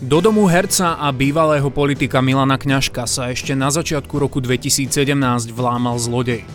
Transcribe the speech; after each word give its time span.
Do 0.00 0.24
domu 0.24 0.48
herca 0.48 0.96
a 0.96 1.12
bývalého 1.12 1.68
politika 1.68 2.24
Milana 2.24 2.56
Kňažka 2.56 3.04
sa 3.04 3.28
ešte 3.28 3.52
na 3.52 3.68
začiatku 3.68 4.16
roku 4.16 4.40
2017 4.40 4.88
vlámal 5.52 6.00
zlodej. 6.00 6.48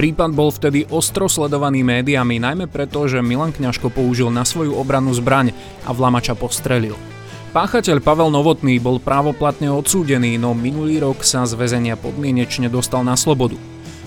Prípad 0.00 0.32
bol 0.32 0.48
vtedy 0.48 0.88
ostro 0.88 1.28
sledovaný 1.28 1.84
médiami, 1.84 2.40
najmä 2.40 2.64
preto, 2.72 3.04
že 3.04 3.20
Milan 3.20 3.52
Kňažko 3.52 3.92
použil 3.92 4.32
na 4.32 4.48
svoju 4.48 4.72
obranu 4.72 5.12
zbraň 5.12 5.52
a 5.84 5.92
vlamača 5.92 6.32
postrelil. 6.40 6.96
Páchateľ 7.52 8.00
Pavel 8.00 8.32
Novotný 8.32 8.80
bol 8.80 8.96
právoplatne 8.96 9.68
odsúdený, 9.68 10.40
no 10.40 10.56
minulý 10.56 11.04
rok 11.04 11.20
sa 11.20 11.44
z 11.44 11.52
väzenia 11.52 12.00
podmienečne 12.00 12.72
dostal 12.72 13.04
na 13.04 13.12
slobodu. 13.12 13.60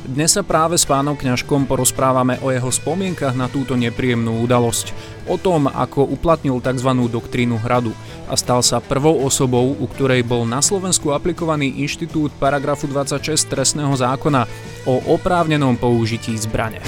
Dnes 0.09 0.33
sa 0.33 0.41
práve 0.41 0.73
s 0.73 0.89
pánom 0.89 1.13
Kňažkom 1.13 1.69
porozprávame 1.69 2.41
o 2.41 2.49
jeho 2.49 2.73
spomienkach 2.73 3.37
na 3.37 3.45
túto 3.45 3.77
nepríjemnú 3.77 4.41
udalosť, 4.41 4.89
o 5.29 5.37
tom, 5.37 5.69
ako 5.69 6.01
uplatnil 6.01 6.57
tzv. 6.57 6.89
doktrínu 7.05 7.61
hradu 7.61 7.93
a 8.25 8.33
stal 8.33 8.65
sa 8.65 8.81
prvou 8.81 9.21
osobou, 9.21 9.77
u 9.77 9.85
ktorej 9.85 10.25
bol 10.25 10.49
na 10.49 10.65
Slovensku 10.65 11.13
aplikovaný 11.13 11.85
inštitút 11.85 12.33
paragrafu 12.41 12.89
26 12.89 13.53
trestného 13.53 13.93
zákona 13.93 14.49
o 14.89 15.13
oprávnenom 15.13 15.77
použití 15.77 16.33
zbrane. 16.41 16.81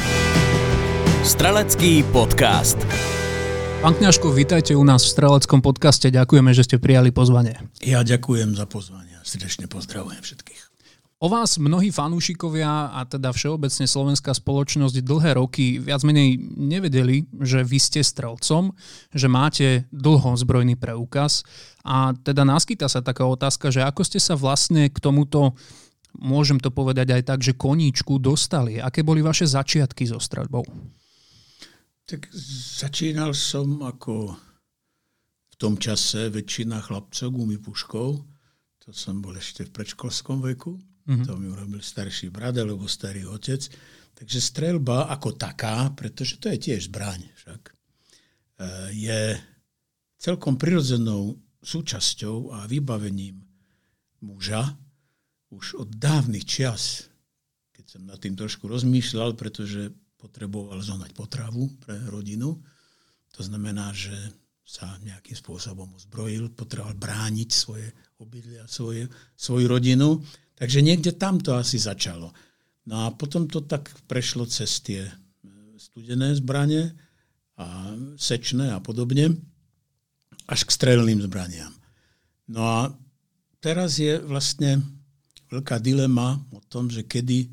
Strelecký 1.22 2.02
podcast. 2.10 2.82
Pán 3.86 4.02
Kňažko, 4.02 4.34
vítajte 4.34 4.74
u 4.74 4.82
nás 4.82 5.06
v 5.06 5.14
Streleckom 5.14 5.62
podcaste. 5.62 6.10
Ďakujeme, 6.10 6.58
že 6.58 6.66
ste 6.66 6.82
prijali 6.82 7.14
pozvanie. 7.14 7.70
Ja 7.86 8.02
ďakujem 8.02 8.58
za 8.58 8.66
pozvanie. 8.66 9.14
Srdečne 9.22 9.70
pozdravujem 9.70 10.26
všetkých. 10.26 10.71
O 11.22 11.30
vás 11.30 11.62
mnohí 11.62 11.94
fanúšikovia 11.94 12.98
a 12.98 13.06
teda 13.06 13.30
všeobecne 13.30 13.86
slovenská 13.86 14.34
spoločnosť 14.34 15.06
dlhé 15.06 15.38
roky 15.38 15.78
viac 15.78 16.02
menej 16.02 16.42
nevedeli, 16.58 17.30
že 17.38 17.62
vy 17.62 17.78
ste 17.78 18.02
strelcom, 18.02 18.74
že 19.14 19.30
máte 19.30 19.86
dlho 19.94 20.34
zbrojný 20.34 20.82
preukaz 20.82 21.46
a 21.86 22.18
teda 22.18 22.42
naskyta 22.42 22.90
sa 22.90 23.06
taká 23.06 23.30
otázka, 23.30 23.70
že 23.70 23.86
ako 23.86 24.02
ste 24.02 24.18
sa 24.18 24.34
vlastne 24.34 24.90
k 24.90 24.98
tomuto 24.98 25.54
môžem 26.18 26.58
to 26.58 26.74
povedať 26.74 27.14
aj 27.14 27.24
tak, 27.30 27.40
že 27.46 27.54
koníčku 27.54 28.18
dostali. 28.18 28.82
Aké 28.82 29.06
boli 29.06 29.22
vaše 29.22 29.46
začiatky 29.46 30.10
so 30.10 30.18
streľbou? 30.18 30.66
Tak 32.10 32.34
začínal 32.82 33.38
som 33.38 33.78
ako 33.86 34.36
v 35.54 35.56
tom 35.62 35.78
čase 35.78 36.34
väčšina 36.34 36.82
chlapcov 36.82 37.30
gumy 37.30 37.62
puškou. 37.62 38.10
To 38.82 38.90
som 38.90 39.22
bol 39.22 39.38
ešte 39.38 39.70
v 39.70 39.72
predškolskom 39.78 40.42
veku. 40.42 40.82
Mm-hmm. 41.06 41.26
To 41.26 41.34
mi 41.38 41.48
urobil 41.50 41.82
starší 41.82 42.30
brat 42.30 42.58
alebo 42.58 42.86
starý 42.86 43.26
otec. 43.26 43.62
Takže 44.12 44.40
strelba 44.42 45.10
ako 45.10 45.34
taká, 45.34 45.90
pretože 45.98 46.38
to 46.38 46.54
je 46.54 46.58
tiež 46.70 46.94
zbraň 46.94 47.26
však, 47.42 47.62
e, 47.68 47.74
je 48.94 49.22
celkom 50.22 50.62
prirodzenou 50.62 51.42
súčasťou 51.62 52.54
a 52.54 52.70
vybavením 52.70 53.42
muža 54.22 54.78
už 55.50 55.82
od 55.82 55.90
dávnych 55.90 56.46
čias, 56.46 57.10
keď 57.74 57.86
som 57.98 58.02
nad 58.06 58.22
tým 58.22 58.38
trošku 58.38 58.70
rozmýšľal, 58.70 59.34
pretože 59.34 59.90
potreboval 60.22 60.78
zohnať 60.86 61.18
potravu 61.18 61.66
pre 61.82 61.98
rodinu. 62.06 62.62
To 63.34 63.42
znamená, 63.42 63.90
že 63.90 64.14
sa 64.62 64.96
nejakým 65.02 65.36
spôsobom 65.36 65.90
ozbrojil, 65.98 66.54
potreboval 66.54 66.96
brániť 66.96 67.50
svoje 67.50 67.90
obydlia, 68.22 68.64
svoje, 68.70 69.10
svoju 69.34 69.66
rodinu. 69.68 70.22
Takže 70.62 70.86
niekde 70.86 71.18
tam 71.18 71.42
to 71.42 71.58
asi 71.58 71.82
začalo. 71.82 72.30
No 72.86 73.10
a 73.10 73.10
potom 73.10 73.50
to 73.50 73.66
tak 73.66 73.90
prešlo 74.06 74.46
cez 74.46 74.78
tie 74.86 75.02
e, 75.02 75.14
studené 75.82 76.38
zbranie 76.38 76.94
a 77.58 77.98
sečné 78.14 78.70
a 78.70 78.78
podobne, 78.78 79.42
až 80.46 80.70
k 80.70 80.76
strelným 80.78 81.18
zbraniam. 81.26 81.74
No 82.46 82.62
a 82.62 82.80
teraz 83.58 83.98
je 83.98 84.22
vlastne 84.22 84.86
veľká 85.50 85.82
dilema 85.82 86.38
o 86.54 86.62
tom, 86.70 86.94
že 86.94 87.10
kedy 87.10 87.50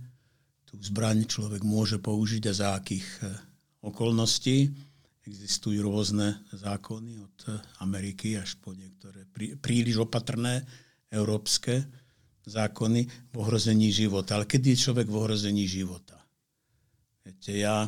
tú 0.68 0.76
zbraň 0.76 1.24
človek 1.24 1.64
môže 1.64 1.96
použiť 1.96 2.44
a 2.44 2.52
za 2.52 2.68
akých 2.76 3.08
e, 3.24 3.32
okolností. 3.88 4.68
Existujú 5.24 5.80
rôzne 5.80 6.44
zákony 6.52 7.24
od 7.24 7.36
Ameriky 7.80 8.36
až 8.36 8.60
po 8.60 8.76
niektoré 8.76 9.24
príliš 9.60 10.04
opatrné 10.04 10.60
európske 11.08 11.88
zákony 12.48 13.00
v 13.04 13.34
ohrození 13.36 13.92
života. 13.92 14.40
Ale 14.40 14.48
kedy 14.48 14.74
je 14.74 14.82
človek 14.88 15.06
v 15.06 15.18
ohrození 15.20 15.68
života? 15.68 16.16
Viete, 17.22 17.52
ja, 17.52 17.84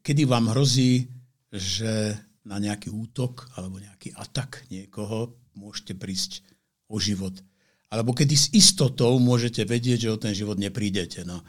kedy 0.00 0.22
vám 0.24 0.54
hrozí, 0.54 1.10
že 1.50 2.14
na 2.46 2.62
nejaký 2.62 2.94
útok 2.94 3.50
alebo 3.58 3.82
nejaký 3.82 4.14
atak 4.14 4.68
niekoho 4.70 5.34
môžete 5.58 5.98
prísť 5.98 6.46
o 6.86 7.02
život. 7.02 7.34
Alebo 7.90 8.14
kedy 8.14 8.34
s 8.34 8.46
istotou 8.54 9.16
môžete 9.18 9.62
vedieť, 9.66 10.08
že 10.08 10.12
o 10.14 10.18
ten 10.18 10.34
život 10.34 10.58
neprídete. 10.58 11.22
No. 11.22 11.42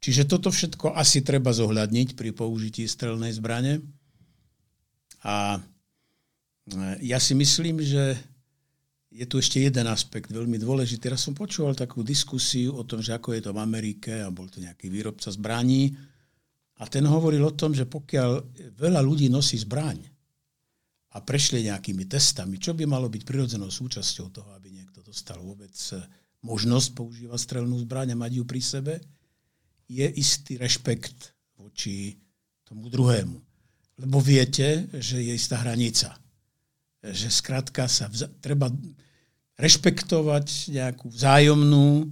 Čiže 0.00 0.24
toto 0.24 0.48
všetko 0.48 0.96
asi 0.96 1.20
treba 1.20 1.52
zohľadniť 1.52 2.16
pri 2.16 2.32
použití 2.32 2.88
strelnej 2.88 3.36
zbrane. 3.36 3.84
A 5.20 5.60
ja 7.04 7.18
si 7.20 7.36
myslím, 7.36 7.84
že 7.84 8.16
je 9.10 9.26
tu 9.26 9.42
ešte 9.42 9.58
jeden 9.58 9.90
aspekt 9.90 10.30
veľmi 10.30 10.54
dôležitý. 10.54 11.10
Teraz 11.10 11.26
som 11.26 11.34
počúval 11.34 11.74
takú 11.74 12.06
diskusiu 12.06 12.78
o 12.78 12.86
tom, 12.86 13.02
že 13.02 13.10
ako 13.10 13.34
je 13.34 13.42
to 13.42 13.50
v 13.50 13.58
Amerike 13.58 14.22
a 14.22 14.30
bol 14.30 14.46
to 14.46 14.62
nejaký 14.62 14.86
výrobca 14.86 15.34
zbraní 15.34 15.90
a 16.78 16.86
ten 16.86 17.02
hovoril 17.02 17.42
o 17.42 17.52
tom, 17.52 17.74
že 17.74 17.90
pokiaľ 17.90 18.30
veľa 18.78 19.02
ľudí 19.02 19.26
nosí 19.26 19.58
zbraň 19.58 19.98
a 21.10 21.18
prešli 21.18 21.66
nejakými 21.66 22.06
testami, 22.06 22.62
čo 22.62 22.70
by 22.70 22.86
malo 22.86 23.10
byť 23.10 23.22
prirodzenou 23.26 23.66
súčasťou 23.66 24.30
toho, 24.30 24.50
aby 24.54 24.78
niekto 24.78 25.02
dostal 25.02 25.42
vôbec 25.42 25.74
možnosť 26.46 26.88
používať 26.94 27.40
strelnú 27.42 27.82
zbraň 27.82 28.14
a 28.14 28.20
mať 28.22 28.38
ju 28.38 28.44
pri 28.46 28.62
sebe, 28.62 28.94
je 29.90 30.06
istý 30.06 30.54
rešpekt 30.54 31.34
voči 31.58 32.14
tomu 32.62 32.86
druhému. 32.86 33.42
Lebo 34.00 34.22
viete, 34.22 34.86
že 35.02 35.18
je 35.18 35.34
istá 35.34 35.60
hranica 35.60 36.14
že 37.00 37.32
skrátka 37.32 37.88
sa 37.88 38.06
vza- 38.12 38.28
treba 38.44 38.68
rešpektovať 39.56 40.72
nejakú 40.72 41.06
vzájomnú, 41.08 42.08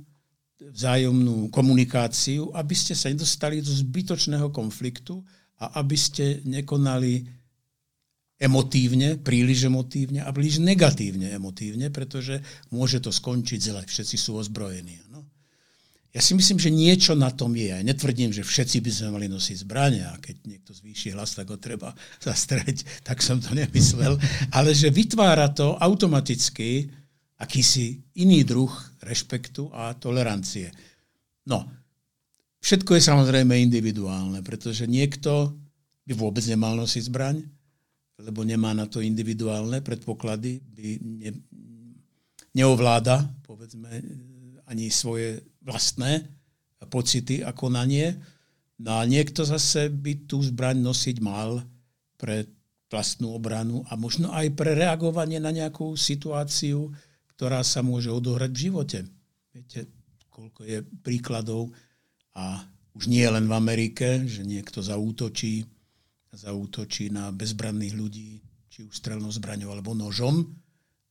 vzájomnú 0.58 1.48
komunikáciu, 1.48 2.52
aby 2.52 2.74
ste 2.76 2.92
sa 2.92 3.08
nedostali 3.08 3.64
do 3.64 3.72
zbytočného 3.72 4.52
konfliktu 4.52 5.24
a 5.60 5.80
aby 5.80 5.96
ste 5.96 6.44
nekonali 6.44 7.24
emotívne, 8.38 9.18
príliš 9.18 9.66
emotívne 9.66 10.22
a 10.22 10.30
príliš 10.30 10.62
negatívne 10.62 11.34
emotívne, 11.34 11.90
pretože 11.90 12.38
môže 12.70 13.02
to 13.02 13.10
skončiť 13.10 13.60
zle. 13.60 13.82
Všetci 13.82 14.16
sú 14.16 14.38
ozbrojení. 14.38 15.02
No. 15.10 15.26
Ja 16.08 16.24
si 16.24 16.32
myslím, 16.32 16.56
že 16.56 16.72
niečo 16.72 17.12
na 17.12 17.28
tom 17.28 17.52
je. 17.52 17.68
Ja 17.68 17.84
netvrdím, 17.84 18.32
že 18.32 18.40
všetci 18.40 18.80
by 18.80 18.90
sme 18.90 19.08
mali 19.20 19.26
nosiť 19.28 19.56
zbrania 19.68 20.08
a 20.08 20.16
keď 20.16 20.36
niekto 20.48 20.72
zvýši 20.72 21.12
hlas, 21.12 21.36
tak 21.36 21.52
ho 21.52 21.60
treba 21.60 21.92
zastreť, 22.24 23.04
tak 23.04 23.20
som 23.20 23.36
to 23.38 23.52
nemyslel. 23.52 24.16
Ale 24.56 24.72
že 24.72 24.88
vytvára 24.88 25.52
to 25.52 25.76
automaticky 25.76 26.88
akýsi 27.38 28.02
iný 28.18 28.42
druh 28.42 28.72
rešpektu 29.04 29.70
a 29.70 29.94
tolerancie. 29.94 30.72
No, 31.46 31.68
všetko 32.64 32.98
je 32.98 33.02
samozrejme 33.04 33.54
individuálne, 33.54 34.42
pretože 34.42 34.90
niekto 34.90 35.54
by 36.08 36.12
vôbec 36.16 36.42
nemal 36.48 36.74
nosiť 36.74 37.04
zbraň, 37.12 37.44
lebo 38.18 38.42
nemá 38.42 38.74
na 38.74 38.90
to 38.90 38.98
individuálne 38.98 39.78
predpoklady, 39.84 40.58
by 40.74 40.98
ne, 40.98 41.30
neovláda, 42.56 43.22
povedzme, 43.46 44.02
ani 44.66 44.90
svoje 44.90 45.38
vlastné 45.68 46.24
pocity 46.88 47.44
a 47.44 47.52
konanie. 47.52 48.16
No 48.80 48.96
a 48.96 49.04
niekto 49.04 49.44
zase 49.44 49.92
by 49.92 50.24
tú 50.24 50.40
zbraň 50.40 50.80
nosiť 50.80 51.20
mal 51.20 51.60
pre 52.16 52.48
vlastnú 52.88 53.36
obranu 53.36 53.84
a 53.92 54.00
možno 54.00 54.32
aj 54.32 54.56
pre 54.56 54.72
reagovanie 54.72 55.36
na 55.36 55.52
nejakú 55.52 55.92
situáciu, 55.92 56.88
ktorá 57.36 57.60
sa 57.60 57.84
môže 57.84 58.08
odohrať 58.08 58.50
v 58.50 58.62
živote. 58.64 58.98
Viete, 59.52 59.92
koľko 60.32 60.64
je 60.64 60.78
príkladov 61.04 61.68
a 62.32 62.64
už 62.96 63.12
nie 63.12 63.26
len 63.28 63.44
v 63.44 63.54
Amerike, 63.54 64.24
že 64.24 64.42
niekto 64.42 64.80
zaútočí, 64.80 65.68
zaútočí 66.32 67.12
na 67.12 67.28
bezbranných 67.28 67.94
ľudí, 67.94 68.30
či 68.72 68.88
už 68.88 68.94
strelnou 68.94 69.30
zbraňou 69.30 69.74
alebo 69.74 69.92
nožom 69.92 70.48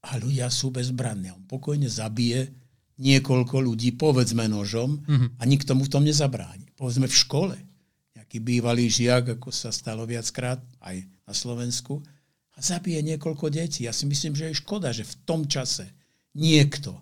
a 0.01 0.17
ľudia 0.17 0.49
sú 0.49 0.73
bezbranní. 0.73 1.29
On 1.35 1.43
pokojne 1.45 1.87
zabije 1.91 2.49
niekoľko 2.97 3.61
ľudí, 3.61 3.93
povedzme 3.93 4.49
nožom, 4.49 5.01
mm-hmm. 5.01 5.29
a 5.37 5.43
nikto 5.45 5.77
mu 5.77 5.85
v 5.85 5.93
tom 5.93 6.03
nezabráni. 6.03 6.69
Povedzme 6.73 7.05
v 7.05 7.15
škole. 7.15 7.57
Nejaký 8.17 8.41
bývalý 8.41 8.89
žiak, 8.89 9.37
ako 9.37 9.53
sa 9.53 9.69
stalo 9.69 10.03
viackrát 10.09 10.61
aj 10.81 11.05
na 11.25 11.33
Slovensku, 11.33 12.01
a 12.57 12.59
zabije 12.59 13.05
niekoľko 13.05 13.53
detí. 13.53 13.85
Ja 13.85 13.93
si 13.93 14.09
myslím, 14.09 14.33
že 14.33 14.49
je 14.49 14.59
škoda, 14.59 14.89
že 14.89 15.05
v 15.05 15.15
tom 15.29 15.45
čase 15.45 15.93
niekto 16.33 16.97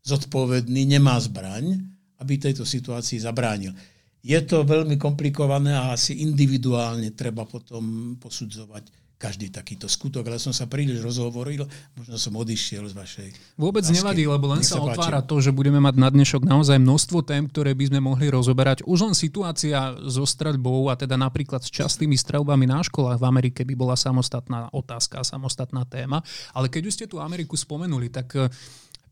zodpovedný 0.00 0.88
nemá 0.88 1.20
zbraň, 1.20 1.76
aby 2.24 2.40
tejto 2.40 2.64
situácii 2.64 3.20
zabránil. 3.20 3.76
Je 4.24 4.40
to 4.40 4.64
veľmi 4.64 4.96
komplikované 4.96 5.76
a 5.76 5.92
asi 5.92 6.24
individuálne 6.24 7.12
treba 7.12 7.44
potom 7.44 8.16
posudzovať 8.16 9.03
každý 9.14 9.48
takýto 9.48 9.86
skutok, 9.88 10.26
ale 10.28 10.42
som 10.42 10.52
sa 10.52 10.68
príliš 10.68 11.00
rozhovoril, 11.00 11.64
možno 11.96 12.16
som 12.18 12.34
odišiel 12.34 12.84
z 12.90 12.94
vašej... 12.94 13.28
Vôbec 13.56 13.86
otázky. 13.86 13.96
nevadí, 14.02 14.24
lebo 14.26 14.50
len 14.52 14.60
sa, 14.60 14.76
sa 14.76 14.84
otvára 14.84 15.24
to, 15.24 15.40
že 15.40 15.54
budeme 15.54 15.80
mať 15.80 15.94
na 15.96 16.08
dnešok 16.10 16.42
naozaj 16.44 16.76
množstvo 16.82 17.18
tém, 17.24 17.46
ktoré 17.48 17.72
by 17.72 17.94
sme 17.94 18.00
mohli 18.02 18.28
rozoberať. 18.28 18.84
Už 18.84 19.06
len 19.06 19.14
situácia 19.16 19.96
so 20.04 20.26
streľbou 20.26 20.90
a 20.90 20.98
teda 20.98 21.14
napríklad 21.16 21.62
s 21.64 21.70
častými 21.72 22.18
streľbami 22.18 22.68
na 22.68 22.82
školách 22.82 23.22
v 23.22 23.28
Amerike 23.28 23.62
by 23.62 23.74
bola 23.78 23.96
samostatná 23.96 24.68
otázka, 24.74 25.24
samostatná 25.24 25.86
téma. 25.86 26.20
Ale 26.52 26.68
keď 26.68 26.82
už 26.90 26.94
ste 26.94 27.06
tú 27.08 27.22
Ameriku 27.22 27.56
spomenuli, 27.56 28.10
tak 28.10 28.34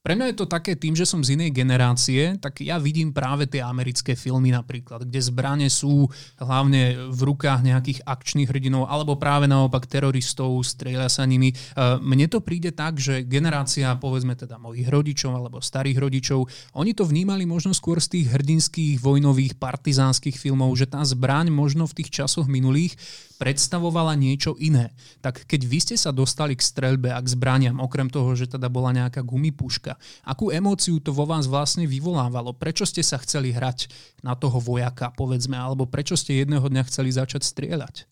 pre 0.02 0.18
mňa 0.18 0.34
je 0.34 0.38
to 0.42 0.50
také 0.50 0.74
tým, 0.74 0.98
že 0.98 1.06
som 1.06 1.22
z 1.22 1.38
inej 1.38 1.54
generácie, 1.54 2.34
tak 2.42 2.58
ja 2.58 2.74
vidím 2.82 3.14
práve 3.14 3.46
tie 3.46 3.62
americké 3.62 4.18
filmy 4.18 4.50
napríklad, 4.50 5.06
kde 5.06 5.22
zbrane 5.22 5.70
sú 5.70 6.10
hlavne 6.42 7.06
v 7.06 7.20
rukách 7.22 7.62
nejakých 7.62 8.02
akčných 8.02 8.50
hrdinov 8.50 8.90
alebo 8.90 9.14
práve 9.14 9.46
naopak 9.46 9.86
teroristov, 9.86 10.58
strieľa 10.66 11.06
sa 11.06 11.22
nimi. 11.22 11.54
E, 11.54 11.56
mne 12.02 12.26
to 12.26 12.42
príde 12.42 12.74
tak, 12.74 12.98
že 12.98 13.22
generácia, 13.22 13.94
povedzme 13.94 14.34
teda 14.34 14.58
mojich 14.58 14.90
rodičov 14.90 15.38
alebo 15.38 15.62
starých 15.62 16.02
rodičov, 16.02 16.50
oni 16.74 16.98
to 16.98 17.06
vnímali 17.06 17.46
možno 17.46 17.70
skôr 17.70 18.02
z 18.02 18.18
tých 18.18 18.34
hrdinských, 18.34 18.98
vojnových, 18.98 19.54
partizánskych 19.54 20.34
filmov, 20.34 20.74
že 20.74 20.90
tá 20.90 21.06
zbraň 21.06 21.54
možno 21.54 21.86
v 21.86 22.02
tých 22.02 22.10
časoch 22.10 22.50
minulých 22.50 22.98
predstavovala 23.42 24.14
niečo 24.14 24.54
iné. 24.62 24.94
Tak 25.18 25.50
keď 25.50 25.60
vy 25.66 25.78
ste 25.82 25.96
sa 25.98 26.14
dostali 26.14 26.54
k 26.54 26.62
streľbe 26.62 27.10
a 27.10 27.18
k 27.18 27.26
zbraniam, 27.26 27.82
okrem 27.82 28.06
toho, 28.06 28.38
že 28.38 28.46
teda 28.46 28.70
bola 28.70 28.94
nejaká 28.94 29.26
gumipuška, 29.26 29.98
akú 30.22 30.54
emóciu 30.54 31.02
to 31.02 31.10
vo 31.10 31.26
vás 31.26 31.50
vlastne 31.50 31.90
vyvolávalo? 31.90 32.54
Prečo 32.54 32.86
ste 32.86 33.02
sa 33.02 33.18
chceli 33.18 33.50
hrať 33.50 33.90
na 34.22 34.38
toho 34.38 34.62
vojaka, 34.62 35.10
povedzme, 35.18 35.58
alebo 35.58 35.90
prečo 35.90 36.14
ste 36.14 36.46
jedného 36.46 36.62
dňa 36.70 36.86
chceli 36.86 37.10
začať 37.10 37.42
strieľať? 37.42 38.06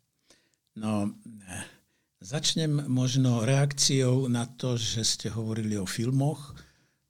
No, 0.83 1.15
začnem 2.19 2.91
možno 2.91 3.47
reakciou 3.47 4.27
na 4.27 4.51
to, 4.51 4.75
že 4.75 5.07
ste 5.07 5.27
hovorili 5.31 5.79
o 5.79 5.87
filmoch, 5.87 6.59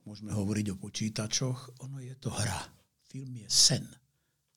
môžeme 0.04 0.36
hovoriť 0.36 0.76
o 0.76 0.76
počítačoch, 0.76 1.80
ono 1.88 2.04
je 2.04 2.12
to 2.20 2.28
hra. 2.28 2.68
Film 3.08 3.32
je 3.40 3.48
sen. 3.48 3.88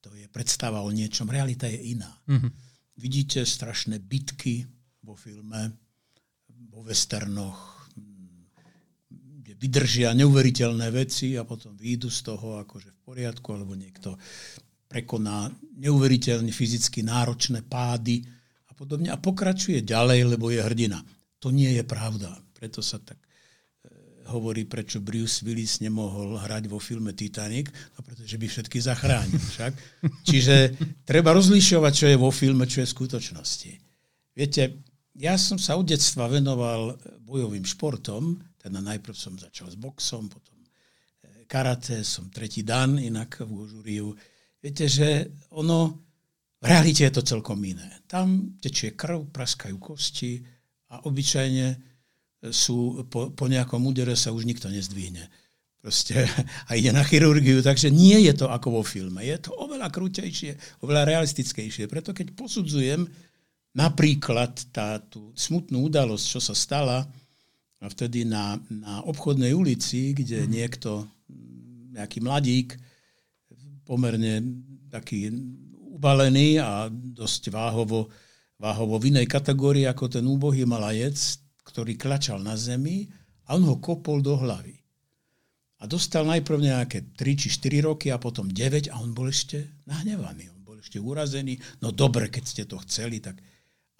To 0.04 0.12
je 0.12 0.28
predstava 0.28 0.84
o 0.84 0.92
niečom, 0.92 1.32
realita 1.32 1.64
je 1.72 1.96
iná. 1.96 2.12
Mm-hmm 2.28 2.73
Vidíte 2.94 3.46
strašné 3.46 4.00
bitky 4.00 4.66
vo 5.02 5.18
filme, 5.18 5.74
vo 6.70 6.86
westernoch, 6.86 7.90
kde 9.10 9.54
vydržia 9.58 10.14
neuveriteľné 10.14 10.88
veci 10.94 11.34
a 11.34 11.44
potom 11.44 11.74
výjdu 11.74 12.10
z 12.14 12.20
toho 12.22 12.62
akože 12.62 12.90
v 12.94 13.00
poriadku, 13.02 13.50
alebo 13.54 13.74
niekto 13.74 14.14
prekoná 14.86 15.50
neuveriteľne 15.82 16.54
fyzicky 16.54 17.02
náročné 17.02 17.66
pády 17.66 18.22
a 18.70 18.78
podobne 18.78 19.10
a 19.10 19.18
pokračuje 19.18 19.82
ďalej, 19.82 20.38
lebo 20.38 20.54
je 20.54 20.62
hrdina. 20.62 21.02
To 21.42 21.50
nie 21.50 21.74
je 21.74 21.82
pravda. 21.82 22.30
Preto 22.54 22.86
sa 22.86 23.02
tak 23.02 23.18
hovorí, 24.30 24.64
prečo 24.64 25.04
Bruce 25.04 25.44
Willis 25.44 25.84
nemohol 25.84 26.40
hrať 26.40 26.72
vo 26.72 26.80
filme 26.80 27.12
Titanic, 27.12 27.68
no 27.98 28.00
pretože 28.06 28.36
by 28.40 28.46
všetky 28.48 28.78
zachránil 28.80 29.40
však. 29.40 29.74
Čiže 30.28 30.56
treba 31.04 31.36
rozlišovať, 31.36 31.94
čo 31.94 32.06
je 32.08 32.18
vo 32.18 32.32
filme, 32.32 32.64
čo 32.64 32.84
je 32.84 32.88
v 32.88 32.96
skutočnosti. 32.96 33.72
Viete, 34.34 34.64
ja 35.14 35.38
som 35.38 35.62
sa 35.62 35.78
od 35.78 35.86
detstva 35.86 36.26
venoval 36.32 36.98
bojovým 37.22 37.68
športom, 37.68 38.42
teda 38.58 38.80
najprv 38.80 39.16
som 39.16 39.36
začal 39.36 39.70
s 39.70 39.78
boxom, 39.78 40.32
potom 40.32 40.58
eh, 40.64 41.44
karate, 41.46 42.02
som 42.02 42.32
tretí 42.32 42.64
dan 42.64 42.98
inak 42.98 43.44
v 43.44 43.52
Gožuriu. 43.52 44.16
Viete, 44.64 44.88
že 44.88 45.28
ono, 45.52 46.00
v 46.64 46.66
realite 46.66 47.04
je 47.04 47.14
to 47.14 47.28
celkom 47.28 47.60
iné. 47.62 48.02
Tam 48.08 48.56
tečie 48.64 48.96
krv, 48.96 49.30
praskajú 49.36 49.76
kosti 49.78 50.40
a 50.96 51.04
obyčajne 51.04 51.93
sú, 52.52 53.08
po, 53.08 53.32
po 53.32 53.46
nejakom 53.48 53.80
údere 53.80 54.18
sa 54.20 54.36
už 54.36 54.44
nikto 54.44 54.68
nezdvihne. 54.68 55.32
Proste 55.80 56.28
a 56.68 56.76
ide 56.76 56.92
na 56.92 57.04
chirurgiu, 57.04 57.64
takže 57.64 57.92
nie 57.92 58.20
je 58.28 58.34
to 58.36 58.52
ako 58.52 58.80
vo 58.80 58.84
filme. 58.84 59.24
Je 59.24 59.38
to 59.40 59.56
oveľa 59.56 59.88
krutejšie, 59.92 60.84
oveľa 60.84 61.16
realistickejšie. 61.16 61.88
Preto 61.88 62.12
keď 62.12 62.36
posudzujem 62.36 63.08
napríklad 63.76 64.54
tá 64.76 65.00
tú 65.00 65.32
smutnú 65.36 65.88
udalosť, 65.88 66.26
čo 66.38 66.40
sa 66.40 66.56
stala 66.56 67.08
vtedy 67.84 68.24
na, 68.24 68.56
na 68.72 69.04
obchodnej 69.04 69.52
ulici, 69.52 70.16
kde 70.16 70.48
mhm. 70.48 70.50
niekto, 70.50 71.04
nejaký 71.94 72.24
mladík, 72.24 72.80
pomerne 73.84 74.40
taký 74.88 75.28
ubalený 75.92 76.64
a 76.64 76.88
dosť 76.90 77.52
váhovo, 77.52 78.08
váhovo 78.56 78.96
v 78.96 79.12
inej 79.12 79.28
kategórii 79.28 79.84
ako 79.84 80.08
ten 80.08 80.24
úbohý 80.24 80.64
malajec, 80.64 81.43
ktorý 81.64 81.96
klačal 81.96 82.44
na 82.44 82.56
zemi 82.60 83.08
a 83.48 83.56
on 83.56 83.64
ho 83.68 83.80
kopol 83.80 84.20
do 84.20 84.36
hlavy. 84.40 84.76
A 85.84 85.88
dostal 85.88 86.24
najprv 86.24 86.64
nejaké 86.64 87.12
3 87.12 87.40
či 87.40 87.48
4 87.52 87.84
roky 87.84 88.08
a 88.08 88.16
potom 88.16 88.48
9 88.48 88.88
a 88.88 88.96
on 89.04 89.12
bol 89.12 89.28
ešte 89.28 89.84
nahnevaný, 89.84 90.48
on 90.56 90.64
bol 90.64 90.80
ešte 90.80 90.96
urazený. 90.96 91.60
No 91.84 91.92
dobre, 91.92 92.32
keď 92.32 92.44
ste 92.44 92.64
to 92.64 92.80
chceli, 92.88 93.20
tak... 93.20 93.36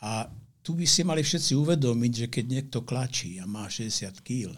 A 0.04 0.28
tu 0.64 0.80
by 0.80 0.88
si 0.88 1.04
mali 1.04 1.20
všetci 1.20 1.60
uvedomiť, 1.60 2.12
že 2.16 2.28
keď 2.32 2.46
niekto 2.48 2.88
klačí 2.88 3.36
a 3.40 3.44
má 3.44 3.68
60 3.68 4.16
kg 4.24 4.56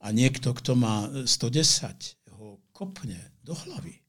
a 0.00 0.08
niekto, 0.08 0.56
kto 0.56 0.72
má 0.72 1.08
110, 1.28 2.32
ho 2.40 2.60
kopne 2.72 3.20
do 3.44 3.52
hlavy, 3.52 4.00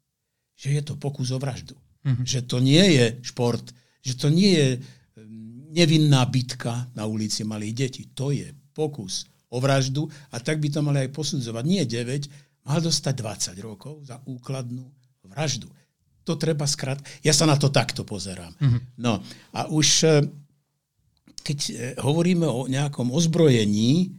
že 0.56 0.72
je 0.72 0.82
to 0.88 0.96
pokus 0.96 1.36
o 1.36 1.40
vraždu. 1.40 1.76
Mm-hmm. 2.08 2.24
Že 2.24 2.40
to 2.48 2.58
nie 2.64 2.86
je 2.96 3.06
šport, 3.28 3.66
že 4.00 4.16
to 4.16 4.32
nie 4.32 4.56
je 4.56 4.70
nevinná 5.78 6.26
bitka 6.26 6.90
na 6.98 7.06
ulici 7.06 7.46
malých 7.46 7.74
detí. 7.78 8.04
To 8.18 8.34
je 8.34 8.50
pokus 8.74 9.30
o 9.54 9.62
vraždu 9.62 10.10
a 10.34 10.42
tak 10.42 10.58
by 10.58 10.74
to 10.74 10.82
mali 10.82 11.06
aj 11.06 11.14
posudzovať. 11.14 11.64
Nie 11.64 11.86
9, 11.86 12.66
mal 12.66 12.82
dostať 12.82 13.14
20 13.54 13.62
rokov 13.62 14.02
za 14.10 14.18
úkladnú 14.26 14.90
vraždu. 15.30 15.70
To 16.26 16.36
treba 16.36 16.68
skrát. 16.68 17.00
Ja 17.24 17.32
sa 17.32 17.48
na 17.48 17.56
to 17.56 17.72
takto 17.72 18.04
pozerám. 18.04 18.52
Mm-hmm. 18.58 18.82
No 19.00 19.24
a 19.56 19.72
už 19.72 19.88
e, 20.04 20.10
keď 21.46 21.60
e, 21.72 21.74
hovoríme 22.04 22.44
o 22.44 22.68
nejakom 22.68 23.14
ozbrojení, 23.16 24.12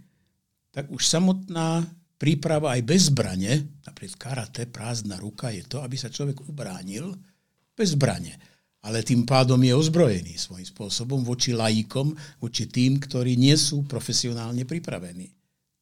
tak 0.72 0.88
už 0.88 1.04
samotná 1.04 1.84
príprava 2.16 2.78
aj 2.78 2.82
bez 2.86 3.12
zbrane, 3.12 3.82
napríklad 3.84 4.16
karate, 4.16 4.64
prázdna 4.64 5.20
ruka, 5.20 5.52
je 5.52 5.68
to, 5.68 5.84
aby 5.84 6.00
sa 6.00 6.08
človek 6.08 6.48
ubránil 6.48 7.12
bez 7.76 7.92
zbrane 7.92 8.57
ale 8.88 9.04
tým 9.04 9.28
pádom 9.28 9.60
je 9.60 9.76
ozbrojený 9.76 10.40
svojím 10.40 10.64
spôsobom 10.64 11.20
voči 11.20 11.52
laikom, 11.52 12.16
voči 12.40 12.64
tým, 12.72 12.96
ktorí 12.96 13.36
nie 13.36 13.52
sú 13.52 13.84
profesionálne 13.84 14.64
pripravení. 14.64 15.28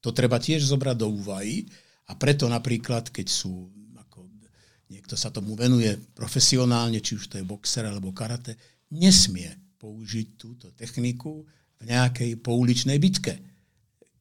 To 0.03 0.11
treba 0.11 0.43
tiež 0.43 0.67
zobrať 0.67 0.97
do 0.99 1.15
úvahy 1.15 1.63
a 2.11 2.19
preto 2.19 2.51
napríklad, 2.51 3.15
keď 3.15 3.31
sú, 3.31 3.71
ako 3.95 4.27
niekto 4.91 5.15
sa 5.15 5.31
tomu 5.31 5.55
venuje 5.55 5.95
profesionálne, 6.19 6.99
či 6.99 7.15
už 7.15 7.31
to 7.31 7.39
je 7.39 7.47
boxer 7.47 7.87
alebo 7.87 8.11
karate, 8.11 8.59
nesmie 8.91 9.55
použiť 9.79 10.27
túto 10.35 10.75
techniku 10.75 11.47
v 11.79 11.83
nejakej 11.87 12.43
pouličnej 12.43 12.99
bitke 12.99 13.56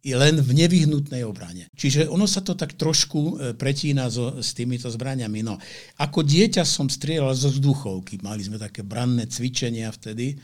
je 0.06 0.14
len 0.14 0.38
v 0.38 0.54
nevyhnutnej 0.54 1.26
obrane. 1.26 1.66
Čiže 1.74 2.06
ono 2.06 2.30
sa 2.30 2.46
to 2.46 2.54
tak 2.54 2.78
trošku 2.78 3.20
e, 3.20 3.34
pretína 3.58 4.06
so, 4.14 4.38
s 4.38 4.54
týmito 4.54 4.86
zbraniami. 4.86 5.42
No, 5.42 5.58
ako 5.98 6.22
dieťa 6.22 6.62
som 6.62 6.86
strieľal 6.86 7.34
zo 7.34 7.50
vzduchovky. 7.50 8.22
Mali 8.22 8.46
sme 8.46 8.62
také 8.62 8.86
branné 8.86 9.26
cvičenia 9.26 9.90
vtedy 9.90 10.38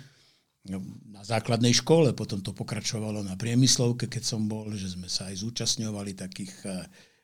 no, 0.65 0.81
na 1.13 1.21
základnej 1.21 1.77
škole, 1.77 2.17
potom 2.17 2.41
to 2.41 2.57
pokračovalo 2.57 3.21
na 3.21 3.37
priemyslovke, 3.37 4.09
keď 4.09 4.23
som 4.25 4.49
bol, 4.49 4.65
že 4.73 4.97
sme 4.97 5.05
sa 5.05 5.29
aj 5.29 5.45
zúčastňovali 5.45 6.17
takých 6.17 6.53
e, 6.65 6.69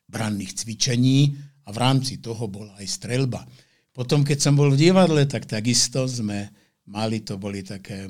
branných 0.06 0.62
cvičení 0.62 1.34
a 1.66 1.74
v 1.74 1.78
rámci 1.82 2.22
toho 2.22 2.46
bola 2.46 2.78
aj 2.78 2.86
streľba. 2.86 3.42
Potom, 3.90 4.22
keď 4.22 4.38
som 4.38 4.54
bol 4.54 4.70
v 4.70 4.78
divadle, 4.78 5.26
tak 5.26 5.50
takisto 5.50 6.06
sme 6.06 6.54
mali, 6.86 7.18
to 7.26 7.34
boli 7.34 7.66
také 7.66 8.06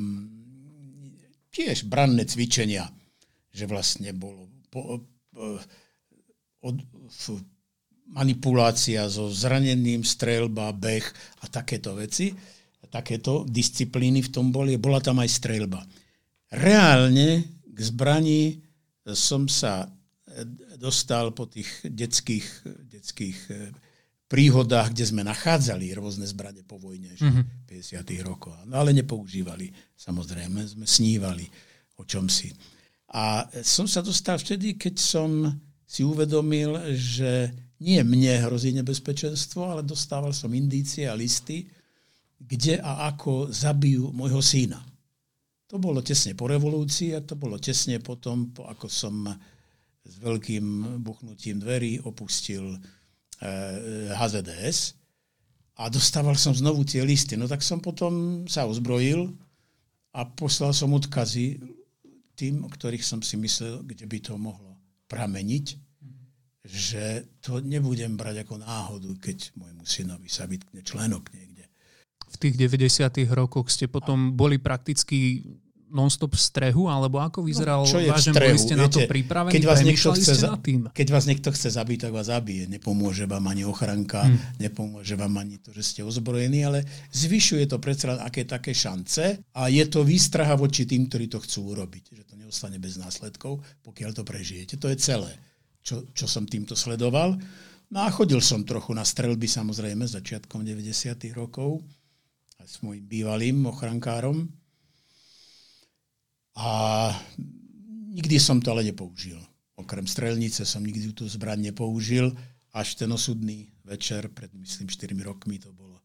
tiež 1.49 1.89
branné 1.89 2.29
cvičenia 2.29 2.98
že 3.59 3.67
vlastne 3.67 4.15
bolo 4.15 4.47
po, 4.71 5.03
po, 5.35 5.59
od, 6.63 6.77
manipulácia 8.15 9.11
so 9.11 9.27
zraneným, 9.27 10.07
strelba, 10.07 10.71
beh 10.71 11.05
a 11.43 11.51
takéto 11.51 11.99
veci, 11.99 12.33
takéto 12.89 13.45
disciplíny 13.45 14.25
v 14.25 14.33
tom 14.33 14.49
boli, 14.49 14.81
bola 14.81 15.03
tam 15.03 15.21
aj 15.21 15.29
strelba. 15.29 15.85
Reálne 16.49 17.45
k 17.69 17.79
zbrani 17.85 18.65
som 19.13 19.45
sa 19.45 19.85
dostal 20.81 21.37
po 21.37 21.49
tých 21.49 21.69
detských, 21.85 22.47
detských 22.89 23.39
príhodách, 24.29 24.93
kde 24.93 25.05
sme 25.09 25.23
nachádzali 25.25 25.93
rôzne 25.97 26.29
zbranie 26.29 26.65
po 26.65 26.77
vojne, 26.77 27.17
mm-hmm. 27.17 27.69
50. 27.69 28.29
rokov. 28.29 28.53
No 28.69 28.81
ale 28.81 28.93
nepoužívali, 28.93 29.73
samozrejme, 29.97 30.61
sme 30.69 30.87
snívali 30.89 31.49
o 31.97 32.05
čom 32.05 32.29
si. 32.29 32.53
A 33.09 33.49
som 33.65 33.89
sa 33.89 34.05
dostal 34.05 34.37
vtedy, 34.37 34.77
keď 34.77 34.95
som 35.01 35.49
si 35.89 36.05
uvedomil, 36.05 36.93
že 36.93 37.49
nie 37.81 38.03
mne 38.05 38.45
hrozí 38.45 38.75
nebezpečenstvo, 38.77 39.65
ale 39.65 39.83
dostával 39.87 40.37
som 40.37 40.53
indície 40.53 41.09
a 41.09 41.17
listy, 41.17 41.65
kde 42.39 42.79
a 42.79 43.09
ako 43.09 43.49
zabijú 43.49 44.13
môjho 44.13 44.45
syna. 44.45 44.83
To 45.69 45.81
bolo 45.81 46.05
tesne 46.05 46.37
po 46.37 46.49
revolúcii 46.49 47.17
a 47.17 47.25
to 47.25 47.37
bolo 47.37 47.57
tesne 47.57 48.01
potom, 48.01 48.53
po 48.53 48.69
ako 48.69 48.87
som 48.89 49.29
s 50.09 50.15
veľkým 50.21 50.99
buchnutím 51.05 51.61
dverí 51.61 52.01
opustil 52.01 52.77
HZDS 54.13 54.79
eh, 54.81 54.95
a 55.79 55.93
dostával 55.93 56.35
som 56.35 56.57
znovu 56.57 56.83
tie 56.83 57.05
listy. 57.05 57.37
No 57.37 57.47
tak 57.47 57.63
som 57.63 57.79
potom 57.79 58.45
sa 58.49 58.65
ozbrojil 58.65 59.31
a 60.17 60.25
poslal 60.27 60.73
som 60.73 60.97
odkazy 60.97 61.61
tým, 62.39 62.63
o 62.63 62.71
ktorých 62.71 63.03
som 63.03 63.19
si 63.19 63.35
myslel, 63.35 63.83
kde 63.83 64.07
by 64.07 64.19
to 64.23 64.39
mohlo 64.39 64.79
prameniť, 65.11 65.67
že 66.63 67.27
to 67.43 67.59
nebudem 67.59 68.15
brať 68.15 68.47
ako 68.47 68.63
náhodu, 68.63 69.11
keď 69.19 69.57
môjmu 69.59 69.83
synovi 69.83 70.31
sa 70.31 70.47
vytkne 70.47 70.87
členok 70.87 71.35
niekde 71.35 71.49
v 72.29 72.37
tých 72.37 72.55
90. 72.61 73.25
rokoch 73.33 73.73
ste 73.73 73.89
potom 73.89 74.37
boli 74.37 74.61
prakticky 74.61 75.49
non-stop 75.89 76.37
v 76.37 76.43
strehu, 76.43 76.87
alebo 76.89 77.21
ako 77.21 77.45
vyzeral 77.45 77.85
no, 77.85 77.91
čo 77.91 78.01
je 78.01 78.13
váš 78.13 78.29
boli 78.31 78.61
ste 78.61 78.77
Viete, 78.77 78.83
na 78.83 78.89
to 78.89 79.01
pripravení? 79.05 79.55
Keď 79.57 79.65
vás, 79.65 79.81
niekto 79.81 80.11
chce, 80.15 80.35
za, 80.37 80.49
keď 80.93 81.09
vás 81.09 81.25
niekto 81.25 81.49
chce 81.53 81.69
zabiť, 81.75 81.99
tak 82.09 82.13
vás 82.13 82.29
zabije. 82.29 82.69
Nepomôže 82.69 83.25
vám 83.25 83.45
ani 83.49 83.65
ochranka, 83.65 84.25
hmm. 84.25 84.61
nepomôže 84.61 85.15
vám 85.17 85.35
ani 85.41 85.57
to, 85.61 85.73
že 85.73 85.83
ste 85.83 86.01
ozbrojení, 86.05 86.65
ale 86.65 86.85
zvyšuje 87.13 87.65
to 87.69 87.81
predsa 87.81 88.21
aké 88.21 88.45
také 88.45 88.77
šance 88.77 89.41
a 89.41 89.63
je 89.69 89.85
to 89.89 90.05
výstraha 90.05 90.55
voči 90.57 90.85
tým, 90.85 91.09
ktorí 91.09 91.29
to 91.29 91.41
chcú 91.41 91.77
urobiť. 91.77 92.05
Že 92.13 92.25
to 92.29 92.35
neostane 92.37 92.77
bez 92.77 93.01
následkov, 93.01 93.61
pokiaľ 93.85 94.11
to 94.17 94.23
prežijete. 94.25 94.77
To 94.81 94.93
je 94.93 94.97
celé, 95.01 95.33
čo, 95.81 96.09
čo 96.13 96.29
som 96.29 96.45
týmto 96.45 96.77
sledoval. 96.77 97.37
No 97.89 98.05
a 98.05 98.13
chodil 98.13 98.45
som 98.45 98.69
trochu 98.69 98.93
na 98.93 99.01
strelby, 99.01 99.49
samozrejme, 99.49 100.05
začiatkom 100.05 100.61
90. 100.61 101.17
rokov 101.33 101.81
s 102.69 102.85
môjim 102.85 103.01
bývalým 103.01 103.65
ochrankárom. 103.65 104.45
A 106.59 106.71
nikdy 108.11 108.37
som 108.43 108.59
to 108.59 108.75
ale 108.75 108.83
nepoužil. 108.83 109.39
Okrem 109.79 110.11
strelnice 110.11 110.67
som 110.67 110.83
nikdy 110.83 111.15
tú 111.15 111.23
zbraň 111.31 111.71
nepoužil. 111.71 112.35
Až 112.75 112.99
ten 112.99 113.09
osudný 113.15 113.71
večer, 113.87 114.27
pred 114.29 114.51
myslím 114.59 114.91
4 114.91 115.15
rokmi 115.23 115.63
to 115.63 115.71
bolo, 115.71 116.03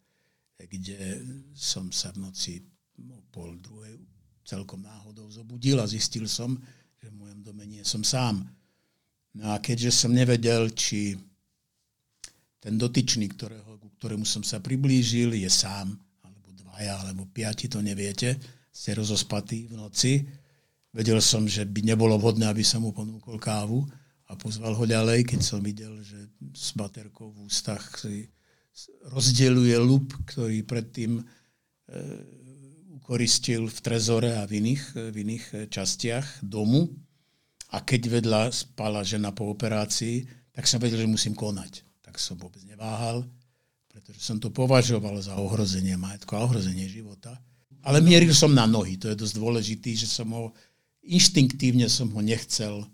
kde 0.62 1.20
som 1.52 1.92
sa 1.92 2.14
v 2.14 2.24
noci 2.24 2.54
o 3.12 3.20
pol 3.34 3.58
druhej 3.58 3.98
celkom 4.46 4.86
náhodou 4.86 5.28
zobudil 5.28 5.82
a 5.82 5.90
zistil 5.90 6.30
som, 6.30 6.56
že 7.02 7.10
v 7.10 7.18
mojom 7.18 7.40
dome 7.42 7.66
nie 7.66 7.82
som 7.82 8.06
sám. 8.06 8.46
No 9.34 9.52
a 9.52 9.58
keďže 9.58 9.92
som 10.06 10.14
nevedel, 10.14 10.70
či 10.72 11.18
ten 12.62 12.78
dotyčný, 12.78 13.28
ktorého, 13.34 13.82
ktorému 14.00 14.24
som 14.24 14.46
sa 14.46 14.62
priblížil, 14.62 15.34
je 15.34 15.50
sám, 15.50 15.98
dvaja 16.54 17.02
alebo 17.02 17.26
piati, 17.28 17.68
to 17.68 17.82
neviete, 17.82 18.38
ste 18.70 18.94
rozospatí 18.94 19.68
v 19.70 19.74
noci. 19.78 20.43
Vedel 20.94 21.20
som, 21.20 21.50
že 21.50 21.66
by 21.66 21.82
nebolo 21.82 22.16
vhodné, 22.22 22.46
aby 22.46 22.62
som 22.62 22.86
mu 22.86 22.94
ponúkol 22.94 23.42
kávu 23.42 23.82
a 24.30 24.38
pozval 24.38 24.78
ho 24.78 24.86
ďalej, 24.86 25.26
keď 25.26 25.42
som 25.42 25.60
videl, 25.60 25.98
že 26.06 26.30
s 26.54 26.78
baterkou 26.78 27.34
v 27.34 27.50
ústach 27.50 27.98
si 27.98 28.30
rozdeluje 29.10 29.74
lup, 29.82 30.14
ktorý 30.30 30.62
predtým 30.66 31.18
e, 31.18 31.24
ukoristil 33.02 33.66
v 33.70 33.80
trezore 33.82 34.38
a 34.38 34.46
v 34.46 34.62
iných, 34.62 34.84
v 35.10 35.16
iných 35.18 35.46
častiach 35.74 36.46
domu. 36.46 36.94
A 37.74 37.82
keď 37.82 38.22
vedľa 38.22 38.42
spala 38.54 39.02
žena 39.02 39.34
po 39.34 39.50
operácii, 39.50 40.30
tak 40.54 40.70
som 40.70 40.78
vedel, 40.78 41.02
že 41.02 41.10
musím 41.10 41.34
konať. 41.34 41.82
Tak 42.06 42.22
som 42.22 42.38
vôbec 42.38 42.62
neváhal 42.70 43.26
pretože 43.94 44.26
som 44.26 44.42
to 44.42 44.50
považoval 44.50 45.22
za 45.22 45.38
ohrozenie 45.38 45.94
majetku 45.94 46.34
a 46.34 46.50
ohrozenie 46.50 46.90
života. 46.90 47.38
Ale 47.86 48.02
mieril 48.02 48.34
som 48.34 48.50
na 48.50 48.66
nohy, 48.66 48.98
to 48.98 49.14
je 49.14 49.22
dosť 49.22 49.36
dôležitý, 49.38 49.92
že 49.94 50.10
som 50.10 50.34
ho, 50.34 50.50
inštinktívne 51.04 51.88
som 51.92 52.12
ho 52.16 52.22
nechcel 52.24 52.88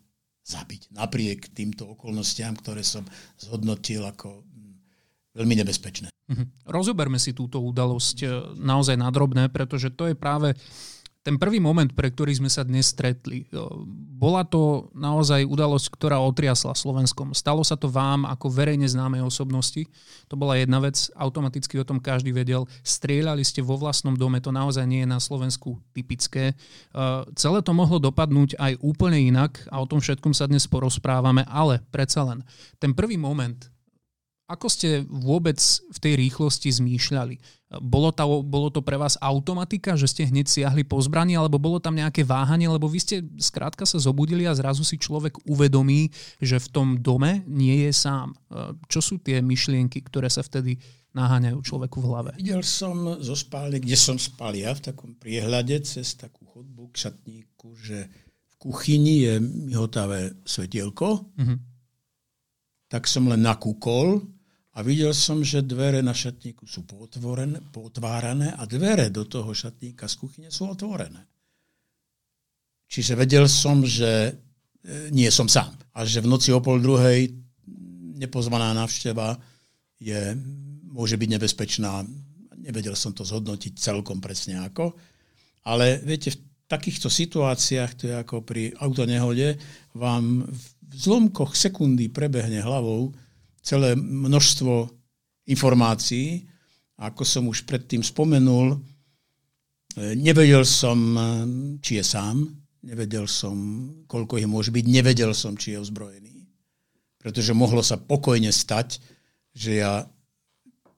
zabiť, 0.46 0.90
napriek 0.94 1.54
týmto 1.54 1.86
okolnostiam, 1.94 2.58
ktoré 2.58 2.82
som 2.82 3.06
zhodnotil 3.38 4.02
ako 4.02 4.42
hm, 4.42 4.74
veľmi 5.38 5.56
nebezpečné. 5.62 6.10
Mhm. 6.30 6.70
Rozoberme 6.70 7.18
si 7.18 7.34
túto 7.34 7.62
udalosť 7.62 8.18
eh, 8.26 8.30
naozaj 8.58 8.98
nadrobné, 8.98 9.50
pretože 9.50 9.94
to 9.94 10.10
je 10.10 10.16
práve 10.18 10.54
ten 11.30 11.38
prvý 11.38 11.62
moment, 11.62 11.86
pre 11.94 12.10
ktorý 12.10 12.42
sme 12.42 12.50
sa 12.50 12.66
dnes 12.66 12.90
stretli, 12.90 13.46
bola 14.18 14.42
to 14.42 14.90
naozaj 14.98 15.46
udalosť, 15.46 15.94
ktorá 15.94 16.18
otriasla 16.26 16.74
Slovenskom. 16.74 17.38
Stalo 17.38 17.62
sa 17.62 17.78
to 17.78 17.86
vám 17.86 18.26
ako 18.26 18.50
verejne 18.50 18.90
známej 18.90 19.22
osobnosti. 19.22 19.86
To 20.26 20.34
bola 20.34 20.58
jedna 20.58 20.82
vec, 20.82 20.98
automaticky 21.14 21.78
o 21.78 21.86
tom 21.86 22.02
každý 22.02 22.34
vedel. 22.34 22.66
Strieľali 22.82 23.46
ste 23.46 23.62
vo 23.62 23.78
vlastnom 23.78 24.18
dome, 24.18 24.42
to 24.42 24.50
naozaj 24.50 24.90
nie 24.90 25.06
je 25.06 25.14
na 25.14 25.22
Slovensku 25.22 25.78
typické. 25.94 26.58
Celé 27.38 27.62
to 27.62 27.78
mohlo 27.78 28.02
dopadnúť 28.02 28.58
aj 28.58 28.82
úplne 28.82 29.22
inak 29.22 29.62
a 29.70 29.78
o 29.78 29.86
tom 29.86 30.02
všetkom 30.02 30.34
sa 30.34 30.50
dnes 30.50 30.66
porozprávame, 30.66 31.46
ale 31.46 31.86
predsa 31.94 32.26
len 32.26 32.42
ten 32.82 32.98
prvý 32.98 33.22
moment, 33.22 33.70
ako 34.50 34.66
ste 34.66 35.06
vôbec 35.06 35.62
v 35.94 35.98
tej 36.02 36.14
rýchlosti 36.18 36.74
zmýšľali? 36.74 37.62
Bolo 37.86 38.10
to, 38.10 38.42
bolo 38.42 38.74
to 38.74 38.82
pre 38.82 38.98
vás 38.98 39.14
automatika, 39.22 39.94
že 39.94 40.10
ste 40.10 40.26
hneď 40.26 40.50
siahli 40.50 40.82
po 40.82 40.98
zbrani, 40.98 41.38
alebo 41.38 41.62
bolo 41.62 41.78
tam 41.78 41.94
nejaké 41.94 42.26
váhanie, 42.26 42.66
lebo 42.66 42.90
vy 42.90 42.98
ste 42.98 43.16
skrátka 43.38 43.86
sa 43.86 44.02
zobudili 44.02 44.50
a 44.50 44.58
zrazu 44.58 44.82
si 44.82 44.98
človek 44.98 45.46
uvedomí, 45.46 46.10
že 46.42 46.58
v 46.58 46.68
tom 46.74 46.88
dome 46.98 47.46
nie 47.46 47.86
je 47.86 47.94
sám. 47.94 48.34
Čo 48.90 49.06
sú 49.06 49.16
tie 49.22 49.38
myšlienky, 49.46 50.02
ktoré 50.02 50.34
sa 50.34 50.42
vtedy 50.42 50.82
naháňajú 51.14 51.62
človeku 51.62 52.02
v 52.02 52.10
hlave? 52.10 52.32
Videl 52.42 52.66
som 52.66 53.22
zo 53.22 53.38
spálne, 53.38 53.78
kde 53.78 53.94
som 53.94 54.18
spal 54.18 54.58
ja, 54.58 54.74
v 54.74 54.90
takom 54.90 55.14
priehľade 55.14 55.86
cez 55.86 56.18
takú 56.18 56.50
chodbu 56.50 56.90
k 56.90 57.06
šatníku, 57.06 57.78
že 57.78 58.10
v 58.50 58.54
kuchyni 58.58 59.30
je 59.30 59.34
mihotavé 59.70 60.34
svetielko, 60.42 61.22
mm-hmm. 61.38 61.58
tak 62.90 63.06
som 63.06 63.30
len 63.30 63.46
nakúkol 63.46 64.26
a 64.80 64.84
videl 64.86 65.12
som, 65.12 65.44
že 65.44 65.60
dvere 65.60 66.00
na 66.00 66.16
šatníku 66.16 66.64
sú 66.64 66.88
potvárané 67.76 68.56
a 68.56 68.64
dvere 68.64 69.12
do 69.12 69.28
toho 69.28 69.52
šatníka 69.52 70.08
z 70.08 70.16
kuchyne 70.16 70.48
sú 70.48 70.72
otvorené. 70.72 71.20
Čiže 72.88 73.20
vedel 73.20 73.44
som, 73.52 73.84
že 73.84 74.32
e, 74.32 74.32
nie 75.12 75.28
som 75.36 75.52
sám. 75.52 75.76
A 75.92 76.08
že 76.08 76.24
v 76.24 76.32
noci 76.32 76.56
o 76.56 76.64
pol 76.64 76.80
druhej 76.80 77.28
nepozvaná 78.24 78.72
návšteva 78.72 79.36
je, 80.00 80.40
môže 80.88 81.20
byť 81.20 81.28
nebezpečná. 81.28 82.08
Nevedel 82.64 82.96
som 82.96 83.12
to 83.12 83.28
zhodnotiť 83.28 83.76
celkom 83.76 84.24
presne 84.24 84.64
ako. 84.64 84.96
Ale 85.68 86.00
viete, 86.08 86.32
v 86.32 86.40
takýchto 86.72 87.12
situáciách, 87.12 87.92
to 88.00 88.04
je 88.08 88.16
ako 88.16 88.48
pri 88.48 88.72
autonehode, 88.80 89.60
vám 89.92 90.48
v 90.48 90.94
zlomkoch 90.96 91.52
sekundy 91.52 92.08
prebehne 92.08 92.64
hlavou, 92.64 93.12
celé 93.70 93.94
množstvo 93.94 94.90
informácií. 95.46 96.50
A 96.98 97.14
ako 97.14 97.24
som 97.24 97.46
už 97.46 97.70
predtým 97.70 98.02
spomenul, 98.02 98.74
e, 98.74 98.78
nevedel 100.18 100.66
som, 100.66 100.98
e, 100.98 101.22
či 101.80 102.02
je 102.02 102.04
sám, 102.04 102.50
nevedel 102.82 103.30
som, 103.30 103.56
koľko 104.10 104.42
ich 104.42 104.50
môže 104.50 104.74
byť, 104.74 104.86
nevedel 104.90 105.32
som, 105.38 105.54
či 105.54 105.78
je 105.78 105.82
ozbrojený. 105.86 106.50
Pretože 107.22 107.54
mohlo 107.54 107.86
sa 107.86 108.02
pokojne 108.02 108.50
stať, 108.50 108.98
že 109.54 109.84
ja 109.86 110.08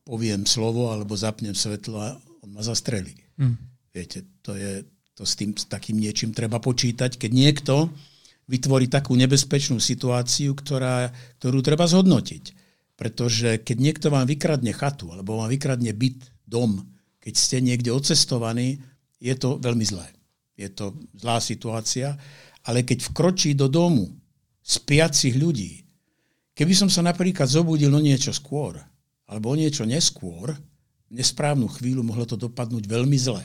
poviem 0.08 0.48
slovo 0.48 0.90
alebo 0.90 1.18
zapnem 1.18 1.54
svetlo 1.54 1.98
a 2.02 2.10
on 2.42 2.50
ma 2.56 2.62
zastrelí. 2.66 3.14
Hmm. 3.38 3.58
Viete, 3.94 4.26
to 4.42 4.58
je, 4.58 4.86
to 5.14 5.28
s, 5.28 5.38
tým, 5.38 5.54
s 5.54 5.70
takým 5.70 6.00
niečím 6.00 6.34
treba 6.34 6.58
počítať, 6.58 7.18
keď 7.20 7.32
niekto 7.34 7.90
vytvorí 8.50 8.90
takú 8.90 9.14
nebezpečnú 9.16 9.78
situáciu, 9.78 10.58
ktorá, 10.58 11.14
ktorú 11.40 11.62
treba 11.62 11.86
zhodnotiť. 11.86 12.61
Pretože 13.02 13.58
keď 13.66 13.78
niekto 13.82 14.08
vám 14.14 14.30
vykradne 14.30 14.70
chatu 14.78 15.10
alebo 15.10 15.42
vám 15.42 15.50
vykradne 15.50 15.90
byt, 15.90 16.22
dom, 16.46 16.86
keď 17.18 17.34
ste 17.34 17.58
niekde 17.58 17.90
odcestovaní, 17.90 18.78
je 19.18 19.34
to 19.34 19.58
veľmi 19.58 19.82
zlé. 19.82 20.06
Je 20.54 20.70
to 20.70 20.94
zlá 21.18 21.42
situácia, 21.42 22.14
ale 22.62 22.86
keď 22.86 23.10
vkročí 23.10 23.58
do 23.58 23.66
domu 23.66 24.06
spiacich 24.62 25.34
ľudí, 25.34 25.82
keby 26.54 26.78
som 26.78 26.94
sa 26.94 27.02
napríklad 27.02 27.50
zobudil 27.50 27.90
o 27.90 27.98
niečo 27.98 28.30
skôr, 28.30 28.78
alebo 29.26 29.50
o 29.50 29.58
niečo 29.58 29.82
neskôr, 29.82 30.54
v 31.10 31.12
nesprávnu 31.18 31.66
chvíľu 31.74 32.06
mohlo 32.06 32.30
to 32.30 32.38
dopadnúť 32.38 32.86
veľmi 32.86 33.18
zle. 33.18 33.42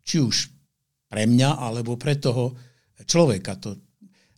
Či 0.00 0.16
už 0.24 0.36
pre 1.12 1.28
mňa, 1.28 1.60
alebo 1.60 2.00
pre 2.00 2.16
toho 2.16 2.56
človeka. 3.04 3.60
To 3.60 3.76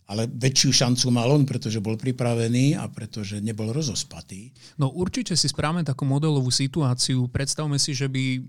ale 0.07 0.23
väčšiu 0.31 0.71
šancu 0.71 1.11
mal 1.11 1.27
on, 1.27 1.43
pretože 1.43 1.83
bol 1.83 1.99
pripravený 1.99 2.79
a 2.79 2.87
pretože 2.87 3.43
nebol 3.43 3.75
rozospatý. 3.75 4.55
No 4.79 4.91
určite 4.95 5.35
si 5.35 5.51
správame 5.51 5.83
takú 5.83 6.07
modelovú 6.07 6.47
situáciu. 6.47 7.27
Predstavme 7.27 7.75
si, 7.75 7.91
že 7.91 8.07
by 8.07 8.39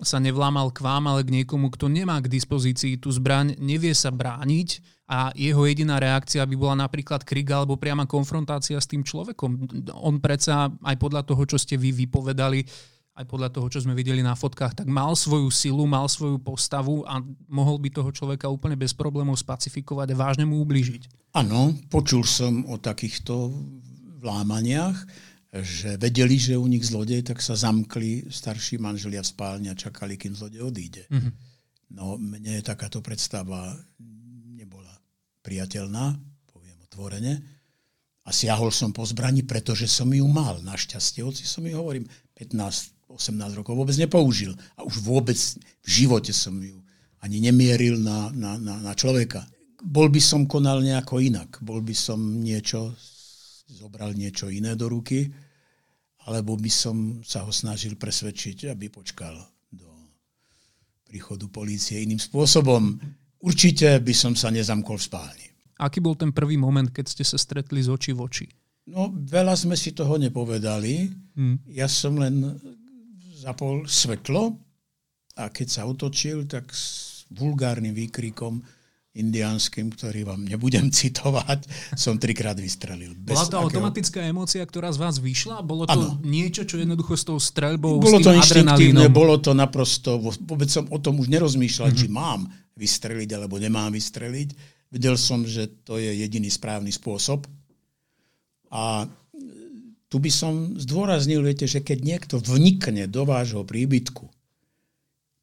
sa 0.00 0.16
nevlámal 0.20 0.72
k 0.72 0.80
vám, 0.80 1.08
ale 1.08 1.24
k 1.24 1.40
niekomu, 1.40 1.68
kto 1.72 1.88
nemá 1.88 2.20
k 2.20 2.32
dispozícii 2.32 3.00
tú 3.00 3.12
zbraň, 3.12 3.56
nevie 3.60 3.92
sa 3.92 4.08
brániť 4.08 4.80
a 5.10 5.34
jeho 5.36 5.66
jediná 5.66 6.00
reakcia 6.00 6.46
by 6.46 6.56
bola 6.56 6.86
napríklad 6.86 7.26
krik 7.26 7.50
alebo 7.52 7.76
priama 7.76 8.08
konfrontácia 8.08 8.80
s 8.80 8.88
tým 8.88 9.04
človekom. 9.04 9.50
On 10.00 10.16
predsa 10.22 10.72
aj 10.84 10.96
podľa 10.96 11.26
toho, 11.28 11.42
čo 11.44 11.60
ste 11.60 11.76
vy 11.76 11.92
vypovedali, 11.92 12.64
aj 13.18 13.24
podľa 13.26 13.50
toho, 13.52 13.66
čo 13.68 13.82
sme 13.82 13.92
videli 13.92 14.22
na 14.22 14.38
fotkách, 14.38 14.84
tak 14.84 14.88
mal 14.88 15.12
svoju 15.12 15.50
silu, 15.50 15.84
mal 15.84 16.06
svoju 16.06 16.40
postavu 16.40 17.02
a 17.04 17.20
mohol 17.50 17.76
by 17.82 17.90
toho 17.90 18.10
človeka 18.14 18.46
úplne 18.48 18.78
bez 18.78 18.94
problémov 18.94 19.36
spacifikovať 19.36 20.14
a 20.14 20.20
vážne 20.20 20.46
mu 20.46 20.62
ubližiť. 20.62 21.34
Áno, 21.36 21.74
počul 21.90 22.24
som 22.24 22.64
o 22.70 22.78
takýchto 22.78 23.52
vlámaniach, 24.22 24.96
že 25.50 25.98
vedeli, 25.98 26.38
že 26.38 26.54
u 26.54 26.66
nich 26.70 26.86
zlodej, 26.86 27.26
tak 27.26 27.42
sa 27.42 27.58
zamkli 27.58 28.30
starší 28.30 28.78
manželia 28.78 29.20
v 29.26 29.30
spálni 29.34 29.66
a 29.66 29.74
čakali, 29.74 30.14
kým 30.14 30.38
zlodej 30.38 30.62
odíde. 30.62 31.04
Mm-hmm. 31.10 31.32
No 31.98 32.14
mne 32.14 32.62
takáto 32.62 33.02
predstava 33.02 33.74
nebola 34.54 34.94
priateľná, 35.42 36.14
poviem 36.46 36.78
otvorene. 36.86 37.34
A 38.22 38.30
siahol 38.30 38.70
som 38.70 38.94
po 38.94 39.02
zbrani, 39.02 39.42
pretože 39.42 39.90
som 39.90 40.06
ju 40.06 40.22
mal. 40.30 40.62
Našťastie, 40.62 41.26
hoci 41.26 41.42
som 41.42 41.66
ju 41.66 41.74
hovorím, 41.74 42.06
15 42.38 42.99
18 43.10 43.58
rokov 43.58 43.74
vôbec 43.74 43.96
nepoužil. 43.98 44.54
A 44.78 44.86
už 44.86 45.02
vôbec 45.02 45.36
v 45.82 45.88
živote 45.88 46.30
som 46.30 46.54
ju 46.58 46.78
ani 47.20 47.42
nemieril 47.42 48.00
na, 48.00 48.32
na, 48.32 48.56
na, 48.56 48.80
na 48.80 48.92
človeka. 48.96 49.44
Bol 49.80 50.12
by 50.12 50.20
som 50.20 50.48
konal 50.48 50.80
nejako 50.80 51.20
inak. 51.20 51.60
Bol 51.60 51.80
by 51.84 51.92
som 51.96 52.20
niečo, 52.20 52.96
zobral 53.68 54.12
niečo 54.16 54.48
iné 54.48 54.76
do 54.76 54.88
ruky, 54.88 55.28
alebo 56.28 56.56
by 56.56 56.68
som 56.68 57.24
sa 57.24 57.44
ho 57.44 57.52
snažil 57.52 57.96
presvedčiť, 57.96 58.72
aby 58.72 58.92
počkal 58.92 59.36
do 59.72 59.88
príchodu 61.08 61.48
polície 61.48 62.00
iným 62.00 62.20
spôsobom. 62.20 63.00
Určite 63.40 64.00
by 64.04 64.12
som 64.12 64.32
sa 64.36 64.52
nezamkol 64.52 65.00
v 65.00 65.06
spálni. 65.06 65.46
Aký 65.80 66.04
bol 66.04 66.12
ten 66.12 66.28
prvý 66.28 66.60
moment, 66.60 66.92
keď 66.92 67.08
ste 67.08 67.24
sa 67.24 67.40
stretli 67.40 67.80
z 67.80 67.88
očí 67.88 68.12
v 68.12 68.20
oči? 68.20 68.46
No, 68.90 69.08
veľa 69.08 69.56
sme 69.56 69.80
si 69.80 69.96
toho 69.96 70.20
nepovedali. 70.20 71.08
Hmm. 71.36 71.56
Ja 71.72 71.88
som 71.88 72.20
len 72.20 72.60
zapol 73.40 73.88
svetlo 73.88 74.60
a 75.40 75.48
keď 75.48 75.68
sa 75.72 75.82
otočil, 75.88 76.44
tak 76.44 76.68
s 76.70 77.24
vulgárnym 77.32 77.96
výkrikom 77.96 78.60
indiánskym, 79.10 79.90
ktorý 79.90 80.22
vám 80.22 80.46
nebudem 80.46 80.92
citovať, 80.96 81.66
som 81.98 82.14
trikrát 82.20 82.54
vystrelil. 82.54 83.16
Bola 83.18 83.42
to 83.48 83.58
akého... 83.58 83.66
automatická 83.66 84.20
emócia, 84.22 84.62
ktorá 84.62 84.92
z 84.94 84.98
vás 85.02 85.18
vyšla? 85.18 85.66
Bolo 85.66 85.88
to 85.88 85.98
ano. 85.98 86.22
niečo, 86.22 86.62
čo 86.62 86.78
jednoducho 86.78 87.18
s 87.18 87.24
tou 87.26 87.38
streľbou, 87.40 87.98
bolo 87.98 88.20
s 88.20 88.22
tým 88.22 88.26
to 88.26 88.32
adrenalínom? 88.38 89.10
Bolo 89.10 89.34
to 89.42 89.50
naprosto, 89.50 90.22
vôbec 90.22 90.70
som 90.70 90.86
o 90.94 90.98
tom 91.02 91.18
už 91.18 91.26
nerozmýšľal, 91.26 91.90
mm-hmm. 91.90 92.06
či 92.06 92.12
mám 92.12 92.46
vystreliť 92.78 93.30
alebo 93.34 93.58
nemám 93.58 93.90
vystreliť. 93.90 94.78
Vedel 94.90 95.14
som, 95.18 95.42
že 95.42 95.70
to 95.86 95.98
je 95.98 96.22
jediný 96.22 96.50
správny 96.50 96.90
spôsob. 96.90 97.46
A 98.70 99.06
tu 100.10 100.18
by 100.18 100.28
som 100.28 100.74
zdôraznil, 100.74 101.46
viete, 101.46 101.70
že 101.70 101.80
keď 101.80 101.98
niekto 102.02 102.34
vnikne 102.42 103.06
do 103.06 103.22
vášho 103.22 103.62
príbytku, 103.62 104.26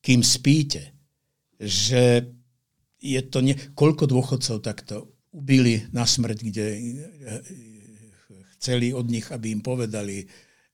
kým 0.04 0.22
spíte, 0.22 0.92
že 1.56 2.28
je 3.00 3.22
to 3.24 3.40
nie... 3.40 3.56
Koľko 3.74 4.12
dôchodcov 4.12 4.60
takto 4.60 5.08
ubili 5.32 5.88
na 5.96 6.04
smrť, 6.04 6.38
kde 6.44 6.66
eh, 6.68 7.42
chceli 8.60 8.92
od 8.92 9.08
nich, 9.08 9.32
aby 9.32 9.56
im 9.56 9.64
povedali, 9.64 10.28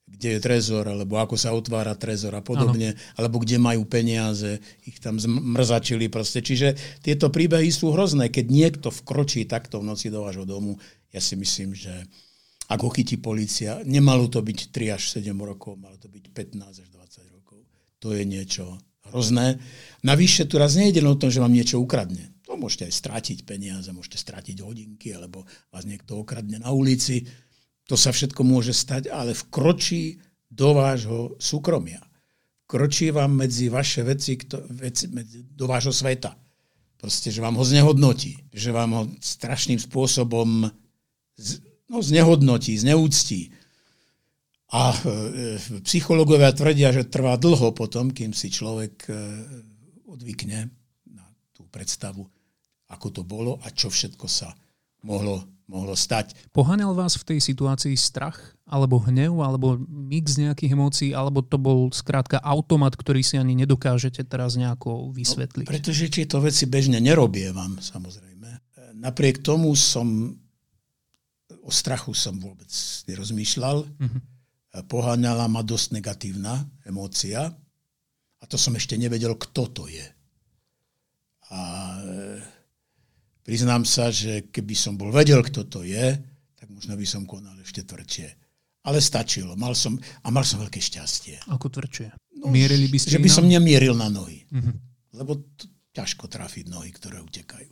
kde 0.03 0.37
je 0.37 0.39
trezor, 0.43 0.89
alebo 0.89 1.21
ako 1.21 1.37
sa 1.39 1.55
otvára 1.55 1.95
trezor 1.95 2.35
a 2.35 2.43
podobne, 2.43 2.93
ano. 2.93 2.99
alebo 3.17 3.39
kde 3.39 3.61
majú 3.61 3.85
peniaze, 3.87 4.59
ich 4.83 4.99
tam 4.99 5.21
zmrzačili 5.21 6.09
proste. 6.11 6.43
Čiže 6.43 6.75
tieto 7.01 7.29
príbehy 7.29 7.69
sú 7.71 7.93
hrozné. 7.93 8.27
Keď 8.27 8.45
niekto 8.49 8.87
vkročí 8.91 9.45
takto 9.45 9.79
v 9.79 9.87
noci 9.93 10.09
do 10.09 10.25
vášho 10.25 10.43
domu, 10.43 10.75
ja 11.13 11.21
si 11.23 11.37
myslím, 11.39 11.77
že 11.77 11.93
ak 12.73 12.81
ho 12.81 12.89
chytí 12.89 13.21
policia, 13.21 13.85
nemalo 13.85 14.25
to 14.25 14.41
byť 14.41 14.73
3 14.73 14.97
až 14.97 15.21
7 15.21 15.29
rokov, 15.37 15.77
malo 15.77 15.93
to 16.01 16.09
byť 16.09 16.33
15 16.33 16.81
až 16.81 16.89
20 16.89 17.35
rokov. 17.37 17.61
To 18.01 18.17
je 18.17 18.25
niečo 18.25 18.81
hrozné. 19.13 19.61
Navyše 20.01 20.49
tu 20.49 20.57
raz 20.57 20.73
nejde 20.73 21.05
o 21.05 21.13
tom, 21.13 21.29
že 21.29 21.37
vám 21.37 21.53
niečo 21.53 21.77
ukradne. 21.77 22.33
To 22.49 22.57
môžete 22.57 22.89
aj 22.89 22.93
strátiť 22.97 23.37
peniaze, 23.45 23.93
môžete 23.93 24.17
strátiť 24.17 24.65
hodinky, 24.65 25.13
alebo 25.13 25.45
vás 25.69 25.85
niekto 25.85 26.17
okradne 26.25 26.57
na 26.57 26.73
ulici. 26.73 27.29
To 27.85 27.93
sa 27.93 28.09
všetko 28.09 28.41
môže 28.41 28.73
stať, 28.73 29.13
ale 29.13 29.37
vkročí 29.37 30.17
do 30.49 30.73
vášho 30.73 31.37
súkromia. 31.37 32.01
Vkročí 32.65 33.13
vám 33.13 33.37
medzi 33.37 33.69
vaše 33.69 34.01
veci, 34.01 34.33
kto, 34.33 34.65
veci 34.81 35.05
medzi, 35.13 35.45
do 35.45 35.69
vášho 35.69 35.93
sveta. 35.93 36.33
Proste, 36.97 37.29
že 37.29 37.43
vám 37.43 37.53
ho 37.59 37.65
znehodnotí. 37.67 38.49
Že 38.49 38.69
vám 38.73 38.91
ho 38.97 39.03
strašným 39.19 39.77
spôsobom 39.77 40.71
z, 41.37 41.59
no, 41.89 41.99
znehodnotí, 41.99 42.77
zneúctí. 42.77 43.51
A 44.73 44.89
e, 44.89 45.61
psychológovia 45.85 46.49
tvrdia, 46.49 46.89
že 46.89 47.05
trvá 47.05 47.37
dlho 47.37 47.77
potom, 47.77 48.09
kým 48.09 48.33
si 48.33 48.49
človek 48.49 49.05
e, 49.05 49.13
odvykne 50.09 50.73
na 51.13 51.25
tú 51.53 51.65
predstavu, 51.69 52.25
ako 52.89 53.07
to 53.13 53.21
bolo 53.21 53.61
a 53.61 53.69
čo 53.69 53.93
všetko 53.93 54.25
sa 54.25 54.49
mohlo, 55.05 55.45
mohlo 55.69 55.93
stať. 55.93 56.33
Poháňal 56.49 56.97
vás 56.97 57.21
v 57.21 57.35
tej 57.35 57.39
situácii 57.45 57.93
strach, 57.93 58.57
alebo 58.65 58.97
hnev, 58.97 59.45
alebo 59.45 59.77
mix 59.85 60.41
nejakých 60.41 60.73
emócií, 60.73 61.09
alebo 61.13 61.45
to 61.45 61.61
bol 61.61 61.93
skrátka 61.93 62.41
automat, 62.41 62.97
ktorý 62.97 63.21
si 63.21 63.37
ani 63.37 63.53
nedokážete 63.53 64.25
teraz 64.25 64.57
nejako 64.57 65.13
vysvetliť? 65.13 65.67
No, 65.67 65.73
pretože 65.73 66.09
tieto 66.09 66.41
veci 66.41 66.65
bežne 66.65 66.97
nerobievam, 66.97 67.77
samozrejme. 67.77 68.63
Napriek 68.97 69.45
tomu 69.45 69.75
som 69.77 70.33
o 71.63 71.71
strachu 71.71 72.11
som 72.11 72.35
vôbec 72.37 72.69
nerozmýšľal. 73.07 73.87
Mm-hmm. 73.87 74.21
Poháňala 74.89 75.47
ma 75.47 75.61
dosť 75.63 76.01
negatívna 76.01 76.59
emócia 76.83 77.47
a 78.41 78.43
to 78.49 78.59
som 78.59 78.75
ešte 78.75 78.99
nevedel, 78.99 79.37
kto 79.39 79.63
to 79.71 79.83
je. 79.87 80.03
A 81.53 81.59
e, 82.01 82.41
priznám 83.45 83.87
sa, 83.87 84.09
že 84.11 84.49
keby 84.49 84.75
som 84.75 84.97
bol 84.99 85.13
vedel, 85.13 85.39
kto 85.45 85.69
to 85.69 85.85
je, 85.85 86.17
tak 86.57 86.67
možno 86.73 86.97
by 86.97 87.05
som 87.07 87.23
konal 87.23 87.55
ešte 87.61 87.85
tvrdšie. 87.85 88.27
Ale 88.83 88.99
stačilo. 88.99 89.55
Mal 89.55 89.77
som, 89.77 89.95
a 89.95 90.27
mal 90.27 90.43
som 90.43 90.59
veľké 90.59 90.81
šťastie. 90.81 91.47
Ako 91.47 91.71
tvrdšie? 91.71 92.11
No, 92.43 92.51
Mierili 92.51 92.91
by 92.91 92.97
ste 92.99 93.15
Že 93.15 93.23
by 93.23 93.31
som 93.31 93.45
nemieril 93.47 93.95
na 93.95 94.11
nohy. 94.11 94.43
Mm-hmm. 94.51 94.75
Lebo 95.15 95.39
to, 95.55 95.69
ťažko 95.95 96.27
trafiť 96.27 96.67
nohy, 96.67 96.91
ktoré 96.91 97.21
utekajú. 97.21 97.69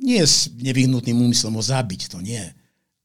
Nie 0.00 0.24
s 0.24 0.48
nevyhnutným 0.56 1.20
úmyslom 1.20 1.60
ho 1.60 1.62
zabiť, 1.62 2.08
to 2.08 2.24
nie 2.24 2.40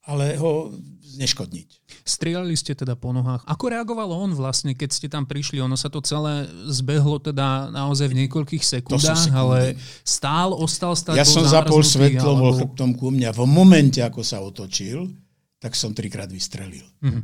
ale 0.06 0.38
ho 0.38 0.70
zneškodniť. 1.02 1.68
Strieľali 2.06 2.54
ste 2.54 2.78
teda 2.78 2.94
po 2.94 3.10
nohách. 3.10 3.42
Ako 3.50 3.74
reagoval 3.74 4.14
on 4.14 4.38
vlastne, 4.38 4.78
keď 4.78 4.90
ste 4.94 5.08
tam 5.10 5.26
prišli? 5.26 5.58
Ono 5.64 5.74
sa 5.74 5.90
to 5.90 6.04
celé 6.06 6.46
zbehlo 6.70 7.18
teda 7.18 7.74
naozaj 7.74 8.14
v 8.14 8.26
niekoľkých 8.26 8.62
sekundách, 8.62 9.34
ale 9.34 9.80
stál, 10.06 10.54
ostal 10.54 10.94
stať. 10.94 11.18
Ja 11.18 11.26
som 11.26 11.48
zapol 11.48 11.82
svetlo, 11.82 12.38
alebo... 12.38 12.44
bol 12.46 12.54
chrbtom 12.62 12.92
ku 12.94 13.10
mňa. 13.10 13.34
V 13.34 13.48
momente, 13.50 14.04
ako 14.04 14.22
sa 14.22 14.44
otočil, 14.44 15.10
tak 15.58 15.74
som 15.74 15.98
trikrát 15.98 16.30
vystrelil. 16.30 16.86
Mm-hmm. 17.02 17.24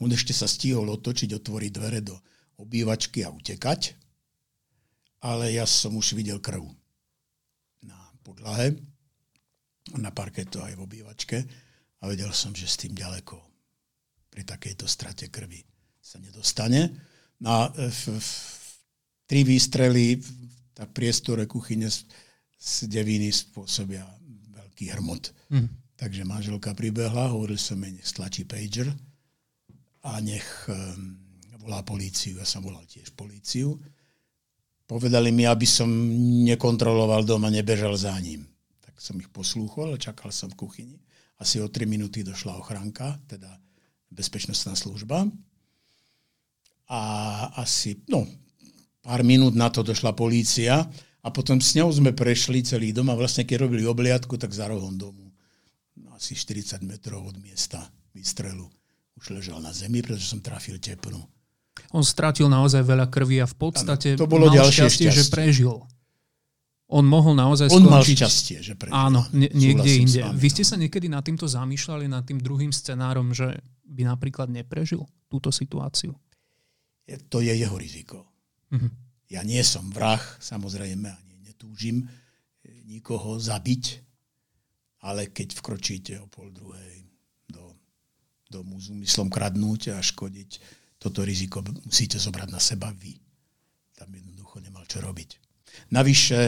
On 0.00 0.08
ešte 0.08 0.32
sa 0.32 0.48
stihol 0.48 0.88
otočiť, 0.88 1.36
otvoriť 1.36 1.70
dvere 1.74 2.00
do 2.00 2.16
obývačky 2.56 3.26
a 3.26 3.34
utekať, 3.34 3.98
ale 5.20 5.52
ja 5.52 5.68
som 5.68 5.92
už 5.98 6.16
videl 6.16 6.40
krv 6.40 6.64
na 7.84 7.98
podlahe, 8.24 8.78
na 9.98 10.14
parketu 10.14 10.62
aj 10.62 10.78
v 10.78 10.84
obývačke 10.86 11.38
a 12.02 12.10
vedel 12.10 12.34
som, 12.34 12.50
že 12.50 12.66
s 12.66 12.76
tým 12.82 12.98
ďaleko 12.98 13.38
pri 14.26 14.42
takejto 14.42 14.90
strate 14.90 15.30
krvi 15.30 15.62
sa 16.02 16.18
nedostane. 16.18 16.90
No 17.38 17.48
a 17.48 17.60
v, 17.70 18.18
v, 18.18 18.30
tri 19.30 19.46
výstrely 19.46 20.18
v 20.18 20.28
priestore 20.90 21.46
kuchyne 21.46 21.86
z, 21.86 22.02
z 22.58 22.90
deviny 22.90 23.30
spôsobia 23.30 24.02
veľký 24.50 24.90
hrmot. 24.98 25.30
Mm. 25.54 25.68
Takže 25.94 26.26
manželka 26.26 26.74
pribehla, 26.74 27.30
hovoril 27.30 27.60
som 27.60 27.78
jej, 27.78 27.94
nech 27.94 28.08
stlačí 28.08 28.42
pager 28.42 28.90
a 30.02 30.18
nech 30.18 30.66
um, 30.66 31.14
volá 31.62 31.86
políciu. 31.86 32.42
Ja 32.42 32.46
som 32.46 32.66
volal 32.66 32.82
tiež 32.90 33.14
políciu. 33.14 33.78
Povedali 34.90 35.30
mi, 35.30 35.46
aby 35.46 35.62
som 35.62 35.86
nekontroloval 36.42 37.22
doma, 37.22 37.46
nebežal 37.46 37.94
za 37.94 38.18
ním. 38.18 38.42
Tak 38.82 38.98
som 38.98 39.14
ich 39.22 39.30
poslúchol 39.30 39.94
a 39.94 40.02
čakal 40.02 40.34
som 40.34 40.50
v 40.50 40.58
kuchyni. 40.66 40.98
Asi 41.42 41.58
o 41.58 41.66
3 41.66 41.82
minúty 41.90 42.22
došla 42.22 42.54
ochranka, 42.54 43.18
teda 43.26 43.50
bezpečnostná 44.14 44.78
služba. 44.78 45.26
A 46.86 47.00
asi, 47.58 47.98
no, 48.06 48.22
pár 49.02 49.26
minút 49.26 49.58
na 49.58 49.66
to 49.74 49.82
došla 49.82 50.14
polícia 50.14 50.86
a 51.18 51.28
potom 51.34 51.58
s 51.58 51.74
ňou 51.74 51.90
sme 51.90 52.14
prešli 52.14 52.62
celý 52.62 52.94
dom 52.94 53.10
a 53.10 53.18
vlastne 53.18 53.42
keď 53.42 53.66
robili 53.66 53.82
obliadku, 53.82 54.38
tak 54.38 54.54
za 54.54 54.70
rohom 54.70 54.94
domu 54.94 55.32
asi 56.22 56.38
40 56.38 56.86
metrov 56.86 57.26
od 57.26 57.36
miesta 57.42 57.82
výstrelu. 58.14 58.62
Už 59.18 59.34
ležal 59.34 59.58
na 59.58 59.74
zemi, 59.74 60.06
pretože 60.06 60.30
som 60.30 60.38
trafil 60.38 60.78
tepnu. 60.78 61.18
On 61.90 62.04
strátil 62.06 62.46
naozaj 62.46 62.86
veľa 62.86 63.10
krvi 63.10 63.42
a 63.42 63.46
v 63.50 63.56
podstate 63.58 64.14
ano, 64.14 64.22
to 64.22 64.30
bolo 64.30 64.46
mal 64.46 64.54
ďalšie 64.54 64.86
šťastie, 64.86 65.10
šťastie, 65.10 65.18
že 65.18 65.34
prežil. 65.34 65.74
On 66.92 67.04
mohol 67.08 67.32
naozaj 67.32 67.72
On 67.72 67.80
skončiť... 67.80 67.88
mal 67.88 68.04
šťastie, 68.04 68.58
že 68.60 68.76
prežil. 68.76 68.92
Áno, 68.92 69.24
ne, 69.32 69.48
niekde 69.48 69.90
inde. 70.04 70.20
Vy 70.36 70.48
ste 70.52 70.64
no. 70.64 70.68
sa 70.68 70.76
niekedy 70.76 71.08
nad 71.08 71.24
týmto 71.24 71.48
zamýšľali, 71.48 72.04
nad 72.04 72.28
tým 72.28 72.36
druhým 72.36 72.68
scenárom, 72.68 73.32
že 73.32 73.56
by 73.88 74.04
napríklad 74.04 74.52
neprežil 74.52 75.08
túto 75.32 75.48
situáciu? 75.48 76.12
To 77.32 77.38
je 77.40 77.52
jeho 77.52 77.76
riziko. 77.80 78.28
Mhm. 78.72 78.88
Ja 79.32 79.40
nie 79.40 79.64
som 79.64 79.88
vrah, 79.88 80.20
samozrejme, 80.44 81.08
ani 81.08 81.34
netúžim 81.40 82.04
e, 82.04 82.06
nikoho 82.84 83.40
zabiť, 83.40 83.84
ale 85.08 85.32
keď 85.32 85.56
vkročíte 85.56 86.20
o 86.20 86.28
pol 86.28 86.52
druhej 86.52 87.08
do 87.48 87.72
domu 88.52 88.76
s 88.76 88.92
úmyslom 88.92 89.32
kradnúť 89.32 89.96
a 89.96 90.04
škodiť, 90.04 90.50
toto 91.00 91.24
riziko 91.24 91.64
musíte 91.88 92.20
zobrať 92.20 92.48
na 92.52 92.60
seba 92.60 92.92
vy. 92.92 93.16
Tam 93.96 94.12
jednoducho 94.12 94.60
nemal 94.60 94.84
čo 94.84 95.00
robiť. 95.00 95.40
Navyše, 95.96 96.40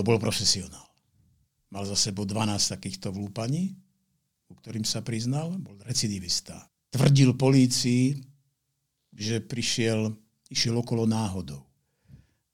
to 0.00 0.08
bol 0.08 0.16
profesionál. 0.16 0.88
Mal 1.68 1.84
za 1.84 1.92
sebou 1.92 2.24
12 2.24 2.56
takýchto 2.56 3.12
vlúpaní, 3.12 3.76
ku 4.48 4.56
ktorým 4.56 4.88
sa 4.88 5.04
priznal, 5.04 5.52
bol 5.60 5.76
recidivista. 5.84 6.56
Tvrdil 6.88 7.36
polícii, 7.36 8.16
že 9.12 9.44
prišiel, 9.44 10.08
išiel 10.48 10.80
okolo 10.80 11.04
náhodou. 11.04 11.60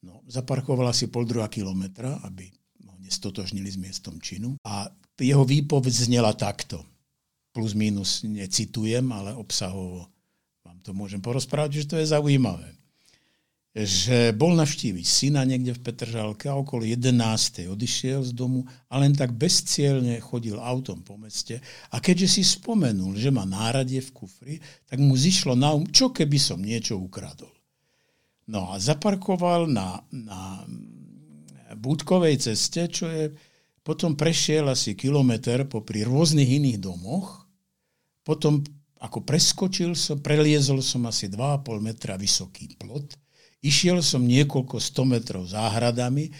No, 0.02 0.26
zaparkoval 0.26 0.90
asi 0.90 1.06
pol 1.06 1.22
druhá 1.22 1.46
kilometra, 1.46 2.18
aby 2.26 2.50
ho 2.82 2.98
nestotožnili 2.98 3.70
s 3.70 3.78
miestom 3.78 4.18
činu. 4.18 4.58
A 4.66 4.90
jeho 5.14 5.46
výpoveď 5.46 6.10
znela 6.10 6.34
takto. 6.34 6.82
Plus 7.54 7.78
minus 7.78 8.26
necitujem, 8.26 9.06
ale 9.14 9.32
obsahovo 9.38 10.10
vám 10.66 10.82
to 10.82 10.90
môžem 10.90 11.22
porozprávať, 11.22 11.86
že 11.86 11.88
to 11.94 11.96
je 12.02 12.10
zaujímavé. 12.10 12.74
Že 13.76 14.32
bol 14.32 14.56
navštíviť 14.56 15.04
syna 15.04 15.44
niekde 15.44 15.76
v 15.76 15.84
Petržalke 15.84 16.48
a 16.48 16.56
okolo 16.56 16.88
11. 16.88 17.12
odišiel 17.68 18.24
z 18.24 18.32
domu 18.32 18.64
a 18.88 18.96
len 18.96 19.12
tak 19.12 19.36
bezcielne 19.36 20.16
chodil 20.24 20.56
autom 20.56 21.04
po 21.04 21.20
meste 21.20 21.60
a 21.92 22.00
keďže 22.00 22.40
si 22.40 22.42
spomenul, 22.56 23.20
že 23.20 23.28
má 23.28 23.44
náradie 23.44 24.00
v 24.00 24.10
kufri, 24.16 24.54
tak 24.88 24.96
mu 24.96 25.12
zišlo 25.12 25.52
na 25.52 25.76
um, 25.76 25.84
čo 25.84 26.08
keby 26.08 26.40
som 26.40 26.56
niečo 26.56 26.96
ukradol. 26.96 27.52
No 28.48 28.72
a 28.72 28.80
zaparkoval 28.80 29.68
na, 29.68 30.00
na 30.08 30.64
Búdkovej 31.76 32.48
ceste, 32.48 32.88
čo 32.88 33.12
je, 33.12 33.28
potom 33.84 34.16
prešiel 34.16 34.72
asi 34.72 34.96
kilometr 34.96 35.68
popri 35.68 36.00
rôznych 36.00 36.48
iných 36.48 36.80
domoch, 36.80 37.44
potom 38.24 38.64
ako 39.04 39.20
preskočil 39.20 39.92
som, 39.92 40.24
preliezol 40.24 40.80
som 40.80 41.04
asi 41.04 41.28
2,5 41.28 41.60
metra 41.84 42.16
vysoký 42.16 42.72
plot, 42.80 43.25
išiel 43.64 44.04
som 44.04 44.24
niekoľko 44.24 44.76
100 44.80 45.12
metrov 45.12 45.42
záhradami, 45.48 46.30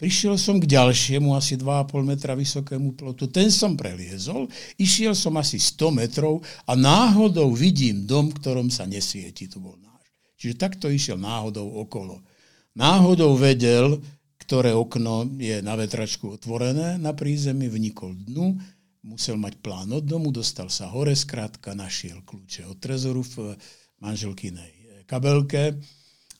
prišiel 0.00 0.40
som 0.40 0.56
k 0.56 0.70
ďalšiemu 0.70 1.36
asi 1.36 1.60
2,5 1.60 2.00
metra 2.06 2.32
vysokému 2.32 2.96
plotu, 2.96 3.28
ten 3.28 3.52
som 3.52 3.76
preliezol, 3.76 4.48
išiel 4.80 5.12
som 5.12 5.36
asi 5.36 5.60
100 5.60 5.92
metrov 5.92 6.40
a 6.64 6.72
náhodou 6.72 7.52
vidím 7.52 8.08
dom, 8.08 8.32
v 8.32 8.38
ktorom 8.40 8.68
sa 8.72 8.88
nesvieti, 8.88 9.50
to 9.50 9.60
bol 9.60 9.76
náš. 9.76 10.04
Čiže 10.40 10.56
takto 10.56 10.88
išiel 10.88 11.20
náhodou 11.20 11.68
okolo. 11.84 12.24
Náhodou 12.72 13.36
vedel, 13.36 14.00
ktoré 14.40 14.72
okno 14.72 15.28
je 15.36 15.60
na 15.60 15.76
vetračku 15.76 16.32
otvorené 16.32 16.96
na 16.96 17.12
prízemí, 17.12 17.68
vnikol 17.68 18.16
dnu, 18.24 18.56
musel 19.04 19.36
mať 19.36 19.60
plán 19.60 19.92
od 19.92 20.04
domu, 20.04 20.32
dostal 20.32 20.72
sa 20.72 20.88
hore, 20.88 21.12
skrátka 21.12 21.76
našiel 21.76 22.24
kľúče 22.24 22.66
od 22.66 22.76
trezoru 22.80 23.20
v 23.20 23.54
manželkinej 24.00 25.04
kabelke, 25.04 25.76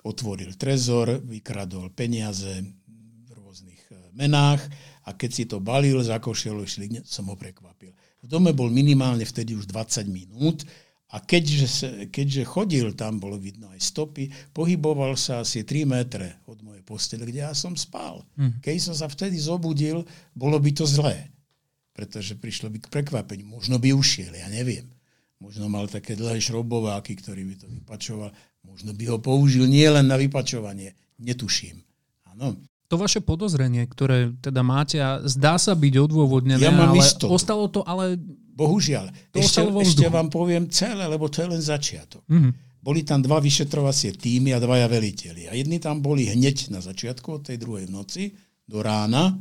otvoril 0.04 0.56
trezor, 0.56 1.20
vykradol 1.20 1.92
peniaze 1.92 2.62
v 3.26 3.30
rôznych 3.36 3.82
eh, 3.92 3.96
menách 4.16 4.62
a 5.04 5.16
keď 5.16 5.30
si 5.30 5.44
to 5.48 5.58
balil, 5.58 6.00
zakošiel, 6.00 6.60
šli, 6.64 7.02
som 7.04 7.28
ho 7.28 7.36
prekvapil. 7.36 7.92
V 8.20 8.26
dome 8.28 8.52
bol 8.52 8.68
minimálne 8.68 9.24
vtedy 9.24 9.56
už 9.56 9.64
20 9.68 10.06
minút 10.12 10.68
a 11.10 11.18
keďže, 11.18 11.66
keďže 12.14 12.46
chodil, 12.46 12.94
tam 12.94 13.18
bolo 13.18 13.34
vidno 13.34 13.66
aj 13.74 13.80
stopy, 13.82 14.30
pohyboval 14.54 15.18
sa 15.18 15.42
asi 15.42 15.66
3 15.66 15.82
metre 15.82 16.38
od 16.46 16.62
mojej 16.62 16.84
postele, 16.86 17.26
kde 17.26 17.42
ja 17.42 17.50
som 17.50 17.74
spal. 17.74 18.22
Keď 18.62 18.76
som 18.78 18.94
sa 18.94 19.10
vtedy 19.10 19.34
zobudil, 19.34 20.06
bolo 20.36 20.62
by 20.62 20.70
to 20.70 20.86
zlé, 20.86 21.32
pretože 21.90 22.38
prišlo 22.38 22.70
by 22.70 22.78
k 22.78 22.92
prekvapeniu. 22.92 23.42
Možno 23.42 23.82
by 23.82 23.90
ušiel, 23.90 24.30
ja 24.38 24.46
neviem. 24.52 24.86
Možno 25.40 25.72
mal 25.72 25.88
také 25.88 26.14
dlhé 26.14 26.36
šrobováky, 26.38 27.16
ktorý 27.16 27.42
by 27.48 27.54
to 27.58 27.66
vypačoval. 27.66 28.30
Možno 28.80 28.96
by 28.96 29.04
ho 29.12 29.18
použil 29.20 29.68
nie 29.68 29.84
len 29.84 30.08
na 30.08 30.16
vypačovanie. 30.16 30.96
Netuším. 31.20 31.84
Áno. 32.32 32.56
To 32.88 32.96
vaše 32.96 33.20
podozrenie, 33.20 33.84
ktoré 33.84 34.32
teda 34.40 34.64
máte 34.64 34.96
a 34.96 35.20
zdá 35.28 35.60
sa 35.60 35.76
byť 35.76 35.94
odôvodnené, 36.00 36.64
Ja 36.64 36.72
mám 36.72 36.96
ale 36.96 37.04
istotu. 37.04 37.28
ostalo 37.28 37.68
to 37.68 37.84
ale... 37.84 38.16
Bohužiaľ. 38.56 39.12
To 39.32 39.36
Ešte, 39.36 39.60
ešte 39.68 40.08
vám 40.08 40.32
poviem 40.32 40.72
celé, 40.72 41.04
lebo 41.04 41.28
to 41.28 41.44
je 41.44 41.48
len 41.52 41.60
začiatok. 41.60 42.24
Mhm. 42.32 42.80
Boli 42.80 43.04
tam 43.04 43.20
dva 43.20 43.36
vyšetrovacie 43.36 44.16
týmy 44.16 44.56
a 44.56 44.58
dvaja 44.64 44.88
veliteľi. 44.88 45.52
A 45.52 45.52
jedni 45.52 45.76
tam 45.76 46.00
boli 46.00 46.24
hneď 46.24 46.72
na 46.72 46.80
začiatku 46.80 47.28
od 47.36 47.52
tej 47.52 47.60
druhej 47.60 47.84
v 47.84 47.92
noci 47.92 48.24
do 48.64 48.80
rána 48.80 49.36